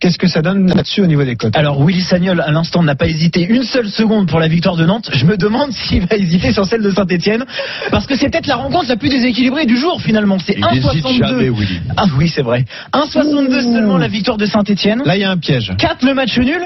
Qu'est-ce 0.00 0.18
que 0.18 0.28
ça 0.28 0.42
donne 0.42 0.66
là-dessus 0.66 1.00
au 1.00 1.06
niveau 1.06 1.24
des 1.24 1.36
cotes? 1.36 1.56
Alors 1.56 1.82
Willy 1.82 2.02
Sagnol 2.02 2.42
à 2.42 2.50
l'instant 2.50 2.82
n'a 2.82 2.94
pas 2.94 3.06
hésité 3.06 3.46
une 3.48 3.62
seule 3.62 3.88
seconde 3.88 4.28
pour 4.28 4.38
la 4.38 4.48
victoire 4.48 4.76
de 4.76 4.84
Nantes. 4.84 5.08
Je 5.14 5.24
me 5.24 5.38
demande 5.38 5.72
s'il 5.72 6.06
va 6.06 6.16
hésiter 6.16 6.52
sur 6.52 6.66
celle 6.66 6.82
de 6.82 6.90
Saint-Etienne 6.90 7.46
parce 7.90 8.06
que 8.06 8.16
c'est 8.16 8.28
peut-être 8.28 8.48
la 8.48 8.56
rencontre 8.56 8.90
la 8.90 8.96
plus 8.96 9.08
déséquilibrée 9.08 9.64
du 9.64 9.78
jour 9.78 10.02
finalement. 10.02 10.38
C'est 10.38 10.58
Il 10.58 10.78
hésite 10.78 11.04
1,62. 11.04 11.21
Jamais, 11.26 11.50
Willy. 11.50 11.80
Ah 11.96 12.06
oui 12.18 12.28
c'est 12.28 12.42
vrai. 12.42 12.64
1,62 12.92 13.72
seulement 13.72 13.98
la 13.98 14.08
victoire 14.08 14.36
de 14.36 14.46
Saint-Etienne. 14.46 15.02
Là 15.04 15.16
il 15.16 15.20
y 15.20 15.24
a 15.24 15.30
un 15.30 15.36
piège. 15.36 15.72
4 15.78 16.04
le 16.04 16.14
match 16.14 16.38
nul, 16.38 16.62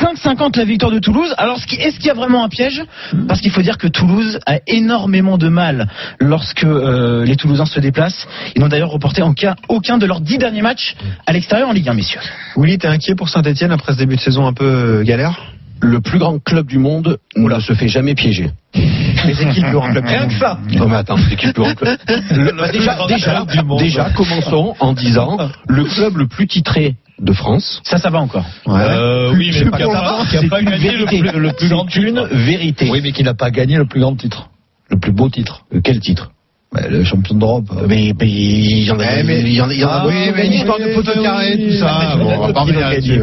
5,50 0.00 0.58
la 0.58 0.64
victoire 0.64 0.92
de 0.92 0.98
Toulouse. 0.98 1.34
Alors 1.38 1.58
est-ce 1.58 1.96
qu'il 1.96 2.06
y 2.06 2.10
a 2.10 2.14
vraiment 2.14 2.44
un 2.44 2.48
piège? 2.48 2.82
Parce 3.28 3.40
qu'il 3.40 3.50
faut 3.50 3.62
dire 3.62 3.78
que 3.78 3.86
Toulouse 3.86 4.38
a 4.46 4.58
énormément 4.66 5.38
de 5.38 5.48
mal 5.48 5.88
lorsque 6.18 6.64
euh, 6.64 7.24
les 7.24 7.36
Toulousains 7.36 7.66
se 7.66 7.80
déplacent. 7.80 8.26
Ils 8.54 8.62
n'ont 8.62 8.68
d'ailleurs 8.68 8.90
reporté 8.90 9.22
en 9.22 9.34
cas 9.34 9.54
aucun 9.68 9.98
de 9.98 10.06
leurs 10.06 10.20
10 10.20 10.38
derniers 10.38 10.62
matchs 10.62 10.96
à 11.26 11.32
l'extérieur 11.32 11.68
en 11.68 11.72
Ligue 11.72 11.88
1, 11.88 11.94
messieurs. 11.94 12.20
Willy, 12.56 12.78
t'es 12.78 12.88
inquiet 12.88 13.14
pour 13.14 13.28
Saint-Etienne 13.28 13.72
après 13.72 13.92
ce 13.92 13.98
début 13.98 14.16
de 14.16 14.20
saison 14.20 14.46
un 14.46 14.52
peu 14.52 14.64
euh, 14.64 15.02
galère? 15.02 15.40
Le 15.82 16.00
plus 16.00 16.18
grand 16.18 16.38
club 16.38 16.66
du 16.66 16.78
monde 16.78 17.18
ne 17.36 17.60
se 17.60 17.72
fait 17.74 17.88
jamais 17.88 18.14
piéger. 18.14 18.50
Les 18.74 19.42
équipes 19.42 19.64
plus 19.64 19.72
grands 19.72 19.90
clubs. 19.90 20.04
Rien 20.06 20.26
que 20.28 20.34
ça. 20.34 20.58
Non 20.76 20.88
mais 20.88 20.96
attends, 20.96 21.16
c'est 21.28 21.36
qui 21.36 21.46
le 21.46 21.52
plus 21.52 21.62
grand 21.62 21.74
club 21.74 21.98
Le- 22.30 22.52
bah, 22.56 22.70
déjà, 22.70 22.98
déjà, 23.08 23.44
déjà, 23.78 24.10
commençons 24.10 24.74
en 24.80 24.92
disant 24.92 25.38
le 25.68 25.84
club 25.84 26.16
le 26.16 26.26
plus 26.26 26.46
titré 26.46 26.96
de 27.18 27.32
France. 27.32 27.80
Ça, 27.84 27.98
ça 27.98 28.08
va 28.10 28.18
encore. 28.20 28.46
Euh, 28.68 29.32
oui, 29.34 29.50
mais 29.52 29.70
qui 29.70 30.36
a 30.36 30.42
pas 30.48 30.60
une 30.60 30.70
gagné 30.70 30.92
le 30.92 31.04
vérité. 31.04 31.18
plus, 31.20 31.38
le 31.40 31.52
plus 31.52 31.68
grand 31.68 31.86
une 31.96 32.26
vérité. 32.32 32.88
Oui, 32.90 33.00
mais 33.02 33.12
qui 33.12 33.22
n'a 33.22 33.34
pas 33.34 33.50
gagné 33.50 33.76
le 33.76 33.84
plus 33.86 34.00
grand 34.00 34.16
titre. 34.16 34.48
Le 34.90 34.98
plus 34.98 35.12
beau 35.12 35.28
titre. 35.28 35.64
Quel 35.84 36.00
titre? 36.00 36.30
Bah, 36.72 36.82
le 36.88 37.02
champion 37.02 37.34
d'Europe. 37.34 37.64
mais, 37.88 38.12
mais 38.18 38.28
il 38.30 38.84
y 38.84 38.90
en 38.92 39.00
a, 39.00 39.22
mais- 39.24 39.40
il 39.40 39.54
y 39.54 39.60
en 39.60 39.68
a, 39.68 39.72
Ah 39.88 40.04
oui, 40.06 40.14
mais 40.36 40.46
l'histoire 40.46 40.78
de 40.78 40.94
poteau 40.94 41.20
carré, 41.20 41.58
tout 41.58 41.72
ça. 41.76 42.14
Bon, 42.16 42.30
on 42.32 42.46
va 42.46 42.52
pas 42.52 42.60
revenir 42.60 42.88
là-dessus. 42.88 43.20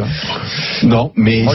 Non, 0.82 1.12
mais. 1.16 1.46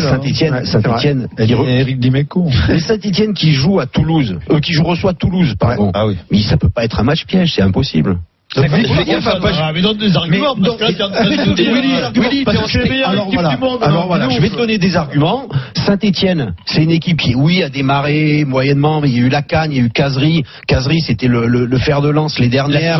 Saint-Étienne, 0.00 0.64
Saint-Étienne, 0.64 1.28
Eric 1.38 2.00
Dimeco. 2.00 2.50
mais 2.68 2.80
Saint-Étienne 2.80 3.32
qui 3.32 3.52
joue 3.52 3.78
à 3.78 3.86
Toulouse, 3.86 4.38
euh, 4.50 4.58
qui 4.58 4.72
joue 4.72 4.82
reçoit 4.82 5.14
Toulouse, 5.14 5.54
pardon. 5.58 5.92
Ah 5.94 6.06
oui. 6.08 6.16
Mais 6.32 6.42
ça 6.42 6.56
peut 6.56 6.68
pas 6.68 6.84
être 6.84 6.98
un 6.98 7.04
match 7.04 7.24
piège, 7.26 7.52
c'est 7.54 7.62
impossible. 7.62 8.18
Fais 8.54 9.04
gaffe 9.04 9.26
à 9.26 9.36
pas- 9.40 9.72
mais 9.74 9.82
donne 9.82 9.98
des 9.98 10.16
arguments, 10.16 10.56
parce 10.56 10.76
que 10.78 10.84
là, 10.84 10.92
t'es 10.94 11.02
en 11.02 11.10
train 11.10 11.24
de 11.24 11.48
nous 11.48 11.54
dire- 11.54 11.70
Willy, 11.70 11.92
Willy, 12.14 12.44
parce 12.44 12.56
t'es 12.56 12.62
que 12.64 12.70
c'est 12.70 12.78
la 12.78 12.84
meilleure 12.88 13.10
alors 13.10 13.26
équipe 13.26 13.40
voilà, 13.40 13.54
du 13.54 13.60
monde, 13.60 13.78
alors 13.82 14.00
non, 14.00 14.06
voilà, 14.06 14.26
dis 14.26 14.36
je 14.36 14.40
vais 14.40 14.48
te 14.48 14.56
donner 14.56 14.78
des 14.78 14.96
arguments. 14.96 15.48
Saint-Etienne, 15.74 16.54
c'est 16.64 16.82
une 16.82 16.90
équipe 16.90 17.18
qui, 17.18 17.34
oui, 17.34 17.62
a 17.62 17.68
démarré 17.68 18.46
moyennement, 18.46 19.02
mais 19.02 19.10
il 19.10 19.18
y 19.18 19.22
a 19.22 19.26
eu 19.26 19.28
la 19.28 19.42
Cannes, 19.42 19.72
il 19.72 19.76
y 19.78 19.80
a 19.80 19.84
eu 19.84 19.90
Casery. 19.90 20.44
Casery, 20.66 21.00
c'était 21.00 21.28
le, 21.28 21.68
fer 21.78 22.00
de 22.00 22.08
lance 22.08 22.38
les 22.38 22.48
dernières. 22.48 22.98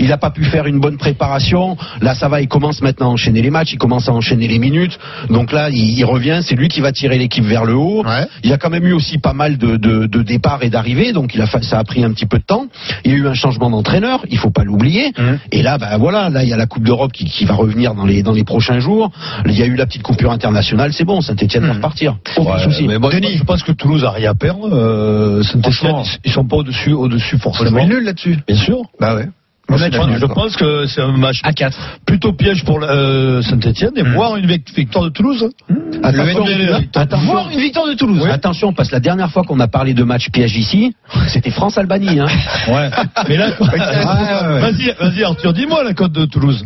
Il 0.00 0.08
n'a 0.08 0.16
pas 0.16 0.30
pu 0.30 0.44
faire 0.44 0.66
une 0.66 0.80
bonne 0.80 0.96
préparation. 0.96 1.76
Là, 2.00 2.14
ça 2.14 2.28
va, 2.28 2.40
il 2.40 2.48
commence 2.48 2.80
maintenant 2.80 3.10
à 3.10 3.12
enchaîner 3.12 3.42
les 3.42 3.50
matchs, 3.50 3.74
il 3.74 3.78
commence 3.78 4.08
à 4.08 4.12
enchaîner 4.12 4.48
les 4.48 4.58
minutes. 4.58 4.98
Donc 5.28 5.52
là, 5.52 5.68
il, 5.70 6.04
revient, 6.06 6.40
c'est 6.42 6.56
lui 6.56 6.68
qui 6.68 6.80
va 6.80 6.92
tirer 6.92 7.18
l'équipe 7.18 7.44
vers 7.44 7.66
le 7.66 7.74
haut. 7.74 8.02
Il 8.42 8.48
y 8.48 8.52
a 8.54 8.56
quand 8.56 8.70
même 8.70 8.86
eu 8.86 8.92
aussi 8.92 9.18
pas 9.18 9.34
mal 9.34 9.58
de, 9.58 10.22
départs 10.22 10.62
et 10.62 10.70
d'arrivées, 10.70 11.12
donc 11.12 11.38
ça 11.62 11.78
a 11.78 11.84
pris 11.84 12.02
un 12.02 12.12
petit 12.12 12.26
peu 12.26 12.38
de 12.38 12.44
temps. 12.44 12.66
Il 13.04 13.10
y 13.10 13.14
a 13.14 13.18
eu 13.18 13.28
un 13.28 13.34
changement 13.34 13.68
d'entraîneur, 13.68 14.24
il 14.30 14.38
faut 14.38 14.50
pas 14.50 14.64
l'oublier. 14.64 14.85
Et 15.52 15.62
là, 15.62 15.78
bah 15.78 15.96
voilà, 15.98 16.28
là 16.30 16.42
il 16.44 16.48
y 16.48 16.52
a 16.52 16.56
la 16.56 16.66
Coupe 16.66 16.84
d'Europe 16.84 17.12
qui, 17.12 17.24
qui 17.24 17.44
va 17.44 17.54
revenir 17.54 17.94
dans 17.94 18.04
les 18.06 18.22
dans 18.22 18.32
les 18.32 18.44
prochains 18.44 18.78
jours. 18.80 19.10
Il 19.46 19.52
y 19.58 19.62
a 19.62 19.66
eu 19.66 19.74
la 19.76 19.86
petite 19.86 20.02
coupure 20.02 20.30
internationale, 20.32 20.92
c'est 20.92 21.04
bon, 21.04 21.20
Saint-Etienne 21.20 21.66
va 21.66 21.74
repartir. 21.74 22.16
Aucun 22.36 22.52
Ouais, 22.52 22.62
souci. 22.64 22.86
mais 22.86 22.98
bon, 22.98 23.10
je 23.10 23.44
pense 23.44 23.62
que 23.62 23.72
Toulouse 23.72 24.04
a 24.04 24.10
rien 24.10 24.30
à 24.30 24.34
perdre. 24.34 24.68
Euh, 24.72 25.42
Saint-Etienne, 25.42 26.02
ils 26.24 26.32
sont 26.32 26.44
pas 26.44 26.56
au-dessus, 26.56 26.92
au-dessus 26.92 27.38
forcément. 27.38 27.70
jouer 27.70 27.86
nul 27.86 28.04
là-dessus. 28.04 28.38
Bien 28.46 28.56
sûr. 28.56 28.82
Bah 29.00 29.14
ouais. 29.16 29.26
Je, 29.68 30.26
pense, 30.26 30.56
que 30.56 30.86
c'est 30.86 31.00
un 31.02 31.16
match 31.16 31.40
à 31.42 31.52
4. 31.52 31.76
plutôt 32.06 32.32
piège 32.32 32.64
pour 32.64 32.78
euh, 32.82 33.42
Saint-Etienne 33.42 33.90
et 33.96 34.02
voir 34.02 34.36
une 34.36 34.46
vic- 34.46 34.72
victoire 34.74 35.04
de 35.04 35.10
Toulouse. 35.10 35.48
Attention, 36.02 36.44
Le- 36.46 36.74
attention. 36.94 37.26
Voir 37.32 37.50
une 37.50 37.58
victoire 37.60 37.86
de 37.88 37.94
Toulouse. 37.94 38.24
Attention, 38.30 38.72
parce 38.72 38.88
que 38.90 38.94
la 38.94 39.00
dernière 39.00 39.30
fois 39.30 39.42
qu'on 39.42 39.58
a 39.60 39.66
parlé 39.68 39.92
de 39.92 40.04
match 40.04 40.30
piège 40.30 40.56
ici, 40.56 40.94
c'était 41.28 41.50
France-Albanie. 41.50 42.20
Hein. 42.20 42.26
Ouais. 42.68 42.90
Mais 43.28 43.36
là, 43.36 43.50
ouais, 43.60 43.68
ouais. 43.68 44.60
vas-y, 44.60 44.92
vas-y 44.98 45.22
Arthur, 45.24 45.52
dis-moi 45.52 45.84
la 45.84 45.94
cote 45.94 46.12
de 46.12 46.24
Toulouse. 46.26 46.64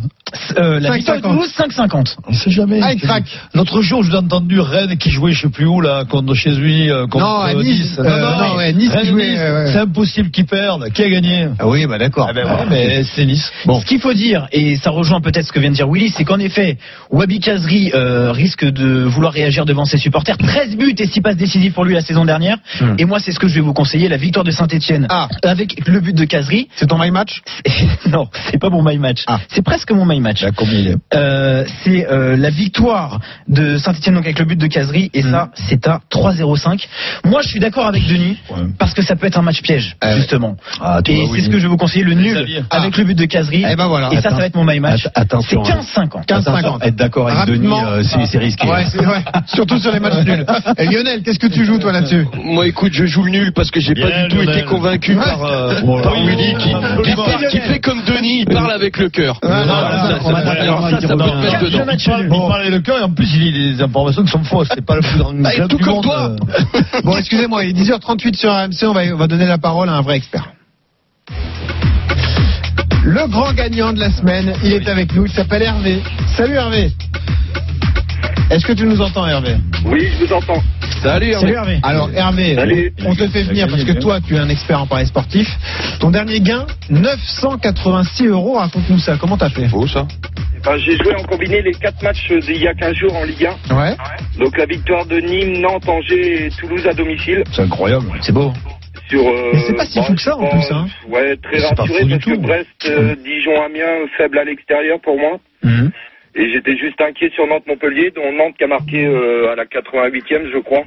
Euh, 0.57 0.79
la 0.79 0.91
victoire 0.91 1.17
de 1.17 1.21
Toulouse, 1.23 1.51
5,50. 1.57 2.15
On 2.27 2.33
sait 2.33 2.49
jamais. 2.49 2.79
Ah. 2.81 3.19
L'autre 3.53 3.81
jour, 3.81 4.01
je 4.03 4.11
l'ai 4.11 4.17
entendu 4.17 4.59
Rennes 4.59 4.97
qui 4.97 5.11
jouait, 5.11 5.31
je 5.33 5.41
sais 5.41 5.49
plus 5.49 5.65
où 5.67 5.79
là, 5.81 6.05
contre 6.05 6.33
chez 6.33 6.51
lui, 6.51 6.89
euh, 6.89 7.05
contre 7.07 7.25
Non, 7.25 7.41
à 7.41 7.53
Nice. 7.53 7.65
Nice. 7.65 7.99
Euh, 7.99 8.35
non, 8.37 8.55
ouais, 8.55 8.73
Nice 8.73 8.91
Rennes. 8.91 9.67
C'est 9.71 9.79
impossible 9.79 10.31
qu'ils 10.31 10.45
perdent. 10.45 10.89
Qui 10.91 11.03
a 11.03 11.09
gagné? 11.09 11.47
Ah 11.59 11.67
oui, 11.67 11.85
bah 11.85 11.97
d'accord. 11.97 12.27
Ah 12.29 12.33
ben 12.33 12.45
ouais, 12.45 12.90
mais 12.91 13.03
c'est 13.03 13.25
Nice. 13.25 13.51
Ce 13.65 13.85
qu'il 13.85 13.99
faut 13.99 14.13
dire, 14.13 14.47
et 14.51 14.75
ça 14.77 14.89
rejoint 14.89 15.21
peut-être 15.21 15.45
ce 15.45 15.51
que 15.51 15.59
vient 15.59 15.69
de 15.69 15.75
dire 15.75 15.87
Willy, 15.89 16.09
c'est 16.09 16.23
qu'en 16.23 16.39
effet, 16.39 16.77
Wabi 17.09 17.39
Kazri 17.39 17.91
euh, 17.93 18.31
risque 18.31 18.65
de 18.65 19.03
vouloir 19.03 19.33
réagir 19.33 19.65
devant 19.65 19.85
ses 19.85 19.97
supporters. 19.97 20.37
13 20.37 20.75
buts 20.77 20.95
et 20.97 21.05
6 21.07 21.21
passes 21.21 21.37
décisives 21.37 21.73
pour 21.73 21.85
lui 21.85 21.93
la 21.93 22.01
saison 22.01 22.25
dernière. 22.25 22.57
Hmm. 22.79 22.95
Et 22.97 23.05
moi, 23.05 23.19
c'est 23.19 23.31
ce 23.31 23.39
que 23.39 23.47
je 23.47 23.55
vais 23.55 23.61
vous 23.61 23.73
conseiller, 23.73 24.09
la 24.09 24.17
victoire 24.17 24.43
de 24.43 24.51
Saint-Etienne 24.51 25.07
avec 25.43 25.87
le 25.87 25.99
but 25.99 26.15
de 26.15 26.25
Kazri. 26.25 26.67
Ah. 26.69 26.73
C'est 26.75 26.87
ton 26.87 26.97
my 26.99 27.11
match? 27.11 27.41
Non, 28.09 28.27
c'est 28.49 28.57
pas 28.57 28.69
mon 28.69 28.83
my 28.83 28.97
match. 28.97 29.23
Ah. 29.27 29.39
C'est 29.47 29.61
presque 29.61 29.91
mon 29.91 30.05
my 30.05 30.19
match. 30.19 30.43
est 30.43 30.51
Euh, 31.13 31.65
c'est 31.83 32.07
euh, 32.11 32.35
la 32.35 32.49
victoire 32.49 33.19
de 33.47 33.77
Saint-Etienne 33.77 34.15
donc 34.15 34.25
avec 34.25 34.39
le 34.39 34.45
but 34.45 34.57
de 34.59 34.67
Kazri 34.67 35.09
et 35.13 35.21
Hmm. 35.21 35.31
ça 35.31 35.49
c'est 35.53 35.87
à 35.87 35.99
3-0-5. 36.11 36.87
Moi 37.25 37.41
je 37.43 37.47
suis 37.49 37.59
d'accord 37.59 37.85
avec 37.85 38.05
Denis 38.07 38.37
parce 38.79 38.93
que 38.93 39.01
ça 39.01 39.15
peut 39.15 39.27
être 39.27 39.37
un 39.37 39.43
match 39.43 39.61
piège 39.61 39.95
justement. 40.15 40.57
Ah, 40.81 40.99
et 41.05 41.15
c'est 41.25 41.31
oui. 41.31 41.41
ce 41.43 41.49
que 41.49 41.57
je 41.57 41.63
vais 41.63 41.67
vous 41.69 41.77
conseiller 41.77 42.03
le 42.03 42.15
nul. 42.15 42.63
Avec 42.81 42.97
le 42.97 43.03
but 43.05 43.17
de 43.17 43.25
Kazri. 43.25 43.65
Eh 43.69 43.75
ben 43.75 43.87
voilà. 43.87 44.09
Et 44.11 44.17
ça 44.21 44.29
ça 44.29 44.35
va 44.37 44.45
être 44.45 44.55
mon 44.55 44.63
my 44.65 44.79
match. 44.79 45.05
Att- 45.07 45.11
attention, 45.15 45.63
C'est 45.63 45.71
hein. 45.73 45.79
15-50. 45.81 46.25
15-50. 46.27 46.39
Attention, 46.39 46.81
être 46.81 46.95
d'accord 46.95 47.27
avec 47.27 47.39
Rapidement. 47.39 47.81
Denis, 47.81 47.91
euh, 47.91 48.03
c'est 48.03 48.25
c'est 48.25 48.37
risqué. 48.37 48.67
Ouais, 48.67 48.85
c'est 48.85 49.03
vrai. 49.03 49.23
Surtout 49.47 49.77
sur 49.79 49.91
les 49.91 49.99
matchs 49.99 50.23
nuls. 50.25 50.45
Et 50.77 50.85
Lionel, 50.85 51.23
qu'est-ce 51.23 51.39
que 51.39 51.47
tu 51.47 51.65
joues 51.65 51.77
toi 51.79 51.91
là-dessus 51.91 52.27
Moi, 52.43 52.67
écoute, 52.67 52.91
je 52.93 53.05
joue 53.05 53.23
le 53.23 53.31
nul 53.31 53.51
parce 53.53 53.71
que 53.71 53.79
j'ai 53.79 53.93
pas 53.95 54.07
du 54.23 54.27
tout 54.29 54.37
Lionel. 54.37 54.57
été 54.59 54.65
convaincu 54.65 55.15
Ouais. 55.15 55.23
par, 55.23 55.43
euh, 55.43 55.73
Voilà. 55.83 56.03
par 56.03 56.13
Willy 56.15 56.55
qui, 56.55 56.69
qui, 56.69 56.73
Absolument. 56.73 57.23
parle- 57.25 57.47
qui 57.47 57.59
fait 57.59 57.79
comme 57.79 58.01
Denis, 58.03 58.39
il 58.41 58.45
parle 58.53 58.71
avec 58.71 58.97
le 58.97 59.09
cœur. 59.09 59.39
Alors 59.43 59.91
ça, 59.91 60.19
ça 61.01 61.07
peut 61.07 61.15
mettre 61.15 61.61
dedans. 61.63 61.85
Il 62.19 62.27
parle, 62.29 62.61
avec 62.61 62.71
le 62.71 62.79
cœur 62.81 62.97
et 62.99 63.03
en 63.03 63.11
plus 63.11 63.29
il 63.35 63.51
dit 63.53 63.75
des 63.75 63.81
informations 63.81 64.23
qui 64.23 64.31
sont 64.31 64.43
fausses. 64.43 64.69
C'est 64.73 64.85
pas 64.85 64.95
le 64.95 65.01
plus 65.01 65.17
grand 65.19 65.33
Ah, 65.43 65.51
club 65.51 65.67
tout 65.69 65.77
du 65.77 65.83
comme 65.83 65.93
monde. 65.95 66.03
toi. 66.03 66.31
euh. 66.31 67.01
Bon, 67.03 67.17
excusez-moi, 67.17 67.63
il 67.63 67.69
est 67.71 67.73
10h38 67.73 68.35
sur 68.35 68.51
AMC, 68.51 68.83
on 68.83 68.93
va, 68.93 69.01
on 69.13 69.17
va 69.17 69.27
donner 69.27 69.45
la 69.45 69.57
parole 69.57 69.89
à 69.89 69.93
un 69.93 70.01
vrai 70.01 70.17
expert. 70.17 70.51
Le 73.11 73.27
grand 73.27 73.51
gagnant 73.51 73.91
de 73.91 73.99
la 73.99 74.09
semaine, 74.09 74.53
il 74.63 74.71
est 74.71 74.87
avec 74.87 75.13
nous, 75.13 75.25
il 75.25 75.31
s'appelle 75.33 75.63
Hervé. 75.63 75.99
Salut 76.37 76.53
Hervé. 76.53 76.91
Est-ce 78.49 78.65
que 78.65 78.71
tu 78.71 78.85
nous 78.85 79.01
entends 79.01 79.27
Hervé? 79.27 79.57
Oui, 79.83 80.07
je 80.17 80.25
vous 80.25 80.31
entends. 80.31 80.63
Salut, 81.03 81.33
Salut 81.33 81.53
Hervé. 81.53 81.79
Alors 81.83 82.09
Hervé, 82.15 82.55
Salut. 82.55 82.93
on 83.05 83.13
te 83.13 83.27
fait 83.27 83.43
venir 83.43 83.67
parce 83.67 83.83
que 83.83 83.91
toi 83.99 84.21
tu 84.25 84.35
es 84.35 84.39
un 84.39 84.47
expert 84.47 84.81
en 84.81 84.87
paris 84.87 85.07
sportif. 85.07 85.45
Ton 85.99 86.09
dernier 86.09 86.39
gain, 86.39 86.65
986 86.89 88.27
euros, 88.27 88.53
raconte-nous 88.53 88.99
ça, 88.99 89.17
comment 89.19 89.37
t'as 89.37 89.49
fait? 89.49 89.67
Beau 89.67 89.87
ça. 89.87 90.07
Ben, 90.63 90.77
j'ai 90.77 90.95
joué 90.95 91.13
en 91.13 91.23
combiné 91.23 91.61
les 91.61 91.73
quatre 91.73 92.01
matchs 92.01 92.31
d'il 92.31 92.61
y 92.61 92.67
a 92.69 92.73
15 92.73 92.93
jours 92.93 93.13
en 93.13 93.25
Ligue 93.25 93.49
1. 93.69 93.75
Ouais. 93.75 93.95
Donc 94.39 94.57
la 94.57 94.65
victoire 94.67 95.05
de 95.05 95.19
Nîmes, 95.19 95.59
Nantes, 95.59 95.89
Angers 95.89 96.45
et 96.45 96.49
Toulouse 96.51 96.87
à 96.87 96.93
domicile. 96.93 97.43
C'est 97.51 97.63
incroyable. 97.63 98.05
C'est 98.21 98.31
beau. 98.31 98.53
Sur, 99.11 99.27
euh, 99.27 99.51
Mais 99.53 99.59
c'est 99.67 99.75
pas 99.75 99.85
si 99.85 100.01
fou 100.03 100.15
que 100.15 100.21
ça, 100.21 100.35
en 100.37 100.47
plus, 100.47 100.71
hein. 100.71 100.87
Ouais, 101.09 101.35
très 101.37 101.59
C'est 101.59 101.67
rassuré 101.75 102.05
parce 102.09 102.23
que 102.25 102.31
tout. 102.33 102.39
Brest, 102.41 102.67
euh, 102.87 103.15
Dijon, 103.23 103.61
Amiens, 103.61 104.07
faible 104.17 104.39
à 104.39 104.43
l'extérieur 104.45 104.99
pour 105.01 105.19
moi. 105.19 105.37
Mhm. 105.63 105.91
Et 106.33 106.49
j'étais 106.53 106.77
juste 106.77 106.99
inquiet 107.01 107.29
sur 107.35 107.45
Nantes-Montpellier, 107.45 108.11
dont 108.15 108.31
Nantes 108.31 108.55
qui 108.57 108.63
a 108.63 108.67
marqué 108.67 109.05
euh, 109.05 109.51
à 109.51 109.55
la 109.55 109.65
88e, 109.65 110.49
je 110.53 110.59
crois. 110.59 110.83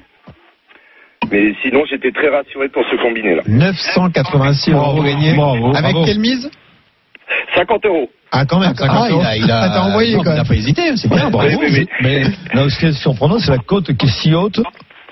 Mais 1.30 1.54
sinon, 1.62 1.84
j'étais 1.88 2.12
très 2.12 2.28
rassuré 2.28 2.68
pour 2.70 2.82
ce 2.90 2.96
combiné-là. 2.96 3.42
986 3.46 4.72
euros 4.72 5.02
gagnés. 5.02 5.34
bravo, 5.34 5.68
Avec 5.76 5.92
bravo. 5.92 6.04
quelle 6.06 6.18
mise? 6.20 6.50
50 7.54 7.86
euros. 7.86 8.10
Ah 8.32 8.44
quand 8.46 8.58
même, 8.58 8.74
50 8.74 8.90
Ah, 8.90 9.08
il 9.10 9.26
a, 9.26 9.36
il 9.36 9.50
a, 9.50 9.60
Ah, 9.62 9.68
t'as 9.74 9.82
envoyé 9.82 10.16
non, 10.16 10.22
quand 10.22 10.30
il 10.30 10.32
a 10.32 10.36
même. 10.38 10.46
pas 10.48 10.54
hésité, 10.54 10.82
c'est 10.96 11.08
bien, 11.08 11.30
bravo. 11.30 11.60
Mais 12.02 12.22
non, 12.54 12.68
ce 12.68 12.78
qui 12.78 12.86
est 12.86 12.92
surprenant, 12.92 13.38
c'est 13.38 13.50
la 13.52 13.58
cote 13.58 13.92
qui 13.96 14.06
est 14.06 14.10
si 14.10 14.34
haute 14.34 14.60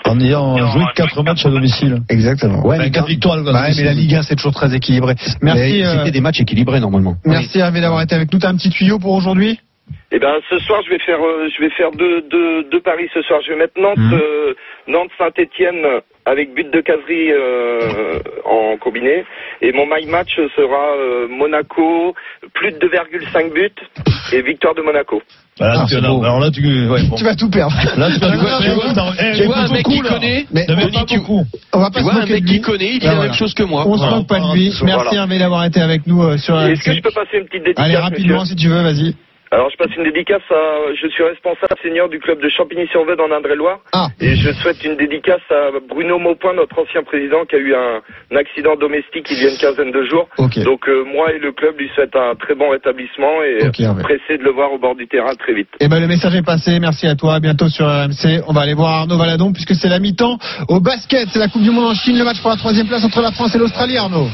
en 0.04 0.20
ayant 0.20 0.56
joué 0.72 0.84
4 0.94 1.22
matchs 1.22 1.46
à 1.46 1.50
domicile. 1.50 2.02
Exactement. 2.08 2.66
Ouais, 2.66 2.90
victoires 3.06 3.38
mais 3.42 3.82
la 3.82 3.92
Ligue 3.92 4.14
1 4.14 4.22
c'est 4.22 4.36
toujours 4.36 4.52
très 4.52 4.74
équilibré. 4.74 5.14
Merci, 5.40 5.82
euh, 5.82 5.98
C'était 5.98 6.10
des 6.10 6.20
matchs 6.20 6.40
équilibrés 6.40 6.80
normalement. 6.80 7.16
merci 7.24 7.58
Hervé 7.58 7.80
d'avoir 7.80 8.02
été 8.02 8.14
avec 8.14 8.32
nous. 8.32 8.38
T'as 8.38 8.50
un 8.50 8.56
petit 8.56 8.70
tuyau 8.70 8.98
pour 8.98 9.12
aujourd'hui? 9.12 9.58
Eh 10.14 10.18
ben, 10.18 10.34
ce 10.50 10.58
soir, 10.60 10.80
je 10.84 10.90
vais 10.90 10.98
faire, 10.98 11.18
euh, 11.24 11.48
je 11.56 11.62
vais 11.62 11.70
faire 11.70 11.90
deux, 11.90 12.20
deux, 12.30 12.64
deux 12.70 12.80
paris 12.80 13.08
ce 13.14 13.22
soir. 13.22 13.40
Je 13.44 13.52
vais 13.52 13.58
mettre 13.58 13.80
Nantes, 13.80 13.96
Mhm. 13.96 14.12
euh, 14.14 14.54
Nantes 14.86 15.10
Saint-Étienne 15.18 15.84
avec 16.26 16.54
but 16.54 16.70
de 16.70 16.80
caserie 16.82 17.32
euh, 17.32 18.18
en 18.44 18.76
combiné. 18.76 19.24
Et 19.62 19.72
mon 19.72 19.86
my 19.86 20.04
match 20.06 20.36
sera 20.54 20.96
euh, 20.96 21.28
Monaco, 21.28 22.14
plus 22.54 22.72
de 22.72 22.78
2,5 22.78 23.52
buts 23.54 23.70
et 24.32 24.42
victoire 24.42 24.74
de 24.74 24.82
Monaco. 24.82 25.22
Voilà, 25.58 25.80
Ah, 25.80 25.86
tu- 25.88 25.96
non, 26.00 26.22
alors 26.22 26.40
là, 26.40 26.50
tu, 26.50 26.60
ouais, 26.62 27.02
bon. 27.08 27.16
Tu 27.16 27.24
vas 27.24 27.34
tout 27.34 27.50
perdre. 27.50 27.74
Là, 27.96 28.08
tu 28.12 28.20
vas 28.20 28.36
vois, 28.36 28.92
t'as- 28.94 29.12
eh, 29.18 29.32
Tu 29.36 29.44
vois 29.44 29.58
un 29.58 29.72
mec 29.72 29.84
qui 29.86 30.00
là. 30.02 30.08
connaît, 30.10 30.44
Mais 30.52 30.66
tu-. 30.66 30.72
On 31.72 31.78
va 31.80 31.90
pas 31.90 31.98
tu 31.98 32.04
vois 32.04 32.14
un 32.22 32.26
mec 32.26 32.44
qui 32.44 32.60
connaît, 32.60 32.90
il 32.94 32.98
dit 33.00 33.06
Ah, 33.06 33.08
la 33.08 33.14
voilà. 33.16 33.30
même 33.30 33.38
chose 33.38 33.54
que 33.54 33.62
moi. 33.62 33.84
On 33.86 33.96
se 33.96 34.06
moque 34.08 34.28
pas 34.28 34.40
de 34.40 34.54
lui. 34.54 34.70
Voilà. 34.80 34.96
Merci 34.96 35.16
Hervé 35.16 35.38
d'avoir 35.38 35.64
été 35.64 35.80
avec 35.80 36.06
nous 36.06 36.22
euh, 36.22 36.36
sur 36.38 36.60
Est-ce 36.60 36.84
que 36.84 36.92
je 36.94 37.00
peux 37.00 37.10
passer 37.10 37.38
une 37.38 37.46
petite 37.46 37.62
dédicace 37.64 37.84
Allez 37.84 37.96
rapidement 37.96 38.44
si 38.44 38.56
tu 38.56 38.68
veux, 38.68 38.82
vas-y. 38.82 39.14
Alors, 39.52 39.68
je 39.70 39.76
passe 39.76 39.94
une 39.98 40.04
dédicace 40.04 40.40
à. 40.50 40.94
Je 40.96 41.06
suis 41.08 41.22
responsable 41.22 41.76
senior 41.82 42.08
du 42.08 42.18
club 42.20 42.40
de 42.40 42.48
Champigny-sur-Veuve 42.48 43.20
en 43.20 43.30
Indre-et-Loire. 43.36 43.80
Ah. 43.92 44.08
Et 44.18 44.34
je 44.34 44.50
souhaite 44.52 44.82
une 44.82 44.96
dédicace 44.96 45.44
à 45.50 45.76
Bruno 45.86 46.18
Maupin, 46.18 46.54
notre 46.54 46.78
ancien 46.80 47.02
président, 47.02 47.44
qui 47.44 47.56
a 47.56 47.58
eu 47.58 47.74
un, 47.74 48.00
un 48.32 48.36
accident 48.36 48.76
domestique 48.80 49.26
il 49.30 49.42
y 49.42 49.46
a 49.46 49.50
une 49.50 49.58
quinzaine 49.58 49.92
de 49.92 50.04
jours. 50.04 50.26
Ok. 50.38 50.58
Donc, 50.64 50.88
euh, 50.88 51.04
moi 51.04 51.34
et 51.34 51.38
le 51.38 51.52
club 51.52 51.78
lui 51.78 51.90
souhaitent 51.94 52.16
un 52.16 52.34
très 52.34 52.54
bon 52.54 52.70
rétablissement 52.70 53.42
et 53.44 53.68
Ok, 53.68 53.78
Hervé. 53.80 54.02
pressé 54.02 54.38
de 54.38 54.42
le 54.42 54.52
voir 54.52 54.72
au 54.72 54.78
bord 54.78 54.94
du 54.96 55.06
terrain 55.06 55.34
très 55.34 55.52
vite. 55.52 55.68
Eh 55.80 55.88
ben 55.88 56.00
le 56.00 56.06
message 56.08 56.34
est 56.34 56.46
passé. 56.46 56.80
Merci 56.80 57.06
à 57.06 57.14
toi. 57.14 57.34
À 57.34 57.40
bientôt 57.40 57.68
sur 57.68 57.86
AMC. 57.86 58.40
On 58.48 58.54
va 58.54 58.62
aller 58.62 58.72
voir 58.74 59.02
Arnaud 59.04 59.18
Valadon 59.18 59.52
puisque 59.52 59.74
c'est 59.74 59.90
la 59.90 59.98
mi-temps 59.98 60.38
au 60.68 60.80
basket. 60.80 61.28
C'est 61.28 61.38
la 61.38 61.48
Coupe 61.48 61.62
du 61.62 61.70
Monde 61.70 61.90
en 61.90 61.94
Chine. 61.94 62.16
Le 62.16 62.24
match 62.24 62.40
pour 62.40 62.48
la 62.50 62.56
troisième 62.56 62.86
place 62.88 63.04
entre 63.04 63.20
la 63.20 63.32
France 63.32 63.54
et 63.54 63.58
l'Australie. 63.58 63.98
Arnaud. 63.98 64.28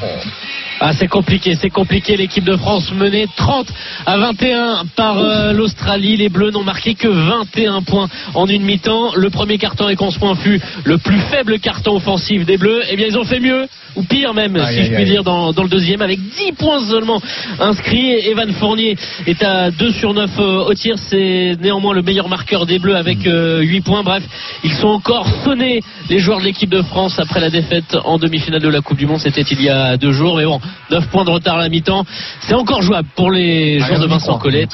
Ah, 0.80 0.92
c'est 0.92 1.08
compliqué, 1.08 1.54
c'est 1.60 1.70
compliqué. 1.70 2.16
L'équipe 2.16 2.44
de 2.44 2.56
France 2.56 2.92
menée 2.92 3.26
30 3.36 3.66
à 4.06 4.16
21 4.16 4.84
par 4.94 5.07
par 5.08 5.18
euh, 5.18 5.52
l'Australie. 5.52 6.16
Les 6.16 6.28
Bleus 6.28 6.50
n'ont 6.50 6.64
marqué 6.64 6.94
que 6.94 7.08
21 7.08 7.82
points 7.82 8.08
en 8.34 8.46
une 8.46 8.62
mi-temps. 8.62 9.14
Le 9.14 9.30
premier 9.30 9.56
carton 9.56 9.86
avec 9.86 10.00
11 10.00 10.18
points 10.18 10.34
fut 10.34 10.60
le 10.84 10.98
plus 10.98 11.18
faible 11.30 11.58
carton 11.60 11.96
offensif 11.96 12.44
des 12.44 12.58
Bleus. 12.58 12.82
Eh 12.90 12.96
bien, 12.96 13.06
ils 13.08 13.16
ont 13.16 13.24
fait 13.24 13.40
mieux, 13.40 13.66
ou 13.96 14.02
pire 14.02 14.34
même, 14.34 14.62
si 14.66 14.84
je 14.84 14.94
puis 14.94 15.04
dire, 15.04 15.24
dans, 15.24 15.50
le 15.50 15.68
deuxième, 15.68 16.02
avec 16.02 16.20
10 16.20 16.52
points 16.58 16.80
seulement 16.80 17.22
inscrits. 17.58 18.12
Evan 18.28 18.52
Fournier 18.52 18.96
est 19.26 19.42
à 19.42 19.70
2 19.70 19.92
sur 19.92 20.12
9 20.12 20.30
euh, 20.38 20.64
au 20.64 20.74
tir. 20.74 20.96
C'est 20.98 21.56
néanmoins 21.60 21.94
le 21.94 22.02
meilleur 22.02 22.28
marqueur 22.28 22.66
des 22.66 22.78
Bleus 22.78 22.96
avec 22.96 23.26
euh, 23.26 23.60
8 23.60 23.80
points. 23.80 24.02
Bref, 24.02 24.24
ils 24.62 24.74
sont 24.74 24.88
encore 24.88 25.26
sonnés, 25.42 25.80
les 26.10 26.18
joueurs 26.18 26.40
de 26.40 26.44
l'équipe 26.44 26.70
de 26.70 26.82
France, 26.82 27.18
après 27.18 27.40
la 27.40 27.48
défaite 27.48 27.96
en 28.04 28.18
demi-finale 28.18 28.60
de 28.60 28.68
la 28.68 28.82
Coupe 28.82 28.98
du 28.98 29.06
Monde. 29.06 29.20
C'était 29.20 29.40
il 29.40 29.62
y 29.62 29.70
a 29.70 29.96
deux 29.96 30.12
jours. 30.12 30.36
Mais 30.36 30.44
bon, 30.44 30.60
9 30.90 31.08
points 31.08 31.24
de 31.24 31.30
retard 31.30 31.56
à 31.56 31.62
la 31.62 31.68
mi-temps. 31.70 32.04
C'est 32.40 32.54
encore 32.54 32.82
jouable 32.82 33.08
pour 33.16 33.30
les 33.30 33.78
joueurs 33.78 34.00
de 34.00 34.06
Vincent 34.06 34.38
Collet. 34.38 34.66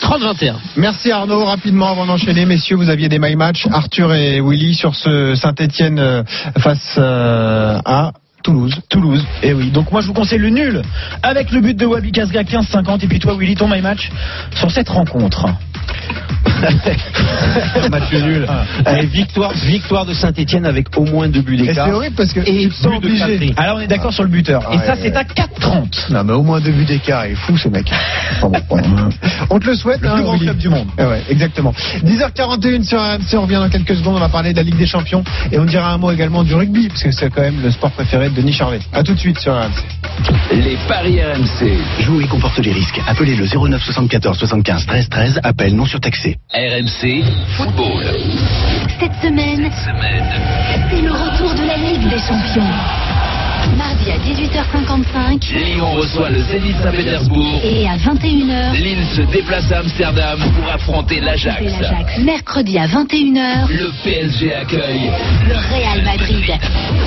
Merci 0.76 1.10
Arnaud. 1.12 1.44
Rapidement, 1.44 1.90
avant 1.90 2.06
d'enchaîner, 2.06 2.46
messieurs, 2.46 2.76
vous 2.76 2.88
aviez 2.88 3.08
des 3.08 3.18
my 3.18 3.36
match 3.36 3.66
Arthur 3.70 4.14
et 4.14 4.40
Willy 4.40 4.74
sur 4.74 4.94
ce 4.94 5.34
Saint-Etienne 5.34 5.98
euh, 5.98 6.22
face 6.58 6.96
euh, 6.98 7.78
à 7.84 8.12
Toulouse. 8.42 8.74
Toulouse. 8.88 9.24
Eh 9.42 9.52
oui. 9.52 9.70
Donc 9.70 9.90
moi 9.90 10.00
je 10.00 10.06
vous 10.06 10.12
conseille 10.12 10.38
le 10.38 10.50
nul 10.50 10.82
avec 11.22 11.50
le 11.50 11.60
but 11.60 11.76
de 11.76 11.86
Wabi 11.86 12.12
Kazga 12.12 12.42
15-50 12.42 13.04
et 13.04 13.08
puis 13.08 13.18
toi 13.18 13.34
Willy 13.34 13.54
ton 13.54 13.68
my 13.68 13.80
match 13.80 14.10
sur 14.54 14.70
cette 14.70 14.88
rencontre. 14.88 15.46
match 17.90 18.12
nul. 18.12 18.46
Et 19.00 19.06
victoire, 19.06 19.52
victoire 19.52 20.06
de 20.06 20.14
Saint-Etienne 20.14 20.66
avec 20.66 20.96
au 20.96 21.04
moins 21.04 21.28
deux 21.28 21.42
buts 21.42 21.54
Et 21.60 21.66
d'écart. 21.68 21.86
c'est 21.86 21.92
horrible 21.92 22.14
parce 22.16 22.32
que 22.32 22.40
Et 22.40 22.68
obligés. 22.84 23.18
Catherine. 23.18 23.54
Alors 23.56 23.76
on 23.76 23.80
est 23.80 23.86
d'accord 23.86 24.12
sur 24.12 24.22
le 24.24 24.28
buteur. 24.30 24.62
Et 24.72 24.76
Ouais, 24.76 24.86
ça 24.86 24.94
c'est 24.96 25.10
ouais. 25.10 25.16
à 25.16 25.22
4-30. 25.24 26.12
Non, 26.12 26.24
mais 26.24 26.32
au 26.32 26.42
moins 26.42 26.60
deux 26.60 26.72
buts 26.72 26.84
d'écart, 26.84 27.26
il 27.26 27.32
est 27.32 27.34
fou 27.36 27.56
ce 27.56 27.68
mec. 27.68 27.90
On 29.50 29.58
te 29.58 29.66
le 29.66 29.74
souhaite. 29.74 30.00
Le 30.00 30.08
hein, 30.08 30.14
plus 30.14 30.22
grand 30.22 30.32
Willy. 30.34 30.44
club 30.46 30.56
du 30.58 30.68
monde. 30.68 30.88
Eh 30.98 31.04
ouais, 31.04 31.22
exactement. 31.28 31.72
10h41 32.04 32.82
sur 32.84 33.00
RMC, 33.00 33.34
on 33.34 33.42
revient 33.42 33.54
dans 33.54 33.68
quelques 33.68 33.96
secondes, 33.96 34.16
on 34.16 34.20
va 34.20 34.28
parler 34.28 34.52
de 34.52 34.56
la 34.56 34.62
Ligue 34.62 34.76
des 34.76 34.86
Champions 34.86 35.22
et 35.52 35.58
on 35.58 35.64
dira 35.64 35.92
un 35.92 35.98
mot 35.98 36.10
également 36.10 36.42
du 36.42 36.54
rugby, 36.54 36.88
parce 36.88 37.02
que 37.02 37.10
c'est 37.10 37.30
quand 37.30 37.40
même 37.42 37.60
le 37.62 37.70
sport 37.70 37.90
préféré 37.92 38.30
de 38.30 38.34
Denis 38.34 38.52
Charvet. 38.52 38.80
A 38.92 39.02
tout 39.02 39.14
de 39.14 39.18
suite 39.18 39.38
sur 39.38 39.54
RMC. 39.54 39.70
Les 40.52 40.76
paris 40.88 41.18
RMC. 41.22 41.78
Jouer 42.00 42.24
comporte 42.26 42.58
les 42.58 42.72
risques. 42.72 43.00
Appelez 43.06 43.36
le 43.36 43.46
09 43.46 43.82
74 43.82 44.38
75 44.38 44.86
13 44.86 45.08
13. 45.08 45.40
Appel 45.42 45.74
non 45.74 45.86
surtaxé. 45.86 46.36
RMC 46.54 47.24
Football. 47.56 48.04
Cette 49.00 49.12
semaine, 49.20 49.68
c'est 50.88 51.02
le 51.02 51.10
retour 51.10 51.52
de 51.52 51.66
la 51.66 51.76
Ligue 51.76 52.08
des 52.08 52.18
Champions. 52.18 52.70
Mardi 53.76 54.10
à 54.12 54.18
18h55 54.18 55.52
Lyon 55.52 55.90
reçoit 55.94 56.30
le 56.30 56.38
Zénith 56.42 56.76
Saint-Pétersbourg. 56.80 57.60
et 57.64 57.88
à 57.88 57.96
21h, 57.96 58.72
Lille 58.74 59.04
se 59.16 59.22
déplace 59.22 59.72
à 59.72 59.78
Amsterdam 59.80 60.38
pour 60.54 60.70
affronter 60.72 61.18
l'Ajax. 61.20 61.60
Mercredi 62.20 62.78
à 62.78 62.86
21h, 62.86 63.66
Le 63.68 63.90
PSG 64.04 64.54
accueille. 64.54 65.10
le 65.48 65.54
Real 65.56 66.04
Madrid. 66.04 66.52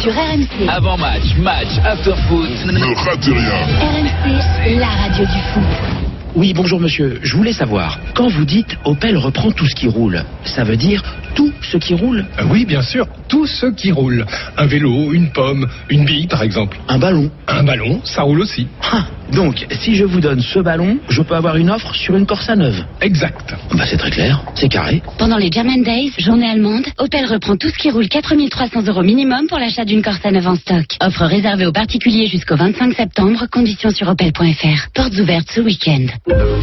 Sur 0.02 0.12
RMC. 0.12 0.68
Avant 0.68 0.98
match, 0.98 1.36
match, 1.38 1.70
after 1.86 2.16
foot. 2.28 2.50
Ne 2.66 2.80
ratez 3.10 3.32
RMC, 3.32 4.78
la 4.78 4.88
radio 4.88 5.24
du 5.26 5.39
foot. 5.54 6.07
Oui, 6.38 6.53
bonjour 6.55 6.79
monsieur. 6.79 7.19
Je 7.23 7.35
voulais 7.35 7.51
savoir, 7.51 7.99
quand 8.13 8.27
vous 8.27 8.45
dites 8.45 8.77
Opel 8.85 9.17
reprend 9.17 9.49
tout 9.49 9.65
ce 9.65 9.73
qui 9.73 9.88
roule, 9.88 10.23
ça 10.43 10.63
veut 10.63 10.77
dire 10.77 11.01
tout 11.33 11.51
ce 11.63 11.77
qui 11.77 11.95
roule? 11.95 12.25
Euh, 12.39 12.43
Oui, 12.51 12.63
bien 12.63 12.83
sûr, 12.83 13.07
tout 13.27 13.47
ce 13.47 13.65
qui 13.65 13.91
roule. 13.91 14.23
Un 14.55 14.67
vélo, 14.67 15.13
une 15.13 15.31
pomme, 15.31 15.67
une 15.89 16.05
bille 16.05 16.27
par 16.27 16.43
exemple. 16.43 16.77
Un 16.88 16.99
ballon 16.99 17.31
Un 17.47 17.63
ballon, 17.63 18.01
ça 18.03 18.21
roule 18.21 18.41
aussi. 18.41 18.67
Ah, 18.91 19.05
donc, 19.33 19.65
si 19.81 19.95
je 19.95 20.03
vous 20.05 20.19
donne 20.19 20.39
ce 20.41 20.59
ballon, 20.59 20.99
je 21.09 21.21
peux 21.23 21.33
avoir 21.35 21.57
une 21.57 21.71
offre 21.71 21.93
sur 21.95 22.15
une 22.15 22.27
Corsa 22.27 22.55
neuve 22.55 22.83
Exact. 23.01 23.55
Bah 23.73 23.85
c'est 23.88 23.97
très 23.97 24.11
clair, 24.11 24.39
c'est 24.53 24.69
carré. 24.69 25.01
Pendant 25.17 25.38
les 25.38 25.51
German 25.51 25.81
Days, 25.81 26.13
journée 26.19 26.47
allemande, 26.49 26.85
Opel 26.99 27.25
reprend 27.25 27.57
tout 27.57 27.69
ce 27.69 27.77
qui 27.79 27.89
roule 27.89 28.07
4300 28.07 28.83
euros 28.88 29.01
minimum 29.03 29.47
pour 29.49 29.57
l'achat 29.57 29.85
d'une 29.85 30.03
Corsa 30.03 30.29
neuve 30.31 30.47
en 30.47 30.55
stock. 30.55 30.85
Offre 31.01 31.25
réservée 31.25 31.65
aux 31.65 31.71
particuliers 31.73 32.27
jusqu'au 32.27 32.55
25 32.55 32.93
septembre, 32.93 33.47
conditions 33.51 33.89
sur 33.89 34.07
opel.fr. 34.07 34.88
Portes 34.93 35.17
ouvertes 35.19 35.49
ce 35.51 35.61
week-end. 35.61 36.05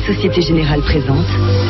Société 0.06 0.42
Générale 0.42 0.80
présente, 0.82 1.26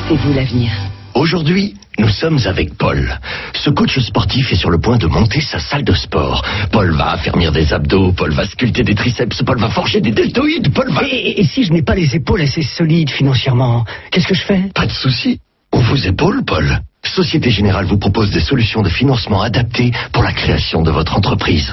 c'est 0.08 0.16
vous 0.16 0.32
l'avenir. 0.32 0.70
Aujourd'hui, 1.14 1.74
nous 1.98 2.08
sommes 2.08 2.40
avec 2.44 2.74
Paul. 2.76 3.20
Ce 3.54 3.70
coach 3.70 4.00
sportif 4.00 4.50
est 4.50 4.56
sur 4.56 4.70
le 4.70 4.78
point 4.78 4.96
de 4.98 5.06
monter 5.06 5.40
sa 5.40 5.60
salle 5.60 5.84
de 5.84 5.92
sport. 5.92 6.44
Paul 6.72 6.90
va 6.90 7.12
affermir 7.12 7.52
des 7.52 7.72
abdos, 7.72 8.12
Paul 8.12 8.32
va 8.32 8.46
sculpter 8.46 8.82
des 8.82 8.96
triceps, 8.96 9.40
Paul 9.44 9.60
va 9.60 9.68
forger 9.68 10.00
des 10.00 10.10
deltoïdes, 10.10 10.72
Paul 10.74 10.90
va... 10.90 11.02
Et, 11.08 11.40
et 11.40 11.44
si 11.44 11.62
je 11.62 11.72
n'ai 11.72 11.82
pas 11.82 11.94
les 11.94 12.16
épaules 12.16 12.40
assez 12.40 12.62
solides 12.62 13.10
financièrement, 13.10 13.84
qu'est-ce 14.10 14.26
que 14.26 14.34
je 14.34 14.42
fais? 14.44 14.62
Pas 14.74 14.86
de 14.86 14.92
souci. 14.92 15.38
On 15.72 15.78
vous 15.78 16.08
épaule, 16.08 16.44
Paul. 16.44 16.80
Société 17.04 17.50
Générale 17.50 17.84
vous 17.84 17.98
propose 17.98 18.30
des 18.30 18.40
solutions 18.40 18.82
de 18.82 18.88
financement 18.88 19.42
adaptées 19.42 19.92
pour 20.12 20.24
la 20.24 20.32
création 20.32 20.82
de 20.82 20.90
votre 20.90 21.16
entreprise. 21.16 21.72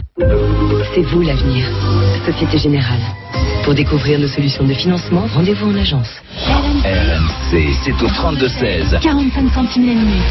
C'est 0.93 1.01
vous 1.01 1.21
l'avenir. 1.21 1.65
Société 2.27 2.59
Générale. 2.59 2.99
Pour 3.63 3.75
découvrir 3.75 4.19
nos 4.19 4.27
solutions 4.27 4.65
de 4.65 4.73
financement, 4.73 5.27
rendez-vous 5.33 5.71
en 5.71 5.75
agence. 5.75 6.09
RMC, 6.83 7.73
c'est 7.83 7.93
au 8.01 8.07
32-16. 8.07 8.99
45 9.01 9.53
centimes 9.53 9.87
la 9.87 9.93
minute. 9.93 10.23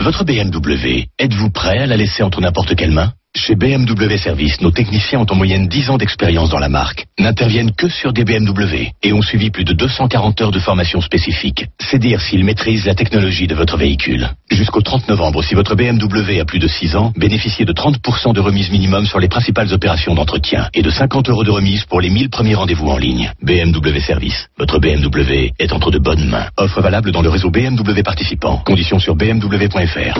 Votre 0.00 0.24
BMW, 0.24 1.06
êtes-vous 1.18 1.50
prêt 1.50 1.78
à 1.78 1.86
la 1.86 1.96
laisser 1.96 2.22
entre 2.22 2.40
n'importe 2.40 2.74
quelles 2.76 2.90
mains 2.90 3.12
Chez 3.36 3.54
BMW 3.54 4.16
Service, 4.16 4.60
nos 4.62 4.70
techniciens 4.70 5.20
ont 5.20 5.26
en 5.30 5.34
moyenne 5.34 5.68
10 5.68 5.90
ans 5.90 5.98
d'expérience 5.98 6.48
dans 6.48 6.58
la 6.58 6.68
marque, 6.68 7.06
n'interviennent 7.18 7.72
que 7.72 7.88
sur 7.88 8.12
des 8.12 8.24
BMW 8.24 8.88
et 9.02 9.12
ont 9.12 9.22
suivi 9.22 9.50
plus 9.50 9.64
de 9.64 9.74
240 9.74 10.40
heures 10.40 10.50
de 10.50 10.58
formation 10.58 11.00
spécifique. 11.00 11.66
C'est 11.78 11.98
dire 11.98 12.20
s'ils 12.20 12.44
maîtrisent 12.44 12.86
la 12.86 12.94
technologie 12.94 13.46
de 13.46 13.54
votre 13.54 13.76
véhicule. 13.76 14.28
Jusqu'au 14.50 14.80
30 14.80 15.08
novembre, 15.08 15.42
si 15.42 15.54
votre 15.54 15.74
BMW 15.74 16.40
a 16.40 16.44
plus 16.46 16.58
de 16.58 16.66
6 16.66 16.96
ans, 16.96 17.12
bénéficiez 17.16 17.64
de 17.64 17.72
30% 17.72 18.34
de 18.34 18.40
remise 18.40 18.70
minimum 18.70 19.06
sur 19.06 19.20
les 19.20 19.28
principales 19.28 19.72
opérations 19.72 20.14
d'entretien 20.14 20.68
et 20.74 20.82
de 20.82 20.90
50 20.90 21.28
euros 21.28 21.44
de 21.44 21.50
remise 21.50 21.84
pour 21.84 22.00
les 22.00 22.10
1000 22.10 22.30
premiers 22.30 22.54
rendez-vous 22.54 22.88
en 22.88 22.96
ligne. 22.96 23.30
BMW 23.42 24.00
Service, 24.00 24.48
votre 24.58 24.78
BMW 24.78 25.52
est 25.58 25.72
entre 25.72 25.90
de 25.90 25.98
bonnes 25.98 26.28
mains. 26.28 26.48
Offre 26.56 26.80
valable 26.80 27.12
dans 27.12 27.22
le 27.22 27.28
réseau 27.28 27.50
BMW 27.50 28.02
participant. 28.02 28.58
Conditions 28.64 28.98
sur 28.98 29.16
bmw.fr. 29.16 30.18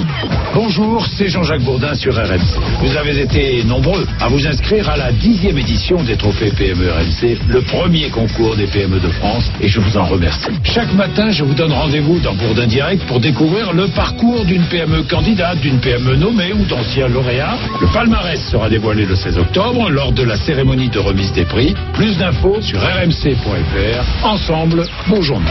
Bonjour, 0.54 1.06
c'est 1.16 1.28
Jean-Jacques 1.28 1.64
Bourdin 1.64 1.94
sur 1.94 2.14
RMC. 2.14 2.97
Avez 2.98 3.20
été 3.20 3.62
nombreux 3.64 4.06
à 4.20 4.28
vous 4.28 4.44
inscrire 4.46 4.88
à 4.88 4.96
la 4.96 5.12
dixième 5.12 5.56
édition 5.56 6.02
des 6.02 6.16
trophées 6.16 6.50
PME 6.50 6.90
RMC, 6.90 7.38
le 7.48 7.60
premier 7.62 8.10
concours 8.10 8.56
des 8.56 8.66
PME 8.66 8.98
de 8.98 9.08
France, 9.08 9.44
et 9.60 9.68
je 9.68 9.78
vous 9.78 9.96
en 9.96 10.04
remercie. 10.04 10.50
Chaque 10.64 10.92
matin, 10.94 11.30
je 11.30 11.44
vous 11.44 11.54
donne 11.54 11.72
rendez-vous 11.72 12.18
dans 12.18 12.34
Bourdin 12.34 12.66
Direct 12.66 13.04
pour 13.06 13.20
découvrir 13.20 13.72
le 13.72 13.86
parcours 13.88 14.44
d'une 14.44 14.64
PME 14.64 15.04
candidate, 15.04 15.60
d'une 15.60 15.78
PME 15.78 16.16
nommée 16.16 16.52
ou 16.52 16.64
d'anciens 16.64 17.08
lauréats. 17.08 17.56
Le 17.80 17.86
palmarès 17.92 18.40
sera 18.50 18.68
dévoilé 18.68 19.06
le 19.06 19.14
16 19.14 19.38
octobre 19.38 19.90
lors 19.90 20.12
de 20.12 20.24
la 20.24 20.36
cérémonie 20.36 20.88
de 20.88 20.98
remise 20.98 21.32
des 21.32 21.44
prix. 21.44 21.74
Plus 21.94 22.18
d'infos 22.18 22.60
sur 22.60 22.80
rmc.fr. 22.80 24.26
Ensemble, 24.26 24.84
bon 25.08 25.22
journée. 25.22 25.46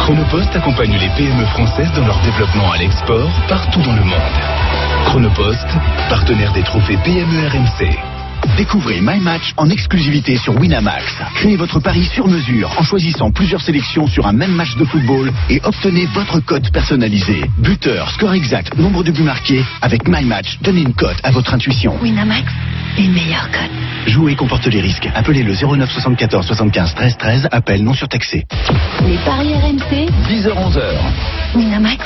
Chronopost 0.00 0.54
accompagne 0.54 0.96
les 0.98 1.08
PME 1.16 1.44
françaises 1.46 1.92
dans 1.94 2.06
leur 2.06 2.18
développement 2.20 2.72
à 2.72 2.78
l'export 2.78 3.30
partout 3.48 3.82
dans 3.82 3.94
le 3.94 4.04
monde. 4.04 4.66
Chronopost, 5.06 5.66
partenaire 6.08 6.52
des 6.52 6.62
trophées 6.62 6.98
PME 7.04 7.48
RMC. 7.48 7.96
Découvrez 8.56 9.00
My 9.00 9.18
Match 9.18 9.52
en 9.56 9.68
exclusivité 9.68 10.36
sur 10.36 10.58
Winamax. 10.58 11.04
Créez 11.34 11.56
votre 11.56 11.80
pari 11.80 12.04
sur 12.04 12.28
mesure 12.28 12.70
en 12.78 12.82
choisissant 12.82 13.30
plusieurs 13.30 13.60
sélections 13.60 14.06
sur 14.06 14.26
un 14.26 14.32
même 14.32 14.52
match 14.52 14.76
de 14.76 14.84
football 14.84 15.32
et 15.50 15.60
obtenez 15.64 16.06
votre 16.14 16.40
code 16.40 16.70
personnalisé. 16.70 17.42
Buteur, 17.58 18.10
score 18.12 18.34
exact, 18.34 18.78
nombre 18.78 19.02
de 19.02 19.10
buts 19.10 19.22
marqués. 19.22 19.64
Avec 19.82 20.08
My 20.08 20.24
Match, 20.24 20.58
donnez 20.62 20.82
une 20.82 20.94
cote 20.94 21.18
à 21.22 21.32
votre 21.32 21.52
intuition. 21.52 21.98
Winamax, 22.00 22.52
les 22.98 23.08
meilleurs 23.08 23.50
codes. 23.50 24.06
Jouer 24.06 24.36
comporte 24.36 24.66
les 24.66 24.80
risques. 24.80 25.08
Appelez 25.14 25.42
le 25.42 25.54
09 25.54 25.90
74 25.90 26.46
75 26.46 26.94
13 26.94 27.16
13. 27.18 27.48
Appel 27.50 27.82
non 27.82 27.94
surtaxé. 27.94 28.46
Les 29.04 29.18
paris 29.18 29.54
RMC, 29.54 30.08
10h-11h. 30.30 31.56
Winamax, 31.56 32.04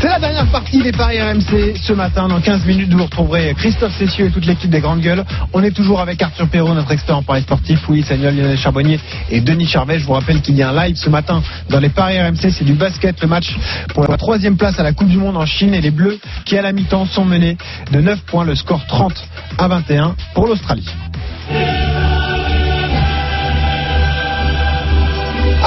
C'est 0.00 0.08
la 0.08 0.18
dernière 0.18 0.46
partie 0.46 0.82
des 0.82 0.92
paris 0.92 1.20
RMC 1.20 1.76
ce 1.76 1.92
matin. 1.92 2.26
Dans 2.26 2.40
15 2.40 2.64
minutes, 2.64 2.92
vous 2.92 3.04
retrouverez 3.04 3.54
Christophe 3.54 3.94
Cessieux 3.98 4.26
et 4.26 4.30
toute 4.30 4.46
l'équipe 4.46 4.70
des 4.70 4.80
Grandes 4.80 5.02
Gueules. 5.02 5.24
On 5.52 5.62
est 5.62 5.72
toujours 5.72 6.00
avec 6.00 6.22
Arthur 6.22 6.48
Perrault, 6.48 6.72
notre 6.72 6.90
expert 6.90 7.18
en 7.18 7.22
paris 7.22 7.42
sportif, 7.42 7.86
Louis 7.86 8.02
Sagnol, 8.02 8.34
Lionel 8.34 8.56
Charbonnier 8.56 8.98
et 9.30 9.40
Denis 9.40 9.66
Charvet. 9.66 9.98
Je 9.98 10.06
vous 10.06 10.14
rappelle 10.14 10.40
qu'il 10.40 10.56
y 10.56 10.62
a 10.62 10.70
un 10.70 10.84
live 10.86 10.96
ce 10.96 11.10
matin 11.10 11.42
dans 11.68 11.80
les 11.80 11.90
paris 11.90 12.18
RMC. 12.18 12.50
C'est 12.50 12.64
du 12.64 12.72
basket, 12.72 13.20
le 13.20 13.28
match 13.28 13.54
pour 13.94 14.08
la 14.08 14.16
troisième 14.16 14.56
place 14.56 14.80
à 14.80 14.82
la 14.82 14.92
Coupe 14.92 15.08
du 15.08 15.18
Monde 15.18 15.36
en 15.36 15.46
Chine. 15.46 15.74
Et 15.74 15.80
les 15.82 15.90
Bleus, 15.90 16.18
qui 16.46 16.56
à 16.56 16.62
la 16.62 16.72
mi-temps 16.72 17.06
sont 17.06 17.26
menés 17.26 17.58
de 17.92 18.00
9 18.00 18.20
points, 18.22 18.44
le 18.44 18.54
score 18.54 18.84
30 18.86 19.12
à 19.58 19.68
21 19.68 20.16
pour 20.34 20.46
l'Australie. 20.46 20.88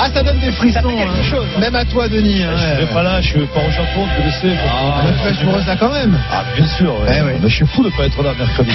Ah, 0.06 0.10
ça 0.14 0.22
donne 0.22 0.39
des 0.39 0.51
frissons, 0.51 0.80
hein. 0.84 1.60
même 1.62 1.76
à 1.76 1.86
toi, 1.86 2.10
Denis. 2.10 2.43
hein. 2.43 2.49
Je 2.76 2.86
vais 2.86 2.91
pas 2.93 3.04
là, 3.04 3.22
je 3.22 3.30
suis 3.30 3.39
pas 3.47 3.62
au 3.66 3.72
Japon, 3.72 4.06
je 4.18 4.26
le 4.26 4.32
sais. 4.32 4.58
Ah, 4.68 5.01
tu 5.39 5.45
vas 5.45 5.51
jouer 5.54 5.64
ça 5.66 5.78
quand 5.78 5.93
même. 5.93 6.20
Ah, 6.30 6.43
bien 6.58 6.68
sûr. 6.68 6.93
ouais. 6.99 7.08
Eh 7.18 7.22
ouais. 7.24 7.38
Mais 7.41 7.47
je 7.47 7.56
suis 7.56 7.66
fou 7.68 7.84
de 7.86 7.89
pas 7.95 8.06
être 8.08 8.22
là 8.22 8.32
mercredi. 8.38 8.72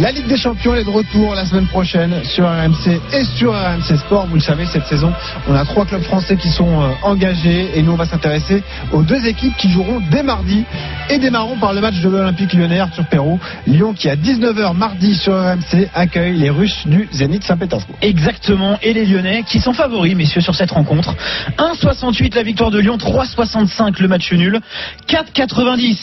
La 0.00 0.10
Ligue 0.10 0.26
des 0.26 0.38
Champions 0.38 0.74
est 0.74 0.84
de 0.84 0.88
retour 0.90 1.34
la 1.34 1.44
semaine 1.44 1.66
prochaine 1.66 2.14
sur 2.24 2.46
RMC 2.48 2.98
et 3.12 3.24
sur 3.36 3.52
RMC 3.52 3.98
Sport. 3.98 4.26
Vous 4.28 4.36
le 4.36 4.40
savez, 4.40 4.64
cette 4.64 4.86
saison, 4.86 5.12
on 5.48 5.54
a 5.54 5.66
trois 5.66 5.84
clubs 5.84 6.02
français 6.02 6.36
qui 6.36 6.48
sont 6.48 6.80
euh, 6.80 6.86
engagés 7.02 7.72
et 7.74 7.82
nous 7.82 7.92
on 7.92 7.96
va 7.96 8.06
s'intéresser 8.06 8.62
aux 8.92 9.02
deux 9.02 9.26
équipes 9.26 9.56
qui 9.58 9.70
joueront 9.70 10.00
dès 10.10 10.22
mardi 10.22 10.64
et 11.10 11.18
démarrons 11.18 11.56
par 11.58 11.74
le 11.74 11.82
match 11.82 12.00
de 12.00 12.08
l'Olympique 12.08 12.54
lyonnais 12.54 12.80
Arthur 12.80 13.04
Perrault. 13.04 13.38
Lyon 13.66 13.92
qui 13.92 14.08
à 14.08 14.16
19h 14.16 14.74
mardi 14.74 15.14
sur 15.14 15.34
RMC 15.34 15.88
accueille 15.94 16.38
les 16.38 16.48
Russes 16.48 16.86
du 16.86 17.06
Zénith 17.12 17.44
Saint-Pétersbourg. 17.44 17.96
Exactement. 18.00 18.78
Et 18.82 18.94
les 18.94 19.04
Lyonnais 19.04 19.42
qui 19.46 19.58
sont 19.60 19.74
favoris, 19.74 20.14
messieurs, 20.16 20.40
sur 20.40 20.54
cette 20.54 20.69
rencontre. 20.74 21.14
1,68 21.58 22.34
la 22.34 22.42
victoire 22.42 22.70
de 22.70 22.78
Lyon, 22.78 22.96
3,65 22.96 24.00
le 24.00 24.08
match 24.08 24.32
nul, 24.32 24.60
4,90 25.08 25.96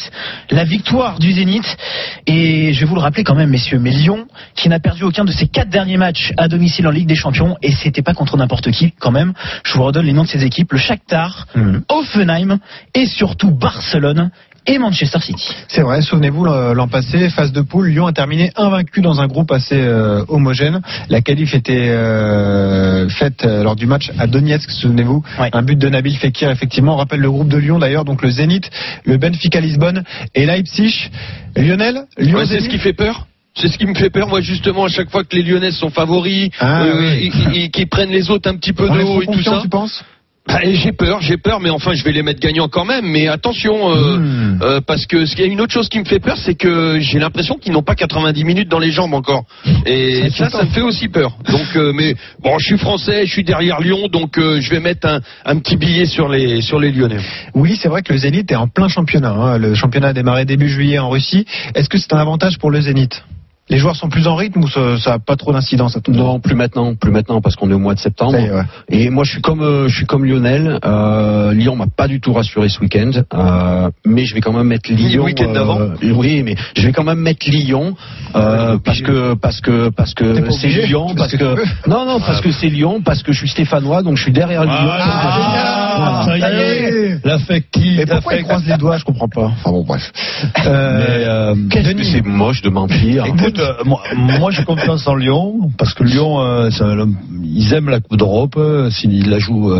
la 0.51 0.63
victoire 0.63 1.19
du 1.19 1.31
Zénith. 1.31 1.77
Et 2.25 2.73
je 2.73 2.79
vais 2.79 2.85
vous 2.85 2.95
le 2.95 3.01
rappeler 3.01 3.23
quand 3.23 3.35
même, 3.35 3.49
messieurs, 3.49 3.79
mais 3.79 3.91
Lyon 3.91 4.27
qui 4.55 4.69
n'a 4.69 4.79
perdu 4.79 5.03
aucun 5.03 5.25
de 5.25 5.31
ses 5.31 5.47
quatre 5.47 5.69
derniers 5.69 5.97
matchs 5.97 6.33
à 6.37 6.47
domicile 6.47 6.87
en 6.87 6.91
Ligue 6.91 7.07
des 7.07 7.15
Champions 7.15 7.57
et 7.61 7.71
c'était 7.71 8.01
pas 8.01 8.13
contre 8.13 8.37
n'importe 8.37 8.71
qui 8.71 8.91
quand 8.99 9.11
même. 9.11 9.33
Je 9.63 9.73
vous 9.73 9.83
redonne 9.83 10.05
les 10.05 10.13
noms 10.13 10.23
de 10.23 10.29
ces 10.29 10.43
équipes 10.43 10.71
le 10.73 10.77
Shakhtar, 10.77 11.47
Offenheim 11.89 12.59
et 12.93 13.05
surtout 13.05 13.51
Barcelone. 13.51 14.31
Et 14.67 14.77
Manchester 14.77 15.19
City. 15.21 15.47
C'est 15.67 15.81
vrai, 15.81 16.01
souvenez-vous, 16.01 16.45
l'an 16.45 16.87
passé, 16.87 17.29
phase 17.29 17.51
de 17.51 17.61
poule, 17.61 17.87
Lyon 17.89 18.05
a 18.07 18.11
terminé 18.13 18.51
invaincu 18.55 19.01
dans 19.01 19.19
un 19.21 19.27
groupe 19.27 19.51
assez 19.51 19.75
euh, 19.79 20.23
homogène. 20.27 20.81
La 21.09 21.21
qualif 21.21 21.53
était 21.55 21.87
euh, 21.89 23.07
faite 23.09 23.43
euh, 23.45 23.63
lors 23.63 23.75
du 23.75 23.85
match 23.87 24.11
à 24.19 24.27
Donetsk, 24.27 24.69
souvenez-vous. 24.69 25.23
Un 25.51 25.61
but 25.63 25.77
de 25.79 25.89
Nabil 25.89 26.15
Fekir, 26.17 26.51
effectivement. 26.51 26.93
On 26.93 26.97
rappelle 26.97 27.21
le 27.21 27.31
groupe 27.31 27.49
de 27.49 27.57
Lyon 27.57 27.79
d'ailleurs, 27.79 28.05
donc 28.05 28.21
le 28.21 28.29
Zénith, 28.29 28.69
le 29.05 29.17
Benfica 29.17 29.59
Lisbonne 29.59 30.03
et 30.35 30.45
Leipzig. 30.45 31.09
Lionel 31.55 32.03
Lyon 32.17 32.37
Ouais, 32.39 32.45
c'est 32.45 32.59
ce 32.59 32.69
qui 32.69 32.77
fait 32.77 32.93
peur. 32.93 33.27
C'est 33.55 33.69
ce 33.69 33.77
qui 33.79 33.87
me 33.87 33.95
fait 33.95 34.11
peur, 34.11 34.27
moi, 34.27 34.39
justement, 34.39 34.85
à 34.85 34.87
chaque 34.87 35.09
fois 35.09 35.23
que 35.23 35.35
les 35.35 35.41
Lyonnais 35.41 35.71
sont 35.71 35.89
favoris, 35.89 36.51
Ah, 36.59 36.83
euh, 36.83 36.99
oui. 36.99 37.31
et- 37.53 37.57
et- 37.59 37.63
et 37.63 37.69
qu'ils 37.71 37.87
prennent 37.89 38.11
les 38.11 38.29
autres 38.29 38.47
un 38.47 38.55
petit 38.55 38.71
peu 38.73 38.87
On 38.87 38.95
de 38.95 39.01
haut 39.01 39.21
et 39.23 39.25
tout 39.25 39.41
ça. 39.41 39.59
tu 39.63 39.69
penses 39.69 40.03
Bah, 40.47 40.59
j'ai 40.63 40.93
peur, 40.93 41.21
j'ai 41.21 41.37
peur, 41.37 41.59
mais 41.59 41.69
enfin, 41.69 41.93
je 41.93 42.03
vais 42.03 42.11
les 42.13 42.23
mettre 42.23 42.39
gagnants 42.39 42.69
quand 42.69 42.85
même. 42.85 43.05
Mais 43.05 43.27
attention, 43.27 43.91
euh, 43.91 44.17
Hmm. 44.17 44.59
euh, 44.61 44.81
parce 44.85 45.05
que 45.05 45.25
ce 45.25 45.35
qu'il 45.35 45.45
y 45.45 45.49
a 45.49 45.51
une 45.51 45.59
autre 45.61 45.73
chose 45.73 45.89
qui 45.89 45.99
me 45.99 46.05
fait 46.05 46.19
peur, 46.19 46.37
c'est 46.37 46.55
que 46.55 46.99
j'ai 46.99 47.19
l'impression 47.19 47.55
qu'ils 47.55 47.73
n'ont 47.73 47.83
pas 47.83 47.95
90 47.95 48.43
minutes 48.45 48.69
dans 48.69 48.79
les 48.79 48.91
jambes 48.91 49.13
encore. 49.13 49.43
Et 49.85 50.29
ça, 50.29 50.49
ça 50.49 50.63
me 50.63 50.69
fait 50.69 50.81
aussi 50.81 51.09
peur. 51.09 51.37
Donc, 51.49 51.75
euh, 51.75 51.91
mais 51.93 52.15
bon, 52.41 52.57
je 52.59 52.65
suis 52.65 52.77
français, 52.77 53.25
je 53.25 53.31
suis 53.31 53.43
derrière 53.43 53.81
Lyon, 53.81 54.07
donc 54.11 54.37
euh, 54.37 54.61
je 54.61 54.69
vais 54.71 54.79
mettre 54.79 55.07
un, 55.07 55.19
un 55.45 55.59
petit 55.59 55.75
billet 55.75 56.05
sur 56.05 56.29
les 56.29 56.61
sur 56.61 56.79
les 56.79 56.91
Lyonnais. 56.91 57.19
Oui, 57.53 57.77
c'est 57.81 57.89
vrai 57.89 58.01
que 58.01 58.13
le 58.13 58.19
Zénith 58.19 58.51
est 58.51 58.55
en 58.55 58.67
plein 58.69 58.87
championnat. 58.87 59.31
hein. 59.31 59.57
Le 59.57 59.73
championnat 59.75 60.07
a 60.09 60.13
démarré 60.13 60.45
début 60.45 60.69
juillet 60.69 60.97
en 60.99 61.09
Russie. 61.09 61.45
Est-ce 61.75 61.89
que 61.89 61.97
c'est 61.97 62.13
un 62.13 62.17
avantage 62.19 62.57
pour 62.57 62.71
le 62.71 62.79
Zénith? 62.81 63.21
Les 63.69 63.77
joueurs 63.77 63.95
sont 63.95 64.09
plus 64.09 64.27
en 64.27 64.35
rythme 64.35 64.63
ou 64.63 64.67
ça 64.67 64.97
n'a 65.07 65.19
pas 65.19 65.35
trop 65.35 65.51
d'incidence 65.51 65.97
à 65.97 66.01
tout 66.01 66.11
Non, 66.11 66.39
plus 66.39 66.55
maintenant, 66.55 66.95
plus 66.95 67.11
maintenant 67.11 67.41
parce 67.41 67.55
qu'on 67.55 67.69
est 67.69 67.73
au 67.73 67.79
mois 67.79 67.95
de 67.95 67.99
septembre. 67.99 68.35
Est, 68.35 68.49
ouais. 68.51 68.63
Et 68.89 69.09
moi, 69.09 69.23
je 69.23 69.31
suis 69.31 69.41
comme 69.41 69.61
euh, 69.61 69.87
je 69.87 69.95
suis 69.95 70.05
comme 70.05 70.25
Lionel. 70.25 70.79
Euh, 70.85 71.53
Lyon 71.53 71.75
m'a 71.75 71.87
pas 71.87 72.07
du 72.07 72.21
tout 72.21 72.33
rassuré 72.33 72.69
ce 72.69 72.79
week-end, 72.79 73.11
euh, 73.33 73.89
mais 74.05 74.25
je 74.25 74.33
vais 74.33 74.41
quand 74.41 74.53
même 74.53 74.67
mettre 74.67 74.91
Lyon. 74.91 75.21
Le 75.21 75.25
week-end 75.25 75.49
euh, 75.49 75.53
d'avant 75.53 75.79
oui, 76.17 76.43
mais 76.43 76.55
je 76.75 76.85
vais 76.85 76.93
quand 76.93 77.03
même 77.03 77.19
mettre 77.19 77.49
Lyon 77.49 77.95
euh, 78.35 78.77
parce 78.83 79.01
que 79.01 79.33
parce 79.35 79.61
que 79.61 79.89
parce 79.89 80.13
que 80.13 80.49
c'est 80.51 80.67
Lyon, 80.67 81.13
parce 81.15 81.35
que 81.35 81.55
non 81.89 82.05
non 82.05 82.19
parce 82.19 82.41
que 82.41 82.51
c'est 82.51 82.69
Lyon, 82.69 83.01
parce 83.03 83.23
que 83.23 83.31
je 83.31 83.39
suis 83.39 83.49
stéphanois, 83.49 84.01
donc 84.01 84.17
je 84.17 84.23
suis 84.23 84.31
derrière 84.31 84.63
Lyon. 84.63 84.73
Ah, 84.73 86.23
ça 86.25 86.37
y 86.37 86.41
ça 86.41 86.51
y 86.51 86.55
est. 86.55 86.83
est. 86.83 87.25
L'affectif. 87.25 87.99
Et 87.99 88.05
pourquoi 88.05 88.35
ils 88.35 88.43
croisent 88.43 88.67
les 88.67 88.77
doigts? 88.77 88.97
Je 88.97 89.03
comprends 89.03 89.27
pas. 89.27 89.45
Enfin 89.45 89.71
bon, 89.71 89.83
bref. 89.83 90.11
Mais, 90.57 90.63
euh, 90.67 91.55
Qu'est-ce 91.69 91.93
que 91.93 92.03
c'est 92.03 92.25
moche 92.25 92.61
de 92.61 92.69
mentir. 92.69 93.25
Écoute, 93.57 93.75
euh, 93.79 93.83
moi, 93.85 94.01
moi 94.39 94.51
j'ai 94.51 94.63
confiance 94.63 95.07
en 95.07 95.15
Lyon 95.15 95.71
parce 95.77 95.93
que 95.93 96.03
Lyon, 96.03 96.39
euh, 96.41 96.69
ça, 96.69 96.93
le- 96.93 97.07
ils 97.43 97.73
aiment 97.73 97.89
la 97.89 97.99
Coupe 97.99 98.17
d'Europe, 98.17 98.55
euh, 98.57 98.89
s'ils 98.91 99.29
la 99.29 99.39
jouent 99.39 99.73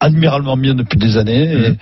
admiralement 0.00 0.56
bien 0.56 0.74
depuis 0.74 0.98
des 0.98 1.16
années. 1.18 1.52
Et, 1.52 1.72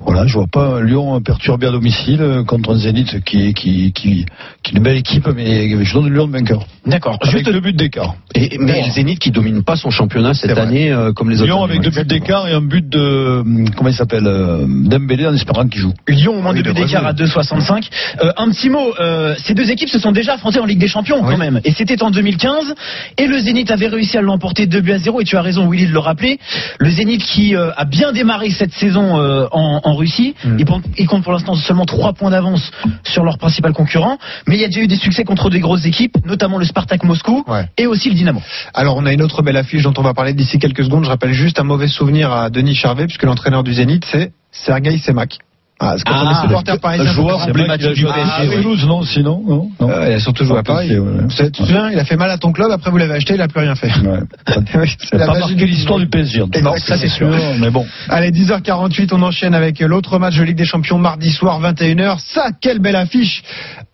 voilà, 0.00 0.26
je 0.26 0.34
vois 0.34 0.46
pas 0.46 0.80
Lyon 0.80 1.20
perturber 1.20 1.66
à 1.66 1.70
domicile 1.70 2.42
contre 2.46 2.72
un 2.74 2.78
Zénith 2.78 3.22
qui, 3.24 3.52
qui, 3.54 3.92
qui, 3.92 4.24
qui 4.62 4.74
est 4.74 4.76
une 4.76 4.82
belle 4.82 4.96
équipe, 4.96 5.28
mais 5.34 5.84
je 5.84 5.94
donne 5.94 6.12
Lyon 6.12 6.28
vainqueur. 6.28 6.66
D'accord. 6.86 7.18
Avec 7.20 7.36
Juste 7.44 7.50
deux 7.52 7.60
buts 7.60 7.72
d'écart. 7.72 8.14
Et, 8.34 8.56
mais 8.58 8.82
le 8.84 8.90
Zénith 8.90 9.18
qui 9.18 9.30
domine 9.30 9.62
pas 9.62 9.76
son 9.76 9.90
championnat 9.90 10.34
cette 10.34 10.56
année 10.56 10.94
comme 11.14 11.30
les 11.30 11.36
autres. 11.36 11.46
Lyon 11.46 11.62
avec 11.64 11.80
deux 11.82 11.90
buts 11.90 12.04
d'écart 12.04 12.48
et 12.48 12.52
un 12.52 12.60
but 12.60 12.88
de 12.88 13.42
comment 13.76 13.90
il 13.90 13.94
s'appelle 13.94 14.24
Dembélé 14.24 15.26
en 15.26 15.34
espérant 15.34 15.66
qu'il 15.68 15.80
joue. 15.80 15.92
Lyon 16.08 16.38
au 16.38 16.42
moins 16.42 16.52
de 16.52 16.58
il 16.58 16.64
buts 16.64 16.74
d'écart 16.74 17.06
à 17.06 17.12
2,65. 17.12 17.88
Euh, 18.22 18.32
un 18.36 18.48
petit 18.50 18.70
mot, 18.70 18.92
ces 19.38 19.54
deux 19.54 19.70
équipes 19.70 19.88
se 19.88 19.98
sont 19.98 20.12
déjà 20.12 20.34
affrontées 20.34 20.60
en 20.60 20.66
Ligue 20.66 20.78
des 20.78 20.88
Champions 20.94 21.20
quand 21.22 21.28
Oui. 21.28 21.36
même. 21.36 21.60
Et 21.64 21.72
c'était 21.72 22.02
en 22.02 22.10
2015. 22.10 22.74
Et 23.18 23.26
le 23.26 23.38
Zénith 23.38 23.70
avait 23.70 23.88
réussi 23.88 24.16
à 24.16 24.22
l'emporter 24.22 24.66
2 24.66 24.80
buts 24.80 24.92
à 24.92 24.98
0. 24.98 25.20
Et 25.20 25.24
tu 25.24 25.36
as 25.36 25.42
raison 25.42 25.68
Willy 25.68 25.86
de 25.88 25.92
le 25.92 25.98
rappeler. 25.98 26.38
Le 26.78 26.88
Zénith 26.88 27.22
qui 27.24 27.56
euh, 27.56 27.70
a 27.76 27.84
bien 27.84 28.12
démarré 28.12 28.50
cette 28.50 28.72
saison 28.72 29.18
euh, 29.20 29.46
en, 29.50 29.80
en 29.82 29.94
Russie. 29.94 30.34
Mm. 30.44 30.56
Ils 30.98 31.06
comptent 31.08 31.24
pour 31.24 31.32
l'instant 31.32 31.54
seulement 31.56 31.84
3 31.84 32.12
points 32.12 32.30
d'avance 32.30 32.70
sur 33.02 33.24
leur 33.24 33.38
principal 33.38 33.72
concurrent. 33.72 34.18
Mais 34.46 34.54
il 34.56 34.60
y 34.60 34.64
a 34.64 34.68
déjà 34.68 34.80
eu 34.80 34.86
des 34.86 34.96
succès 34.96 35.24
contre 35.24 35.50
des 35.50 35.60
grosses 35.60 35.84
équipes, 35.84 36.16
notamment 36.24 36.58
le 36.58 36.64
Spartak 36.64 37.02
Moscou 37.04 37.44
Ouais. 37.48 37.66
et 37.76 37.86
aussi 37.86 38.08
le 38.08 38.14
Dynamo. 38.14 38.40
Alors 38.72 38.96
on 38.96 39.04
a 39.06 39.12
une 39.12 39.22
autre 39.22 39.42
belle 39.42 39.56
affiche 39.56 39.82
dont 39.82 39.94
on 39.98 40.02
va 40.02 40.14
parler 40.14 40.32
d'ici 40.32 40.58
quelques 40.58 40.84
secondes. 40.84 41.04
Je 41.04 41.10
rappelle 41.10 41.32
juste 41.32 41.58
un 41.58 41.64
mauvais 41.64 41.88
souvenir 41.88 42.30
à 42.32 42.50
Denis 42.50 42.74
Charvet 42.76 43.06
puisque 43.06 43.24
l'entraîneur 43.24 43.64
du 43.64 43.72
Zénith 43.74 44.04
c'est 44.10 44.30
Sergei 44.52 44.96
Semak. 44.98 45.38
Ah, 45.80 45.94
c'est 45.96 46.04
quand 46.04 46.14
on 46.22 46.28
Ah, 46.28 46.42
supporter 46.42 46.78
parisien. 46.78 47.12
joueur 47.12 47.40
c'est 47.40 47.50
emblématique 47.50 47.92
du 47.94 48.06
Ah, 48.08 48.14
PSG. 48.40 48.62
Toulouse, 48.62 48.86
non, 48.86 49.02
sinon, 49.02 49.42
non, 49.46 49.70
non. 49.80 49.90
Euh, 49.90 50.06
il 50.08 50.12
a 50.14 50.20
surtout 50.20 50.44
joué 50.44 50.58
à 50.58 50.62
Paris. 50.62 50.96
Ouais. 50.98 51.26
Tu 51.28 51.50
te 51.50 51.56
souviens, 51.56 51.90
il 51.90 51.98
a 51.98 52.04
fait 52.04 52.16
mal 52.16 52.30
à 52.30 52.38
ton 52.38 52.52
club, 52.52 52.70
après 52.70 52.90
vous 52.92 52.96
l'avez 52.96 53.14
acheté, 53.14 53.34
il 53.34 53.40
a 53.42 53.48
plus 53.48 53.60
rien 53.60 53.74
fait. 53.74 53.88
Ouais. 53.88 54.20
C'est 54.98 55.12
la 55.14 55.18
n'a 55.18 55.26
pas 55.26 55.32
magie 55.32 55.40
marqué 55.40 55.54
du 55.56 55.66
l'histoire 55.66 55.98
du. 55.98 56.06
PSG. 56.06 56.44
Non, 56.62 56.76
ça, 56.76 56.96
c'est 56.96 57.08
sûr. 57.08 57.28
Mais 57.58 57.70
bon. 57.70 57.84
Allez, 58.08 58.30
10h48, 58.30 59.08
on 59.12 59.22
enchaîne 59.22 59.54
avec 59.54 59.80
l'autre 59.80 60.18
match 60.18 60.36
de 60.36 60.44
Ligue 60.44 60.56
des 60.56 60.64
Champions 60.64 60.98
mardi 60.98 61.30
soir, 61.30 61.60
21h. 61.60 62.18
Ça, 62.20 62.50
quelle 62.60 62.78
belle 62.78 62.96
affiche 62.96 63.42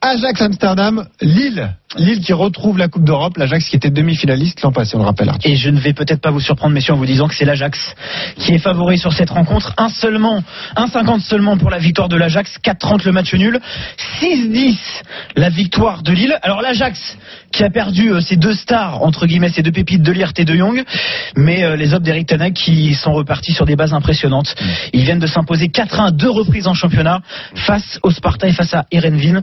Ajax 0.02 0.40
Amsterdam, 0.40 1.06
Lille. 1.20 1.74
Lille 1.96 2.20
qui 2.20 2.32
retrouve 2.32 2.78
la 2.78 2.88
Coupe 2.88 3.04
d'Europe. 3.04 3.36
L'Ajax 3.36 3.68
qui 3.68 3.76
était 3.76 3.90
demi-finaliste 3.90 4.62
l'an 4.62 4.70
passé, 4.72 4.94
on 4.96 5.00
le 5.00 5.04
rappelle. 5.06 5.28
Arthur. 5.28 5.50
Et 5.50 5.56
je 5.56 5.68
ne 5.70 5.78
vais 5.78 5.92
peut-être 5.92 6.20
pas 6.20 6.30
vous 6.30 6.40
surprendre, 6.40 6.72
messieurs, 6.72 6.94
en 6.94 6.96
vous 6.96 7.04
disant 7.06 7.26
que 7.28 7.34
c'est 7.34 7.44
l'Ajax 7.44 7.94
qui 8.36 8.52
est 8.54 8.58
favori 8.58 8.96
sur 8.98 9.12
cette 9.12 9.30
rencontre. 9.30 9.74
Un 9.76 9.88
seulement, 9.88 10.42
1,50 10.76 11.20
seulement 11.20 11.56
pour 11.58 11.69
la 11.70 11.78
victoire 11.78 12.08
de 12.08 12.16
l'Ajax, 12.16 12.56
4,30 12.64 13.04
le 13.06 13.12
match 13.12 13.32
nul, 13.34 13.58
6,10 14.20 14.76
la 15.36 15.48
victoire 15.48 16.02
de 16.02 16.12
Lille. 16.12 16.36
Alors 16.42 16.60
l'Ajax 16.62 17.16
qui 17.52 17.64
a 17.64 17.70
perdu 17.70 18.12
euh, 18.12 18.20
ses 18.20 18.36
deux 18.36 18.54
stars, 18.54 19.02
entre 19.02 19.26
guillemets, 19.26 19.48
ses 19.48 19.62
deux 19.62 19.72
pépites 19.72 20.02
de 20.02 20.12
Liert 20.12 20.32
et 20.36 20.44
de 20.44 20.54
Jong, 20.54 20.84
mais 21.36 21.64
euh, 21.64 21.74
les 21.76 21.94
hommes 21.94 22.02
d'Eric 22.02 22.28
Ten 22.28 22.40
Hag 22.40 22.52
qui 22.52 22.94
sont 22.94 23.12
repartis 23.12 23.52
sur 23.52 23.66
des 23.66 23.74
bases 23.76 23.92
impressionnantes. 23.92 24.54
Ils 24.92 25.02
viennent 25.02 25.18
de 25.18 25.26
s'imposer 25.26 25.66
4-1 25.68 26.12
deux 26.12 26.30
reprises 26.30 26.66
en 26.68 26.74
championnat 26.74 27.20
face 27.54 27.98
au 28.02 28.10
Sparta 28.10 28.46
et 28.46 28.52
face 28.52 28.72
à 28.74 28.84
Erenvin. 28.92 29.42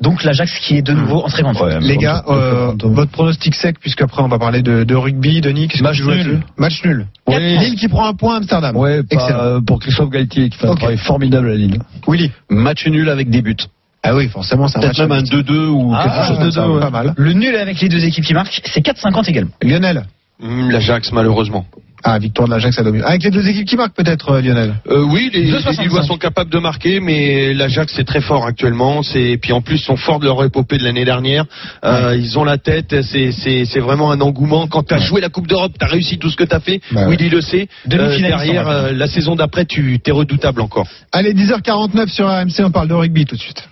Donc 0.00 0.22
l'Ajax 0.24 0.56
qui 0.60 0.76
est 0.76 0.82
de 0.82 0.92
nouveau 0.92 1.24
en 1.24 1.28
très 1.28 1.42
grande 1.42 1.56
forme. 1.56 1.78
Les 1.80 1.96
gars, 1.96 2.22
euh, 2.28 2.72
votre 2.82 3.10
pronostic 3.10 3.54
sec, 3.54 3.78
puisqu'après 3.80 4.22
on 4.22 4.28
va 4.28 4.38
parler 4.38 4.62
de, 4.62 4.84
de 4.84 4.94
rugby. 4.94 5.40
Denis, 5.40 5.68
qu'est-ce 5.68 5.82
que 5.82 5.84
Match 5.84 6.00
nul. 6.02 6.40
Match 6.56 6.84
nul. 6.84 7.06
Oui. 7.26 7.58
Lille 7.58 7.74
qui 7.76 7.88
prend 7.88 8.06
un 8.06 8.14
point 8.14 8.34
à 8.34 8.36
Amsterdam. 8.38 8.76
Ouais, 8.76 9.02
pas, 9.02 9.16
Excellent. 9.16 9.38
euh, 9.40 9.60
pour 9.60 9.78
Christophe 9.80 10.10
Galtier 10.10 10.48
qui 10.48 10.58
fait 10.58 10.66
un 10.66 10.70
Ok. 10.70 10.78
travail 10.78 10.96
formidable 10.96 11.50
à 11.50 11.54
Lille. 11.54 11.67
Willy. 12.06 12.30
Match 12.50 12.86
nul 12.86 13.08
avec 13.08 13.30
des 13.30 13.42
buts. 13.42 13.56
Ah 14.02 14.14
oui, 14.14 14.28
forcément, 14.28 14.68
c'est 14.68 14.78
un 14.78 14.82
Peut-être 14.82 14.98
même 15.00 15.12
un 15.12 15.22
nul. 15.22 15.28
2-2 15.42 15.68
ou 15.68 15.92
Ah, 15.94 16.04
quelque 16.04 16.28
chose 16.36 16.46
de 16.46 16.50
ça. 16.50 16.68
ouais. 16.68 16.80
Pas 16.80 16.90
mal. 16.90 17.14
Le 17.16 17.32
nul 17.32 17.54
avec 17.56 17.80
les 17.80 17.88
deux 17.88 18.04
équipes 18.04 18.24
qui 18.24 18.34
marquent, 18.34 18.60
c'est 18.64 18.80
4,50 18.80 19.28
également. 19.28 19.50
Lionel. 19.62 20.04
L'Ajax, 20.40 21.10
malheureusement. 21.12 21.66
Ah, 22.04 22.18
victoire 22.18 22.48
de 22.48 22.54
l'Ajax 22.54 22.78
à 22.78 22.82
domicile. 22.82 23.06
Avec 23.08 23.22
les 23.24 23.30
deux 23.30 23.46
équipes 23.48 23.66
qui 23.66 23.76
marquent 23.76 23.94
peut-être, 23.94 24.30
euh, 24.30 24.40
Lionel. 24.40 24.74
Euh, 24.88 25.02
oui, 25.04 25.30
les, 25.32 25.44
les 25.44 25.52
2,65. 25.52 25.82
Lillois 25.82 26.02
sont 26.02 26.16
capables 26.16 26.50
de 26.50 26.58
marquer, 26.58 27.00
mais 27.00 27.52
l'Ajax 27.54 27.92
c'est 27.96 28.04
très 28.04 28.20
fort 28.20 28.46
actuellement. 28.46 29.02
C'est 29.02 29.36
puis 29.40 29.52
en 29.52 29.60
plus 29.60 29.76
ils 29.76 29.84
sont 29.84 29.96
forts 29.96 30.20
de 30.20 30.26
leur 30.26 30.42
épopée 30.44 30.78
de 30.78 30.84
l'année 30.84 31.04
dernière. 31.04 31.44
Euh, 31.84 32.16
Ils 32.16 32.38
ont 32.38 32.44
la 32.44 32.58
tête. 32.58 33.02
C'est 33.02 33.32
c'est 33.32 33.64
c'est 33.64 33.80
vraiment 33.80 34.10
un 34.12 34.20
engouement. 34.20 34.66
Quand 34.68 34.84
tu 34.84 34.94
as 34.94 34.98
joué 34.98 35.20
la 35.20 35.28
Coupe 35.28 35.46
d'Europe, 35.46 35.72
tu 35.78 35.84
as 35.84 35.88
réussi 35.88 36.18
tout 36.18 36.30
ce 36.30 36.36
que 36.36 36.44
tu 36.44 36.54
as 36.54 36.60
fait. 36.60 36.80
Bah 36.92 37.06
ouais. 37.06 37.16
Willy 37.16 37.30
le 37.30 37.40
sait. 37.40 37.68
Euh, 37.92 38.18
derrière 38.18 38.68
euh, 38.68 38.92
la 38.92 39.06
saison 39.08 39.34
d'après, 39.34 39.64
tu 39.64 39.98
t'es 40.00 40.12
redoutable 40.12 40.60
encore. 40.60 40.86
Allez, 41.12 41.34
10h49 41.34 42.08
sur 42.08 42.28
RMC, 42.28 42.60
on 42.64 42.70
parle 42.70 42.88
de 42.88 42.94
rugby 42.94 43.24
tout 43.24 43.34
de 43.36 43.40
suite. 43.40 43.68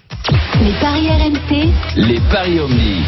Les 0.63 0.73
paris 0.81 1.09
RMC, 1.09 1.69
Les 1.97 2.21
paris 2.33 2.59
Omni. 2.59 3.03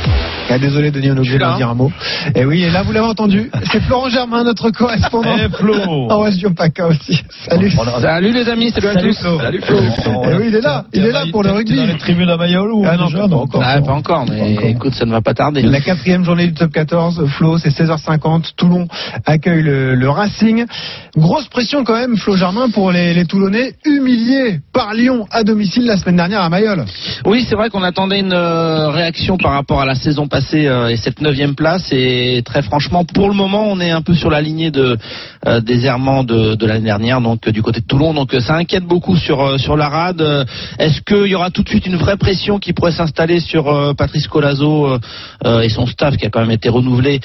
Ah, 0.51 0.59
désolé, 0.59 0.91
Denis, 0.91 1.11
on 1.11 1.17
est 1.17 1.19
obligé 1.19 1.25
Je 1.25 1.31
suis 1.33 1.39
de 1.39 1.51
là. 1.51 1.57
dire 1.57 1.69
un 1.71 1.75
mot. 1.75 1.91
Et 2.35 2.45
oui, 2.45 2.63
et 2.63 2.71
là, 2.71 2.83
vous 2.83 2.93
l'avez 2.93 3.07
entendu, 3.07 3.51
c'est 3.73 3.81
Florent 3.83 4.09
Germain, 4.09 4.45
notre 4.45 4.71
correspondant. 4.71 5.35
Eh, 5.37 5.49
Flo 5.55 5.75
En 6.11 6.21
région 6.21 6.53
PACA 6.55 6.87
aussi. 6.87 7.21
Salut. 7.49 7.71
Salut 8.01 8.33
les 8.33 8.49
amis, 8.49 8.71
salut, 8.71 8.89
à 8.89 8.93
Salut, 8.95 9.09
tous. 9.11 9.19
Flo. 9.21 9.39
Salut 9.41 9.61
Flo. 9.63 9.79
Eh 10.25 10.35
oui, 10.37 10.45
il 10.49 10.55
est 10.55 10.61
là, 10.61 10.85
il 10.93 11.05
est 11.05 11.11
là 11.13 11.25
pour 11.33 11.43
le 11.43 11.51
rugby. 11.51 11.77
dans 11.77 11.87
les 11.87 11.99
tribunes 11.99 12.31
à 12.31 12.37
Mayol 12.37 12.71
ou 12.73 12.85
Ah 12.87 12.97
non, 12.97 13.07
déjà 13.07 13.29
pas 13.29 13.37
encore. 13.37 13.63
Ah, 13.65 13.81
pas 13.81 13.93
encore, 13.93 14.25
mais 14.29 14.55
écoute, 14.71 14.95
ça 14.95 15.05
ne 15.05 15.11
va 15.11 15.21
pas 15.21 15.35
tarder. 15.35 15.63
La 15.63 15.81
quatrième 15.81 16.25
journée 16.25 16.47
du 16.47 16.55
top 16.55 16.71
14, 16.73 17.27
Flo, 17.29 17.59
c'est 17.59 17.71
16h50. 17.71 18.53
Toulon 18.57 18.87
accueille 19.27 19.63
le, 19.63 19.95
le 19.95 20.09
Racing. 20.11 20.65
Grosse 21.17 21.49
pression 21.49 21.83
quand 21.85 21.95
même, 21.99 22.17
Flo 22.17 22.37
Germain, 22.37 22.71
pour 22.71 22.93
les, 22.93 23.13
les 23.13 23.25
Toulonnais, 23.25 23.73
humiliés 23.85 24.61
par 24.73 24.95
Lyon 24.95 25.27
à 25.31 25.43
domicile 25.43 25.85
la 25.85 25.97
semaine 25.97 26.17
dernière 26.17 26.43
à 26.43 26.49
Mayol. 26.49 26.85
Oui, 27.25 27.45
c'est 27.49 27.55
vrai 27.55 27.71
qu'on 27.71 27.83
attendait 27.83 28.21
une 28.21 28.33
euh, 28.33 28.91
réaction 28.91 29.37
par 29.37 29.53
rapport 29.53 29.81
à 29.81 29.87
la 29.87 29.95
saison 29.95 30.29
passée 30.29 30.67
euh, 30.67 30.89
et 30.89 30.97
cette 30.97 31.21
neuvième 31.21 31.55
place. 31.55 31.89
Et 31.93 32.43
très 32.45 32.63
franchement, 32.63 33.05
pour 33.05 33.29
le 33.29 33.35
moment, 33.35 33.67
on 33.69 33.81
est 33.81 33.91
un 33.91 34.03
peu 34.03 34.15
sur 34.15 34.31
la 34.31 34.41
lignée 34.41 34.71
de 34.71 34.97
euh, 35.47 35.61
des 35.61 35.87
errements 35.87 36.25
de, 36.25 36.67
l'année 36.67 36.85
dernière, 36.85 37.21
donc 37.21 37.47
euh, 37.47 37.53
du 37.53 37.63
côté 37.63 37.81
de 37.81 37.87
Toulon. 37.87 38.15
Donc 38.15 38.35
ça 38.41 38.55
inquiète 38.55 38.85
beaucoup 38.85 39.17
sur 39.17 39.59
sur 39.59 39.77
la 39.77 39.89
rade. 39.89 40.47
Est-ce 40.79 41.01
qu'il 41.03 41.31
y 41.31 41.35
aura 41.35 41.51
tout 41.51 41.63
de 41.63 41.69
suite 41.69 41.87
une 41.87 41.97
vraie 41.97 42.17
pression 42.17 42.59
qui 42.59 42.73
pourrait 42.73 42.93
s'installer 42.93 43.41
sur 43.41 43.95
Patrice 43.97 44.27
Colazo 44.27 44.99
et 45.45 45.69
son 45.69 45.87
staff 45.87 46.17
qui 46.17 46.27
a 46.27 46.31
quand 46.31 46.41
même 46.41 46.51
été 46.51 46.69
renouvelé? 46.69 47.21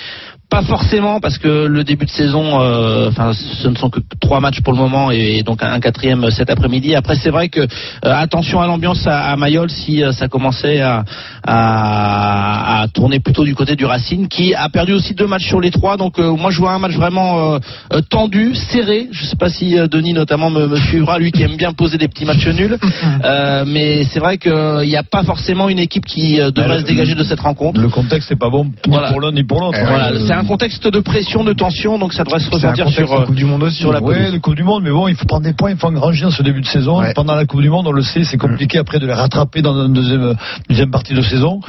Pas 0.54 0.62
forcément 0.62 1.20
parce 1.20 1.40
que 1.40 1.66
le 1.66 1.84
début 1.84 2.06
de 2.06 2.12
saison, 2.12 2.62
euh, 2.62 3.10
enfin, 3.10 3.32
ce 3.34 3.68
ne 3.68 3.76
sont 3.76 3.90
que 3.90 4.00
trois 4.22 4.40
matchs 4.40 4.62
pour 4.62 4.72
le 4.72 4.78
moment 4.78 5.10
et 5.10 5.42
donc 5.42 5.64
un 5.64 5.80
quatrième 5.80 6.30
cet 6.30 6.52
après-midi. 6.52 6.94
Après, 6.94 7.16
c'est 7.16 7.32
vrai 7.32 7.50
que 7.50 7.62
euh, 7.62 7.66
attention 8.04 8.62
à 8.62 8.68
l'ambiance 8.68 9.08
à, 9.08 9.32
à 9.32 9.36
Mayol 9.36 9.72
si 9.72 10.04
euh, 10.04 10.12
ça 10.12 10.28
commençait 10.28 10.80
à, 10.80 11.06
à, 11.44 12.82
à 12.82 12.88
tourner 12.88 13.20
plutôt 13.20 13.44
du 13.44 13.56
côté 13.56 13.76
du 13.76 13.86
Racing, 13.86 14.28
qui 14.28 14.54
a 14.54 14.70
perdu 14.70 14.94
aussi 14.94 15.16
deux 15.16 15.26
matchs 15.26 15.48
sur 15.48 15.60
les 15.60 15.72
trois. 15.72 15.98
Donc 15.98 16.20
euh, 16.20 16.36
moi, 16.36 16.52
je 16.52 16.60
vois 16.60 16.74
un 16.74 16.78
match 16.78 16.94
vraiment 16.94 17.56
euh, 17.56 18.02
tendu, 18.12 18.54
serré. 18.54 19.08
Je 19.12 19.26
sais 19.26 19.36
pas 19.36 19.50
si 19.50 19.80
euh, 19.80 19.88
Denis 19.88 20.14
notamment 20.14 20.52
me, 20.52 20.68
me 20.68 20.76
suivra, 20.76 21.18
lui 21.18 21.32
qui 21.32 21.42
aime 21.42 21.58
bien 21.58 21.74
poser 21.74 21.98
des 21.98 22.08
petits 22.08 22.26
matchs 22.26 22.48
nuls. 22.48 22.78
Euh, 23.26 23.64
mais 23.66 24.04
c'est 24.04 24.20
vrai 24.20 24.38
qu'il 24.38 24.88
n'y 24.88 24.98
a 24.98 25.04
pas 25.04 25.24
forcément 25.24 25.70
une 25.70 25.80
équipe 25.80 26.06
qui 26.06 26.42
euh, 26.42 26.52
devrait 26.52 26.80
se 26.80 26.86
dégager 26.86 27.16
de 27.16 27.24
cette 27.24 27.40
rencontre. 27.40 27.80
Le 27.80 27.88
contexte 27.88 28.30
n'est 28.30 28.38
pas 28.38 28.50
bon 28.50 28.66
ni 28.66 28.98
pour 29.12 29.22
l'un 29.22 29.32
ni 29.32 29.44
pour 29.44 29.62
l'autre. 29.62 29.78
Voilà, 29.80 30.12
un 30.44 30.48
contexte 30.48 30.88
de 30.88 31.00
pression, 31.00 31.44
de 31.44 31.54
tension, 31.54 31.98
donc 31.98 32.14
ça 32.14 32.24
devrait 32.24 32.40
se 32.40 32.50
ressentir 32.50 32.90
sur, 32.90 33.12
euh, 33.14 33.26
Coupe 33.26 33.36
du 33.36 33.46
Monde 33.46 33.64
aussi. 33.64 33.78
sur 33.78 33.92
la 33.94 34.02
ouais, 34.02 34.40
Coupe 34.40 34.56
du 34.56 34.64
Monde, 34.64 34.84
mais 34.84 34.92
bon, 34.92 35.08
il 35.08 35.16
faut 35.16 35.26
prendre 35.26 35.44
des 35.44 35.54
points, 35.54 35.72
il 35.72 35.78
faut 35.78 35.88
engranger 35.88 36.24
dans 36.24 36.32
ce 36.32 36.44
début 36.44 36.62
de 36.62 36.66
saison. 36.68 37.02
Pendant 37.16 37.36
la 37.36 37.46
Coupe 37.46 37.62
du 37.62 37.70
Monde, 37.70 37.88
on 37.88 37.92
le 37.92 38.02
sait, 38.02 38.24
c'est 38.24 38.38
compliqué 38.38 38.78
après 38.78 39.00
de 39.00 39.06
les 39.08 39.14
rattraper 39.14 39.62
dans 39.62 39.86
une 39.86 39.94
deuxième, 39.94 40.36
deuxième 40.70 40.92
partie 40.92 41.14
de 41.14 41.22
saison. 41.22 41.60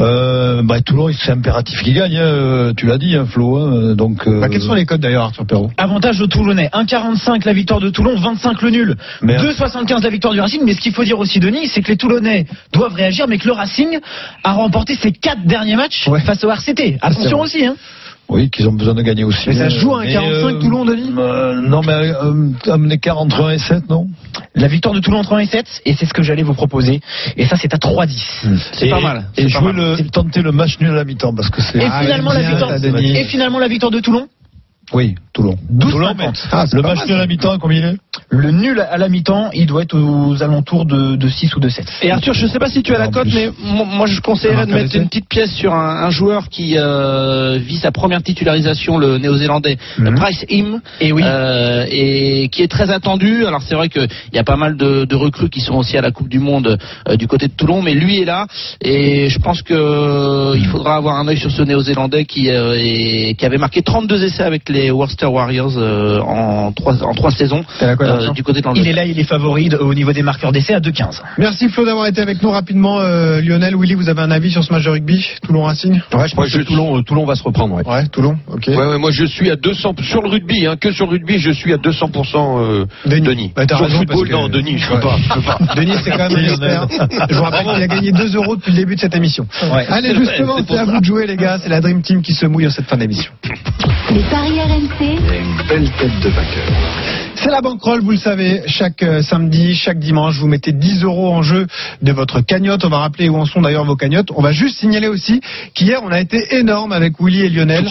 Euh, 0.00 0.62
bah, 0.62 0.80
Toulon, 0.80 1.08
c'est 1.18 1.32
impératif 1.32 1.82
qu'il 1.82 1.94
gagne, 1.94 2.16
hein, 2.16 2.72
tu 2.76 2.86
l'as 2.86 2.98
dit, 2.98 3.16
hein, 3.16 3.26
Flo. 3.26 3.56
hein, 3.58 3.94
donc, 3.94 4.26
euh, 4.26 4.40
Bah, 4.40 4.48
quels 4.48 4.60
sont 4.62 4.74
les 4.74 4.86
codes 4.86 5.00
d'ailleurs, 5.00 5.24
Arthur 5.24 5.46
Perrault? 5.46 5.70
Avantage 5.76 6.18
de 6.18 6.26
Toulonnais, 6.26 6.68
1,45 6.72 7.44
la 7.44 7.52
victoire 7.52 7.80
de 7.80 7.90
Toulon, 7.90 8.16
25 8.16 8.60
le 8.62 8.70
nul, 8.70 8.96
Merde. 9.22 9.44
2,75 9.44 10.02
la 10.02 10.10
victoire 10.10 10.32
du 10.34 10.40
Racing. 10.40 10.60
Mais 10.64 10.74
ce 10.74 10.80
qu'il 10.80 10.92
faut 10.92 11.04
dire 11.04 11.18
aussi, 11.18 11.40
Denis, 11.40 11.68
c'est 11.68 11.82
que 11.82 11.88
les 11.88 11.96
Toulonnais 11.96 12.46
doivent 12.72 12.94
réagir, 12.94 13.26
mais 13.28 13.38
que 13.38 13.46
le 13.46 13.52
Racing 13.52 13.98
a 14.44 14.52
remporté 14.52 14.94
ses 14.94 15.12
quatre 15.12 15.44
derniers 15.46 15.76
matchs 15.76 16.08
face 16.24 16.44
au 16.44 16.50
RCT. 16.50 16.98
Attention 17.00 17.40
aussi, 17.40 17.64
hein. 17.66 17.76
Oui, 18.30 18.48
qu'ils 18.48 18.68
ont 18.68 18.72
besoin 18.72 18.94
de 18.94 19.02
gagner 19.02 19.24
aussi. 19.24 19.48
Mais 19.48 19.54
ça 19.56 19.68
se 19.68 19.78
joue 19.78 19.94
à 19.94 20.02
un 20.02 20.04
Mais, 20.04 20.12
45 20.12 20.58
Toulon, 20.60 20.84
Denis 20.84 21.12
euh, 21.18 21.60
Non, 21.60 21.80
mais 21.84 21.92
euh, 21.92 22.48
un 22.68 22.88
écart 22.90 23.18
entre 23.18 23.42
1 23.44 23.50
et 23.50 23.58
7, 23.58 23.90
non 23.90 24.06
La 24.54 24.68
victoire 24.68 24.94
de 24.94 25.00
Toulon 25.00 25.18
entre 25.18 25.32
1 25.34 25.38
et 25.40 25.46
7, 25.46 25.66
et 25.84 25.94
c'est 25.94 26.06
ce 26.06 26.14
que 26.14 26.22
j'allais 26.22 26.44
vous 26.44 26.54
proposer. 26.54 27.00
Et 27.36 27.46
ça, 27.46 27.56
c'est 27.56 27.74
à 27.74 27.78
3,10. 27.78 28.58
C'est 28.72 28.86
Et- 28.86 28.90
pas 28.90 29.00
mal. 29.00 29.26
Et 29.36 29.42
c'est 29.42 29.52
pas 29.52 29.58
jouer 29.60 29.72
mal. 29.72 29.96
le, 29.98 30.08
tenter 30.10 30.42
le 30.42 30.52
match 30.52 30.78
nul 30.80 30.90
à 30.90 30.94
la 30.94 31.04
mi-temps, 31.04 31.34
parce 31.34 31.50
que 31.50 31.60
c'est. 31.60 31.78
Et 31.78 31.84
Ah, 31.90 32.02
finalement, 32.02 32.32
la 32.32 32.40
victoire, 32.48 32.72
et 32.84 33.24
finalement, 33.24 33.58
la 33.58 33.68
victoire 33.68 33.90
de 33.90 34.00
Toulon 34.00 34.28
Oui, 34.92 35.14
Toulon. 35.32 35.56
12,50. 35.72 35.90
Toulon, 35.90 36.14
mais 36.18 36.24
Ah, 36.50 36.64
le 36.72 36.82
match 36.82 36.98
mal, 36.98 37.06
nul 37.06 37.14
à 37.14 37.18
la 37.18 37.26
mi-temps, 37.28 37.58
combien 37.60 37.78
il 37.78 37.84
est 37.84 37.96
Le 38.28 38.50
nul 38.50 38.80
à 38.80 38.98
la 38.98 39.08
mi-temps, 39.08 39.50
il 39.54 39.66
doit 39.66 39.82
être 39.82 39.96
aux 39.96 40.42
alentours 40.42 40.84
de, 40.84 41.14
de 41.14 41.28
6 41.28 41.54
ou 41.54 41.60
de 41.60 41.68
7. 41.68 41.86
Et 42.02 42.10
Arthur, 42.10 42.34
je 42.34 42.46
sais 42.48 42.58
pas 42.58 42.68
si 42.68 42.82
tu 42.82 42.92
as 42.94 42.98
la 42.98 43.06
cote, 43.08 43.28
mais 43.32 43.50
mo- 43.62 43.84
moi 43.84 44.06
je 44.06 44.20
conseillerais 44.20 44.66
de 44.66 44.72
mettre 44.72 44.96
une 44.96 45.06
petite 45.08 45.28
pièce 45.28 45.52
sur 45.54 45.72
un, 45.74 46.02
un 46.04 46.10
joueur 46.10 46.48
qui 46.48 46.74
euh, 46.76 47.58
vit 47.60 47.76
sa 47.76 47.92
première 47.92 48.22
titularisation, 48.22 48.98
le 48.98 49.18
néo-zélandais 49.18 49.76
Mhm. 49.98 50.14
Bryce 50.16 50.44
Im, 50.50 50.80
Et 51.00 51.12
oui. 51.12 51.22
euh, 51.24 51.86
et 51.88 52.48
qui 52.50 52.62
est 52.62 52.68
très 52.70 52.90
attendu. 52.90 53.46
Alors 53.46 53.62
c'est 53.62 53.76
vrai 53.76 53.88
qu'il 53.88 54.08
y 54.32 54.38
a 54.38 54.44
pas 54.44 54.56
mal 54.56 54.76
de, 54.76 55.04
de 55.04 55.14
recrues 55.14 55.50
qui 55.50 55.60
sont 55.60 55.74
aussi 55.74 55.96
à 55.96 56.00
la 56.00 56.10
Coupe 56.10 56.28
du 56.28 56.40
Monde 56.40 56.78
euh, 57.08 57.16
du 57.16 57.28
côté 57.28 57.46
de 57.46 57.52
Toulon, 57.52 57.80
mais 57.82 57.94
lui 57.94 58.20
est 58.20 58.24
là, 58.24 58.46
et 58.80 59.28
je 59.28 59.38
pense 59.38 59.62
que 59.62 59.74
euh, 59.74 60.56
il 60.56 60.66
faudra 60.66 60.96
avoir 60.96 61.16
un 61.18 61.28
œil 61.28 61.38
sur 61.38 61.50
ce 61.52 61.62
néo-zélandais 61.62 62.24
qui, 62.24 62.50
euh, 62.50 62.74
est- 62.76 63.34
qui 63.38 63.46
avait 63.46 63.58
marqué 63.58 63.82
32 63.82 64.24
essais 64.24 64.42
avec 64.42 64.68
les 64.68 64.79
Worcester 64.90 65.26
Warriors 65.26 65.72
euh, 65.76 66.20
en 66.20 66.72
trois 66.72 67.02
en 67.02 67.12
trois 67.14 67.30
saisons 67.30 67.62
euh, 67.82 68.30
du 68.32 68.42
côté 68.42 68.60
de 68.62 68.68
Il 68.76 68.88
est 68.88 68.92
là, 68.92 69.04
il 69.04 69.18
est 69.18 69.24
favori 69.24 69.68
au 69.78 69.92
niveau 69.92 70.12
des 70.12 70.22
marqueurs 70.22 70.52
d'essai 70.52 70.74
à 70.74 70.80
2,15. 70.80 71.20
Merci 71.38 71.68
Flo 71.68 71.84
d'avoir 71.84 72.06
été 72.06 72.20
avec 72.22 72.42
nous 72.42 72.50
rapidement. 72.50 73.00
euh, 73.00 73.40
Lionel, 73.42 73.76
Willy, 73.76 73.94
vous 73.94 74.08
avez 74.08 74.22
un 74.22 74.30
avis 74.30 74.50
sur 74.50 74.62
ce 74.64 74.72
match 74.72 74.84
de 74.84 74.90
rugby 74.90 75.26
Toulon 75.46 75.64
Racing? 75.64 76.00
Ouais, 76.14 76.28
je 76.28 76.34
pense 76.34 76.50
que 76.52 76.62
Toulon, 76.62 76.98
euh, 76.98 77.02
Toulon 77.02 77.24
va 77.26 77.34
se 77.34 77.42
reprendre. 77.42 77.74
Ouais. 77.74 77.86
Ouais, 77.86 78.06
Toulon, 78.08 78.36
ok. 78.48 78.64
Ouais, 78.68 78.76
ouais, 78.76 78.98
moi 78.98 79.10
je 79.10 79.24
suis 79.24 79.50
à 79.50 79.56
200 79.56 79.94
sur 80.02 80.22
le 80.22 80.28
rugby, 80.28 80.66
hein, 80.66 80.76
que 80.80 80.92
sur 80.92 81.06
le 81.06 81.12
rugby, 81.12 81.38
je 81.38 81.50
suis 81.50 81.72
à 81.72 81.76
200% 81.76 82.58
euh, 82.60 82.86
Denis. 83.06 83.20
Denis. 83.26 83.52
Bah, 83.56 83.66
t'as 83.66 83.76
sur 83.76 83.84
le 83.86 83.90
raison, 83.90 83.98
football, 84.00 84.16
parce 84.16 84.28
que- 84.28 84.34
non, 84.34 84.48
Denis, 84.48 84.78
je 84.78 84.88
peux 84.88 84.94
Ouais. 84.94 85.00
pas. 85.00 85.16
je 85.28 85.34
peux 85.34 85.40
pas. 85.42 85.58
Denis, 85.76 85.94
c'est 86.04 86.10
quand 86.10 86.28
même 86.30 86.36
un 86.36 86.42
expert. 86.44 86.86
Je 87.28 87.34
vous 87.34 87.42
rappelle 87.42 87.66
qu'il 87.74 87.82
a 87.82 87.86
gagné 87.88 88.12
2 88.12 88.36
euros 88.36 88.56
depuis 88.56 88.70
le 88.72 88.76
début 88.78 88.94
de 88.94 89.00
cette 89.00 89.16
émission. 89.16 89.46
Allez, 89.88 90.14
justement, 90.14 90.56
c'est 90.68 90.76
à 90.78 90.84
vous 90.84 91.00
de 91.00 91.04
jouer, 91.04 91.26
les 91.26 91.36
gars. 91.36 91.58
C'est 91.62 91.68
la 91.68 91.80
Dream 91.80 92.02
Team 92.02 92.22
qui 92.22 92.32
se 92.34 92.46
mouille 92.46 92.66
en 92.66 92.70
cette 92.70 92.86
fin 92.86 92.96
d'émission. 92.96 93.30
Les 94.12 94.22
paris 94.24 94.58
RMC, 94.70 95.18
Une 95.34 95.66
belle 95.68 95.90
tête 95.98 96.20
de 96.20 96.28
vainqueur. 96.28 97.29
C'est 97.36 97.50
la 97.50 97.62
bankroll, 97.62 98.02
vous 98.02 98.10
le 98.10 98.16
savez, 98.18 98.62
chaque 98.66 99.02
euh, 99.02 99.22
samedi, 99.22 99.74
chaque 99.74 99.98
dimanche, 99.98 100.36
vous 100.38 100.46
mettez 100.46 100.72
10 100.72 101.04
euros 101.04 101.32
en 101.32 101.42
jeu 101.42 101.66
de 102.02 102.12
votre 102.12 102.40
cagnotte. 102.42 102.84
On 102.84 102.90
va 102.90 102.98
rappeler 102.98 103.28
où 103.30 103.36
en 103.36 103.46
sont 103.46 103.62
d'ailleurs 103.62 103.84
vos 103.86 103.96
cagnottes. 103.96 104.28
On 104.36 104.42
va 104.42 104.52
juste 104.52 104.78
signaler 104.78 105.08
aussi 105.08 105.40
qu'hier, 105.74 106.00
on 106.04 106.10
a 106.10 106.20
été 106.20 106.56
énorme 106.58 106.92
avec 106.92 107.14
Willy 107.18 107.42
et 107.42 107.48
Lionel. 107.48 107.88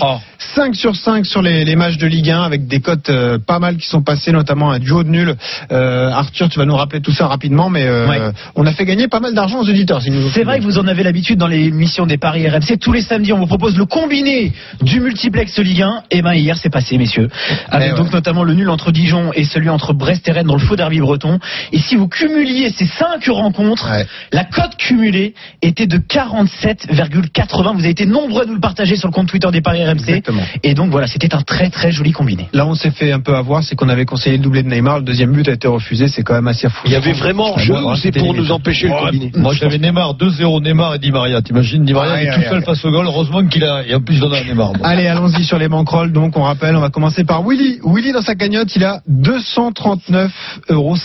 5 0.55 0.75
sur 0.75 0.95
5 0.95 1.25
sur 1.25 1.41
les, 1.41 1.65
les 1.65 1.75
matchs 1.75 1.97
de 1.97 2.05
Ligue 2.07 2.29
1 2.29 2.43
avec 2.43 2.67
des 2.67 2.79
cotes 2.79 3.09
euh, 3.09 3.39
pas 3.39 3.59
mal 3.59 3.77
qui 3.77 3.87
sont 3.87 4.01
passées, 4.03 4.31
notamment 4.31 4.71
un 4.71 4.79
duo 4.79 5.03
de 5.03 5.09
nul. 5.09 5.35
Euh, 5.71 6.09
Arthur, 6.11 6.47
tu 6.49 6.59
vas 6.59 6.65
nous 6.65 6.75
rappeler 6.75 7.01
tout 7.01 7.11
ça 7.11 7.27
rapidement, 7.27 7.69
mais 7.69 7.85
euh, 7.85 8.07
Ouais. 8.07 8.19
on 8.55 8.65
a 8.65 8.71
fait 8.71 8.85
gagner 8.85 9.07
pas 9.07 9.19
mal 9.19 9.33
d'argent 9.33 9.59
aux 9.59 9.69
auditeurs. 9.69 10.01
si 10.01 10.11
C'est 10.33 10.43
vrai 10.43 10.59
que 10.59 10.63
vous 10.63 10.77
en 10.79 10.87
avez 10.87 11.03
l'habitude 11.03 11.39
dans 11.39 11.47
l'émission 11.47 12.05
des 12.05 12.17
paris 12.17 12.47
RMC. 12.47 12.77
Tous 12.79 12.91
les 12.93 13.01
samedis, 13.01 13.33
on 13.33 13.39
vous 13.39 13.47
propose 13.47 13.75
le 13.77 13.85
combiné 13.85 14.53
du 14.81 14.99
multiplex 14.99 15.57
Ligue 15.59 15.81
1. 15.81 16.03
Et 16.11 16.21
ben 16.21 16.33
hier, 16.33 16.55
c'est 16.57 16.69
passé, 16.69 16.97
messieurs. 16.97 17.29
Avec 17.69 17.91
Eh 17.93 17.97
donc 17.97 18.07
ouais. 18.07 18.13
notamment 18.13 18.43
le 18.43 18.53
nul 18.53 18.69
entre 18.69 18.91
Dijon 18.91 19.28
et 19.33 19.43
celui 19.43 19.69
entre 19.69 19.93
Brest 19.93 20.27
et 20.27 20.31
Rennes 20.31 20.47
dans 20.47 20.53
le 20.55 20.59
faux 20.59 20.75
derby 20.75 20.99
breton. 20.99 21.39
Et 21.71 21.79
si 21.79 21.95
vous 21.95 22.07
cumuliez 22.07 22.69
ces 22.71 22.85
cinq 22.85 23.25
rencontres, 23.29 23.89
Ouais. 23.89 24.05
la 24.31 24.43
cote 24.43 24.75
cumulée 24.77 25.33
était 25.61 25.87
de 25.87 25.97
47,80. 25.97 27.73
Vous 27.73 27.79
avez 27.79 27.89
été 27.89 28.05
nombreux 28.05 28.43
à 28.43 28.45
nous 28.45 28.53
le 28.55 28.59
partager 28.59 28.95
sur 28.95 29.07
le 29.07 29.13
compte 29.13 29.27
Twitter 29.27 29.47
des 29.51 29.61
paris 29.61 29.83
RMC. 29.83 29.93
Exactement. 30.09 30.41
Et 30.63 30.73
donc 30.73 30.91
voilà, 30.91 31.07
c'était 31.07 31.33
un 31.33 31.41
très 31.41 31.69
très 31.69 31.91
joli 31.91 32.11
combiné. 32.11 32.47
Là, 32.53 32.65
on 32.65 32.75
s'est 32.75 32.91
fait 32.91 33.11
un 33.11 33.19
peu 33.19 33.35
avoir, 33.35 33.63
c'est 33.63 33.75
qu'on 33.75 33.89
avait 33.89 34.05
conseillé 34.05 34.37
le 34.37 34.43
doublé 34.43 34.63
de 34.63 34.69
Neymar. 34.69 34.99
Le 34.99 35.05
deuxième 35.05 35.31
but 35.31 35.47
a 35.47 35.53
été 35.53 35.67
refusé. 35.67 36.07
C'est 36.07 36.23
quand 36.23 36.33
même 36.33 36.47
assez 36.47 36.69
fou. 36.69 36.81
Il 36.85 36.91
y 36.91 36.95
avait 36.95 37.13
vraiment 37.13 37.57
jeu 37.57 37.75
ou 37.75 37.95
c'est 37.95 38.11
pour 38.11 38.33
nous 38.33 38.51
empêcher 38.51 38.87
le 38.87 38.93
combiné 38.93 39.31
Moi, 39.35 39.53
j'avais 39.53 39.77
Neymar 39.77 40.15
2-0, 40.15 40.61
Neymar 40.61 40.95
et 40.95 40.99
Di 40.99 41.11
Maria. 41.11 41.41
T'imagines, 41.41 41.83
Di 41.85 41.93
Maria 41.93 42.13
Aïe, 42.13 42.27
est 42.27 42.35
tout 42.35 42.49
seul 42.49 42.63
face 42.63 42.83
au 42.85 42.91
goal. 42.91 43.05
Heureusement 43.05 43.45
qu'il 43.45 43.63
a, 43.63 43.83
et 43.87 43.95
en 43.95 44.01
plus, 44.01 44.15
il 44.15 44.19
donne 44.21 44.33
à 44.33 44.43
Neymar. 44.43 44.73
Bon. 44.73 44.83
Allez, 44.83 45.07
allons-y 45.07 45.43
sur 45.43 45.57
les 45.57 45.67
banquerolles. 45.67 46.11
Donc, 46.11 46.37
on 46.37 46.43
rappelle, 46.43 46.75
on 46.75 46.81
va 46.81 46.89
commencer 46.89 47.23
par 47.23 47.43
Willy. 47.47 47.79
Willy, 47.85 48.11
dans 48.11 48.21
sa 48.21 48.35
cagnotte, 48.35 48.75
il 48.75 48.83
a 48.83 49.01
239,50 49.21 50.31
euros. 50.69 50.95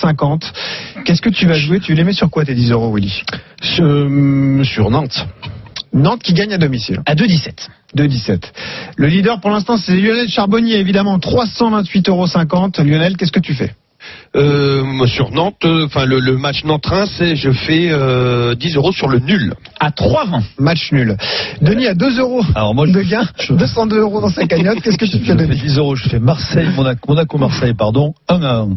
Qu'est-ce 1.05 1.23
que 1.23 1.31
tu 1.31 1.47
vas 1.47 1.59
jouer? 1.59 1.81
Tu 1.81 1.95
les 1.95 2.05
mets 2.05 2.13
sur 2.13 2.31
quoi 2.31 2.45
tes 2.45 2.55
10 2.55 2.73
euros, 2.73 2.95
Willy? 2.95 3.23
Sur, 3.63 3.85
euh, 3.85 4.63
sur 4.65 4.91
Nantes. 4.91 5.27
Nantes 5.93 6.23
qui 6.23 6.35
gagne 6.35 6.53
à 6.53 6.59
domicile. 6.59 7.01
À 7.07 7.15
2,17. 7.15 7.69
2,17. 7.97 8.53
Le 8.97 9.07
leader 9.07 9.41
pour 9.41 9.51
l'instant, 9.51 9.77
c'est 9.77 9.95
Lionel 9.95 10.29
Charbonnier, 10.29 10.77
évidemment, 10.77 11.19
328,50 11.19 12.09
euros. 12.09 12.27
Lionel, 12.79 13.17
qu'est-ce 13.17 13.33
que 13.33 13.41
tu 13.41 13.55
fais? 13.55 13.75
Euh, 14.37 15.07
sur 15.07 15.31
Nantes, 15.31 15.65
euh, 15.65 15.87
enfin 15.87 16.05
le, 16.07 16.19
le 16.19 16.37
match 16.37 16.65
Nantes-Reims, 16.65 17.11
c'est- 17.19 17.37
je 17.37 17.51
fais 17.53 17.89
euh, 17.91 18.55
10 18.57 18.75
euros 18.77 18.91
sur 18.93 19.09
le 19.09 19.19
nul. 19.21 19.55
À 19.81 19.91
3,20. 19.91 20.43
Match 20.59 20.91
nul. 20.93 21.17
Denis 21.61 21.87
a 21.87 21.95
2 21.95 22.19
euros 22.19 22.43
Alors, 22.55 22.75
moi, 22.75 22.87
de 22.87 23.03
gain, 23.03 23.27
202 23.51 23.99
euros 24.01 24.21
dans 24.21 24.29
sa 24.29 24.47
cagnotte. 24.47 24.81
Qu'est-ce 24.83 24.99
que 24.99 25.05
tu 25.05 25.19
je 25.19 25.19
fais, 25.19 25.25
fais 25.25 25.47
Denis? 25.47 25.57
10 25.61 25.79
euros. 25.79 25.95
Je 25.95 26.09
fais 26.09 26.19
Marseille, 26.19 26.69
Monaco, 26.75 27.01
Monaco, 27.09 27.39
Marseille, 27.39 27.75
pardon. 27.75 28.15
1 28.29 28.43
à 28.43 28.55
1. 28.63 28.69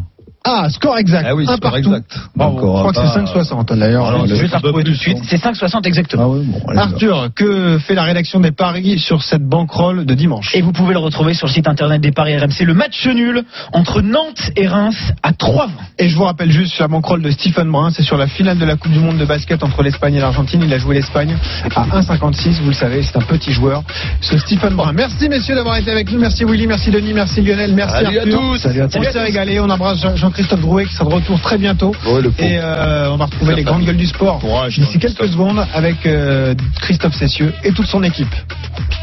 Ah, 0.50 0.68
score 0.70 0.96
exact. 0.98 1.26
Ah 1.28 1.34
oui, 1.34 1.44
un 1.44 1.56
score 1.56 1.60
partout. 1.60 1.78
exact. 1.78 2.18
Encore, 2.38 2.76
Je 2.88 2.92
crois 2.92 2.92
que 3.04 3.08
c'est 3.08 3.38
5,60 3.38 3.76
d'ailleurs. 3.78 4.06
Alors, 4.06 4.22
Le- 4.26 4.34
Je 4.34 4.42
vais 4.42 4.48
te 4.48 4.56
retrouver 4.56 4.84
tout 4.84 4.90
de 4.92 4.96
suite. 4.96 5.18
C'est 5.24 5.36
5,60 5.36 5.86
exactement. 5.86 6.22
Ah 6.24 6.28
oui, 6.28 6.44
bon, 6.46 6.60
allez, 6.68 6.78
Arthur, 6.78 7.28
que 7.34 7.78
fait 7.78 7.94
la 7.94 8.02
rédaction 8.04 8.40
des 8.40 8.50
paris 8.52 8.98
sur 8.98 9.22
cette 9.22 9.42
banquerolle 9.46 10.06
de 10.06 10.14
dimanche? 10.14 10.54
Et 10.54 10.62
vous 10.62 10.72
pouvez 10.72 10.92
le 10.94 10.98
retrouver 11.00 11.34
sur 11.34 11.46
le 11.46 11.52
site 11.52 11.68
internet 11.68 12.00
des 12.00 12.12
paris 12.12 12.36
RMC. 12.38 12.64
Le 12.64 12.74
match 12.74 13.06
nul 13.06 13.42
entre 13.72 14.00
Nantes 14.00 14.50
et 14.56 14.66
Reims 14.66 15.12
à 15.22 15.32
3,20. 15.32 15.68
Et 15.98 16.08
je 16.08 16.16
vous 16.16 16.24
rappelle 16.24 16.50
juste 16.50 16.78
la 16.78 16.88
banquerolle 16.88 17.22
de 17.22 17.30
Stephen 17.30 17.70
Brun, 17.70 17.90
c'est 17.90 18.02
sur 18.02 18.16
la 18.16 18.26
finale 18.26 18.58
de 18.58 18.64
la 18.64 18.76
Coupe 18.76 18.92
du 18.92 18.98
Monde 19.00 19.18
de 19.18 19.24
basket 19.26 19.62
entre 19.62 19.82
l'Espagne 19.82 20.14
et 20.14 20.20
l'Argentine. 20.20 20.62
Il 20.64 20.72
a 20.72 20.78
joué 20.78 20.94
l'Espagne 20.94 21.36
à 21.74 21.84
1,56, 22.00 22.60
vous 22.62 22.68
le 22.68 22.72
savez, 22.74 23.02
c'est 23.02 23.16
un 23.16 23.22
petit 23.22 23.52
joueur. 23.52 23.82
Ce 24.20 24.38
Stephen 24.38 24.74
Brun. 24.74 24.92
Merci 24.92 25.28
messieurs 25.28 25.54
d'avoir 25.56 25.76
été 25.76 25.90
avec 25.90 26.10
nous. 26.10 26.18
Merci 26.18 26.44
Willy, 26.44 26.66
merci 26.66 26.90
Denis, 26.90 27.12
merci 27.12 27.40
Lionel, 27.42 27.72
merci 27.74 27.94
Salut 28.04 28.18
à 28.18 28.20
Arthur. 28.22 28.38
tous. 28.40 28.56
Salut 28.58 28.80
à 28.82 28.88
tous. 28.88 28.98
On 28.98 29.02
s'est 29.12 29.20
régalé, 29.22 29.60
on 29.60 29.68
embrasse 29.68 29.98
Jean- 30.16 30.30
Jean-Christophe 30.38 30.60
Drouet 30.60 30.86
qui 30.86 30.94
sera 30.94 31.10
de 31.10 31.14
retour 31.16 31.40
très 31.40 31.58
bientôt. 31.58 31.92
Ouais, 32.06 32.22
le 32.22 32.30
pauvre. 32.30 32.48
Et 32.48 32.58
euh, 32.62 33.10
on 33.10 33.16
va 33.16 33.24
retrouver 33.24 33.56
les 33.56 33.64
grandes 33.64 33.84
gueules 33.84 33.96
du 33.96 34.06
sport 34.06 34.40
d'ici 34.68 34.98
quelques 35.00 35.26
secondes 35.26 35.66
avec 35.74 36.06
euh, 36.06 36.54
Christophe 36.80 37.14
Cessieux 37.14 37.52
et 37.64 37.72
toute 37.72 37.86
son 37.86 38.04
équipe. 38.04 38.32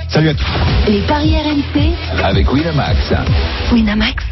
Salut 0.08 0.30
à 0.30 0.34
tous. 0.34 0.46
les 0.88 1.02
paris 1.02 1.36
RMC, 1.36 1.92
Avec 2.24 2.54
Winamax. 2.54 3.14
Winamax, 3.74 4.24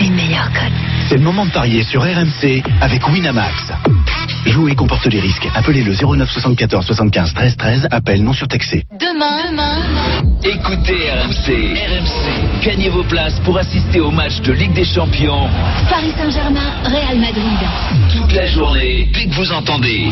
les 0.00 0.10
meilleurs 0.10 0.50
codes. 0.52 0.72
C'est 1.08 1.18
le 1.18 1.22
moment 1.22 1.46
de 1.46 1.52
parier 1.52 1.84
sur 1.84 2.02
RMC 2.02 2.62
avec 2.80 3.06
Winamax. 3.08 3.54
Jouer 4.46 4.74
comporte 4.74 5.06
les 5.06 5.20
risques. 5.20 5.48
Appelez 5.54 5.84
le 5.84 5.92
09 5.94 6.28
74 6.28 6.84
75 6.84 7.32
13 7.32 7.56
13. 7.58 7.88
Appel 7.92 8.24
non 8.24 8.32
surtaxé. 8.32 8.82
demain, 8.98 9.50
demain, 9.52 10.19
Écoutez 10.42 11.10
RMC. 11.10 11.76
RMC. 11.76 12.62
Gagnez 12.64 12.88
vos 12.88 13.04
places 13.04 13.38
pour 13.40 13.58
assister 13.58 14.00
au 14.00 14.10
match 14.10 14.40
de 14.40 14.52
Ligue 14.52 14.72
des 14.72 14.84
Champions 14.86 15.48
Paris 15.90 16.12
Saint-Germain, 16.16 16.72
Real 16.84 17.18
Madrid. 17.18 17.58
toute 18.10 18.32
la 18.32 18.46
journée 18.46 19.06
dès 19.12 19.26
que 19.26 19.34
vous 19.34 19.52
entendez. 19.52 20.08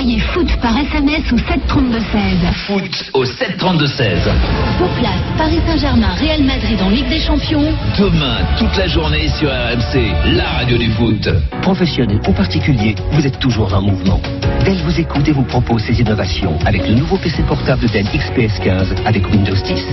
Envoyez 0.00 0.20
foot 0.20 0.48
par 0.62 0.74
SMS 0.78 1.30
au 1.30 1.36
732-16. 1.36 2.52
Foot 2.66 3.10
au 3.12 3.24
732-16. 3.26 4.30
Vos 4.78 4.88
places 4.98 5.20
Paris 5.36 5.60
Saint-Germain, 5.66 6.14
Real 6.18 6.42
Madrid 6.42 6.78
en 6.82 6.88
Ligue 6.88 7.08
des 7.10 7.20
Champions. 7.20 7.66
Demain, 7.98 8.38
toute 8.58 8.74
la 8.78 8.86
journée 8.86 9.28
sur 9.28 9.50
RMC, 9.50 10.36
la 10.36 10.48
radio 10.52 10.78
du 10.78 10.90
foot. 10.92 11.28
Professionnel 11.60 12.18
ou 12.26 12.32
particulier, 12.32 12.94
vous 13.12 13.26
êtes 13.26 13.38
toujours 13.40 13.74
en 13.74 13.82
mouvement. 13.82 14.20
Dell 14.64 14.78
vous 14.84 15.00
écoute 15.00 15.28
et 15.28 15.32
vous 15.32 15.44
propose 15.44 15.82
ces 15.82 16.00
innovations 16.00 16.58
avec 16.64 16.88
le 16.88 16.94
nouveau 16.94 17.18
PC 17.18 17.42
portable 17.42 17.86
Dell 17.90 18.06
XPS 18.06 18.58
15 18.64 18.94
avec 19.04 19.26
Windows 19.30 19.52
10. 19.52 19.84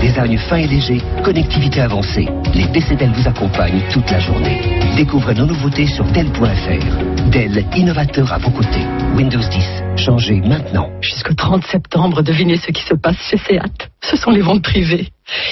Design 0.00 0.38
fin 0.38 0.56
et 0.56 0.66
léger, 0.68 1.00
connectivité 1.24 1.80
avancée. 1.80 2.28
Les 2.54 2.66
PC 2.66 2.94
Dell 2.94 3.10
vous 3.14 3.28
accompagnent 3.28 3.82
toute 3.92 4.08
la 4.10 4.20
journée. 4.20 4.60
Découvrez 4.96 5.34
nos 5.34 5.46
nouveautés 5.46 5.86
sur 5.86 6.04
Dell.fr. 6.04 7.30
Dell, 7.30 7.64
innovateur 7.76 8.32
à 8.32 8.38
vos 8.38 8.50
côtés. 8.50 8.86
Windows 9.16 9.38
10, 9.38 9.55
changez 9.96 10.40
maintenant. 10.40 10.90
Jusqu'au 11.00 11.34
30 11.34 11.64
septembre, 11.66 12.22
devinez 12.22 12.56
ce 12.56 12.70
qui 12.70 12.82
se 12.82 12.94
passe 12.94 13.16
chez 13.30 13.38
Seat. 13.38 13.90
Ce 14.02 14.16
sont 14.16 14.30
les 14.30 14.40
ventes 14.40 14.62
privées. 14.62 15.08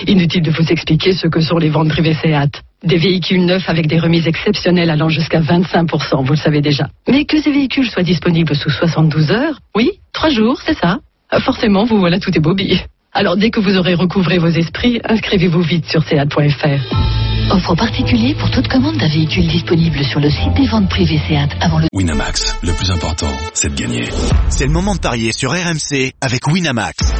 Inutile 0.06 0.42
de 0.42 0.50
vous 0.50 0.70
expliquer 0.70 1.12
ce 1.12 1.26
que 1.26 1.40
sont 1.40 1.58
les 1.58 1.70
ventes 1.70 1.88
privées 1.88 2.14
Seat. 2.14 2.62
Des 2.82 2.98
véhicules 2.98 3.44
neufs 3.44 3.68
avec 3.68 3.86
des 3.86 3.98
remises 3.98 4.26
exceptionnelles 4.26 4.90
allant 4.90 5.08
jusqu'à 5.08 5.40
25%, 5.40 6.24
vous 6.24 6.32
le 6.32 6.36
savez 6.36 6.60
déjà. 6.60 6.88
Mais 7.08 7.24
que 7.24 7.40
ces 7.40 7.50
véhicules 7.50 7.88
soient 7.88 8.02
disponibles 8.02 8.54
sous 8.54 8.70
72 8.70 9.30
heures, 9.30 9.58
oui, 9.74 9.92
trois 10.12 10.30
jours, 10.30 10.60
c'est 10.64 10.76
ça. 10.78 10.98
Forcément, 11.40 11.84
vous 11.84 11.98
voilà 11.98 12.20
tout 12.20 12.36
ébobie. 12.36 12.80
Alors 13.16 13.36
dès 13.36 13.50
que 13.50 13.60
vous 13.60 13.76
aurez 13.76 13.94
recouvré 13.94 14.38
vos 14.38 14.48
esprits, 14.48 15.00
inscrivez-vous 15.04 15.62
vite 15.62 15.86
sur 15.86 16.02
seat.fr. 16.02 17.52
Offre 17.52 17.76
particulier 17.76 18.34
pour 18.34 18.50
toute 18.50 18.66
commande 18.66 18.96
d'un 18.96 19.08
véhicule 19.08 19.46
disponible 19.46 20.04
sur 20.04 20.18
le 20.18 20.28
site 20.28 20.52
des 20.56 20.66
ventes 20.66 20.88
privées 20.88 21.20
Seat 21.28 21.50
avant 21.60 21.78
le... 21.78 21.86
Winamax, 21.92 22.58
le 22.64 22.72
plus 22.72 22.90
important, 22.90 23.28
c'est 23.52 23.72
de 23.72 23.80
gagner. 23.80 24.08
C'est 24.48 24.66
le 24.66 24.72
moment 24.72 24.96
de 24.96 25.00
parier 25.00 25.30
sur 25.30 25.52
RMC 25.52 26.12
avec 26.20 26.48
Winamax. 26.48 27.14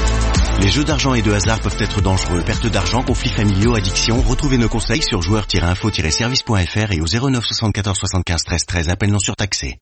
Les 0.63 0.69
jeux 0.69 0.85
d'argent 0.85 1.15
et 1.15 1.23
de 1.23 1.33
hasard 1.33 1.61
peuvent 1.61 1.77
être 1.79 2.01
dangereux. 2.01 2.43
Perte 2.45 2.67
d'argent, 2.67 3.03
conflits 3.03 3.31
familiaux, 3.31 3.77
addiction. 3.77 4.21
Retrouvez 4.21 4.59
nos 4.59 4.69
conseils 4.69 5.03
sur 5.03 5.23
joueurs-info-service.fr 5.23 6.93
et 6.93 7.01
au 7.01 7.07
09 7.07 7.45
74 7.45 7.97
75 7.97 8.45
13 8.45 8.67
13. 8.67 8.89
Appel 8.89 9.11
non 9.11 9.19
surtaxé. 9.19 9.73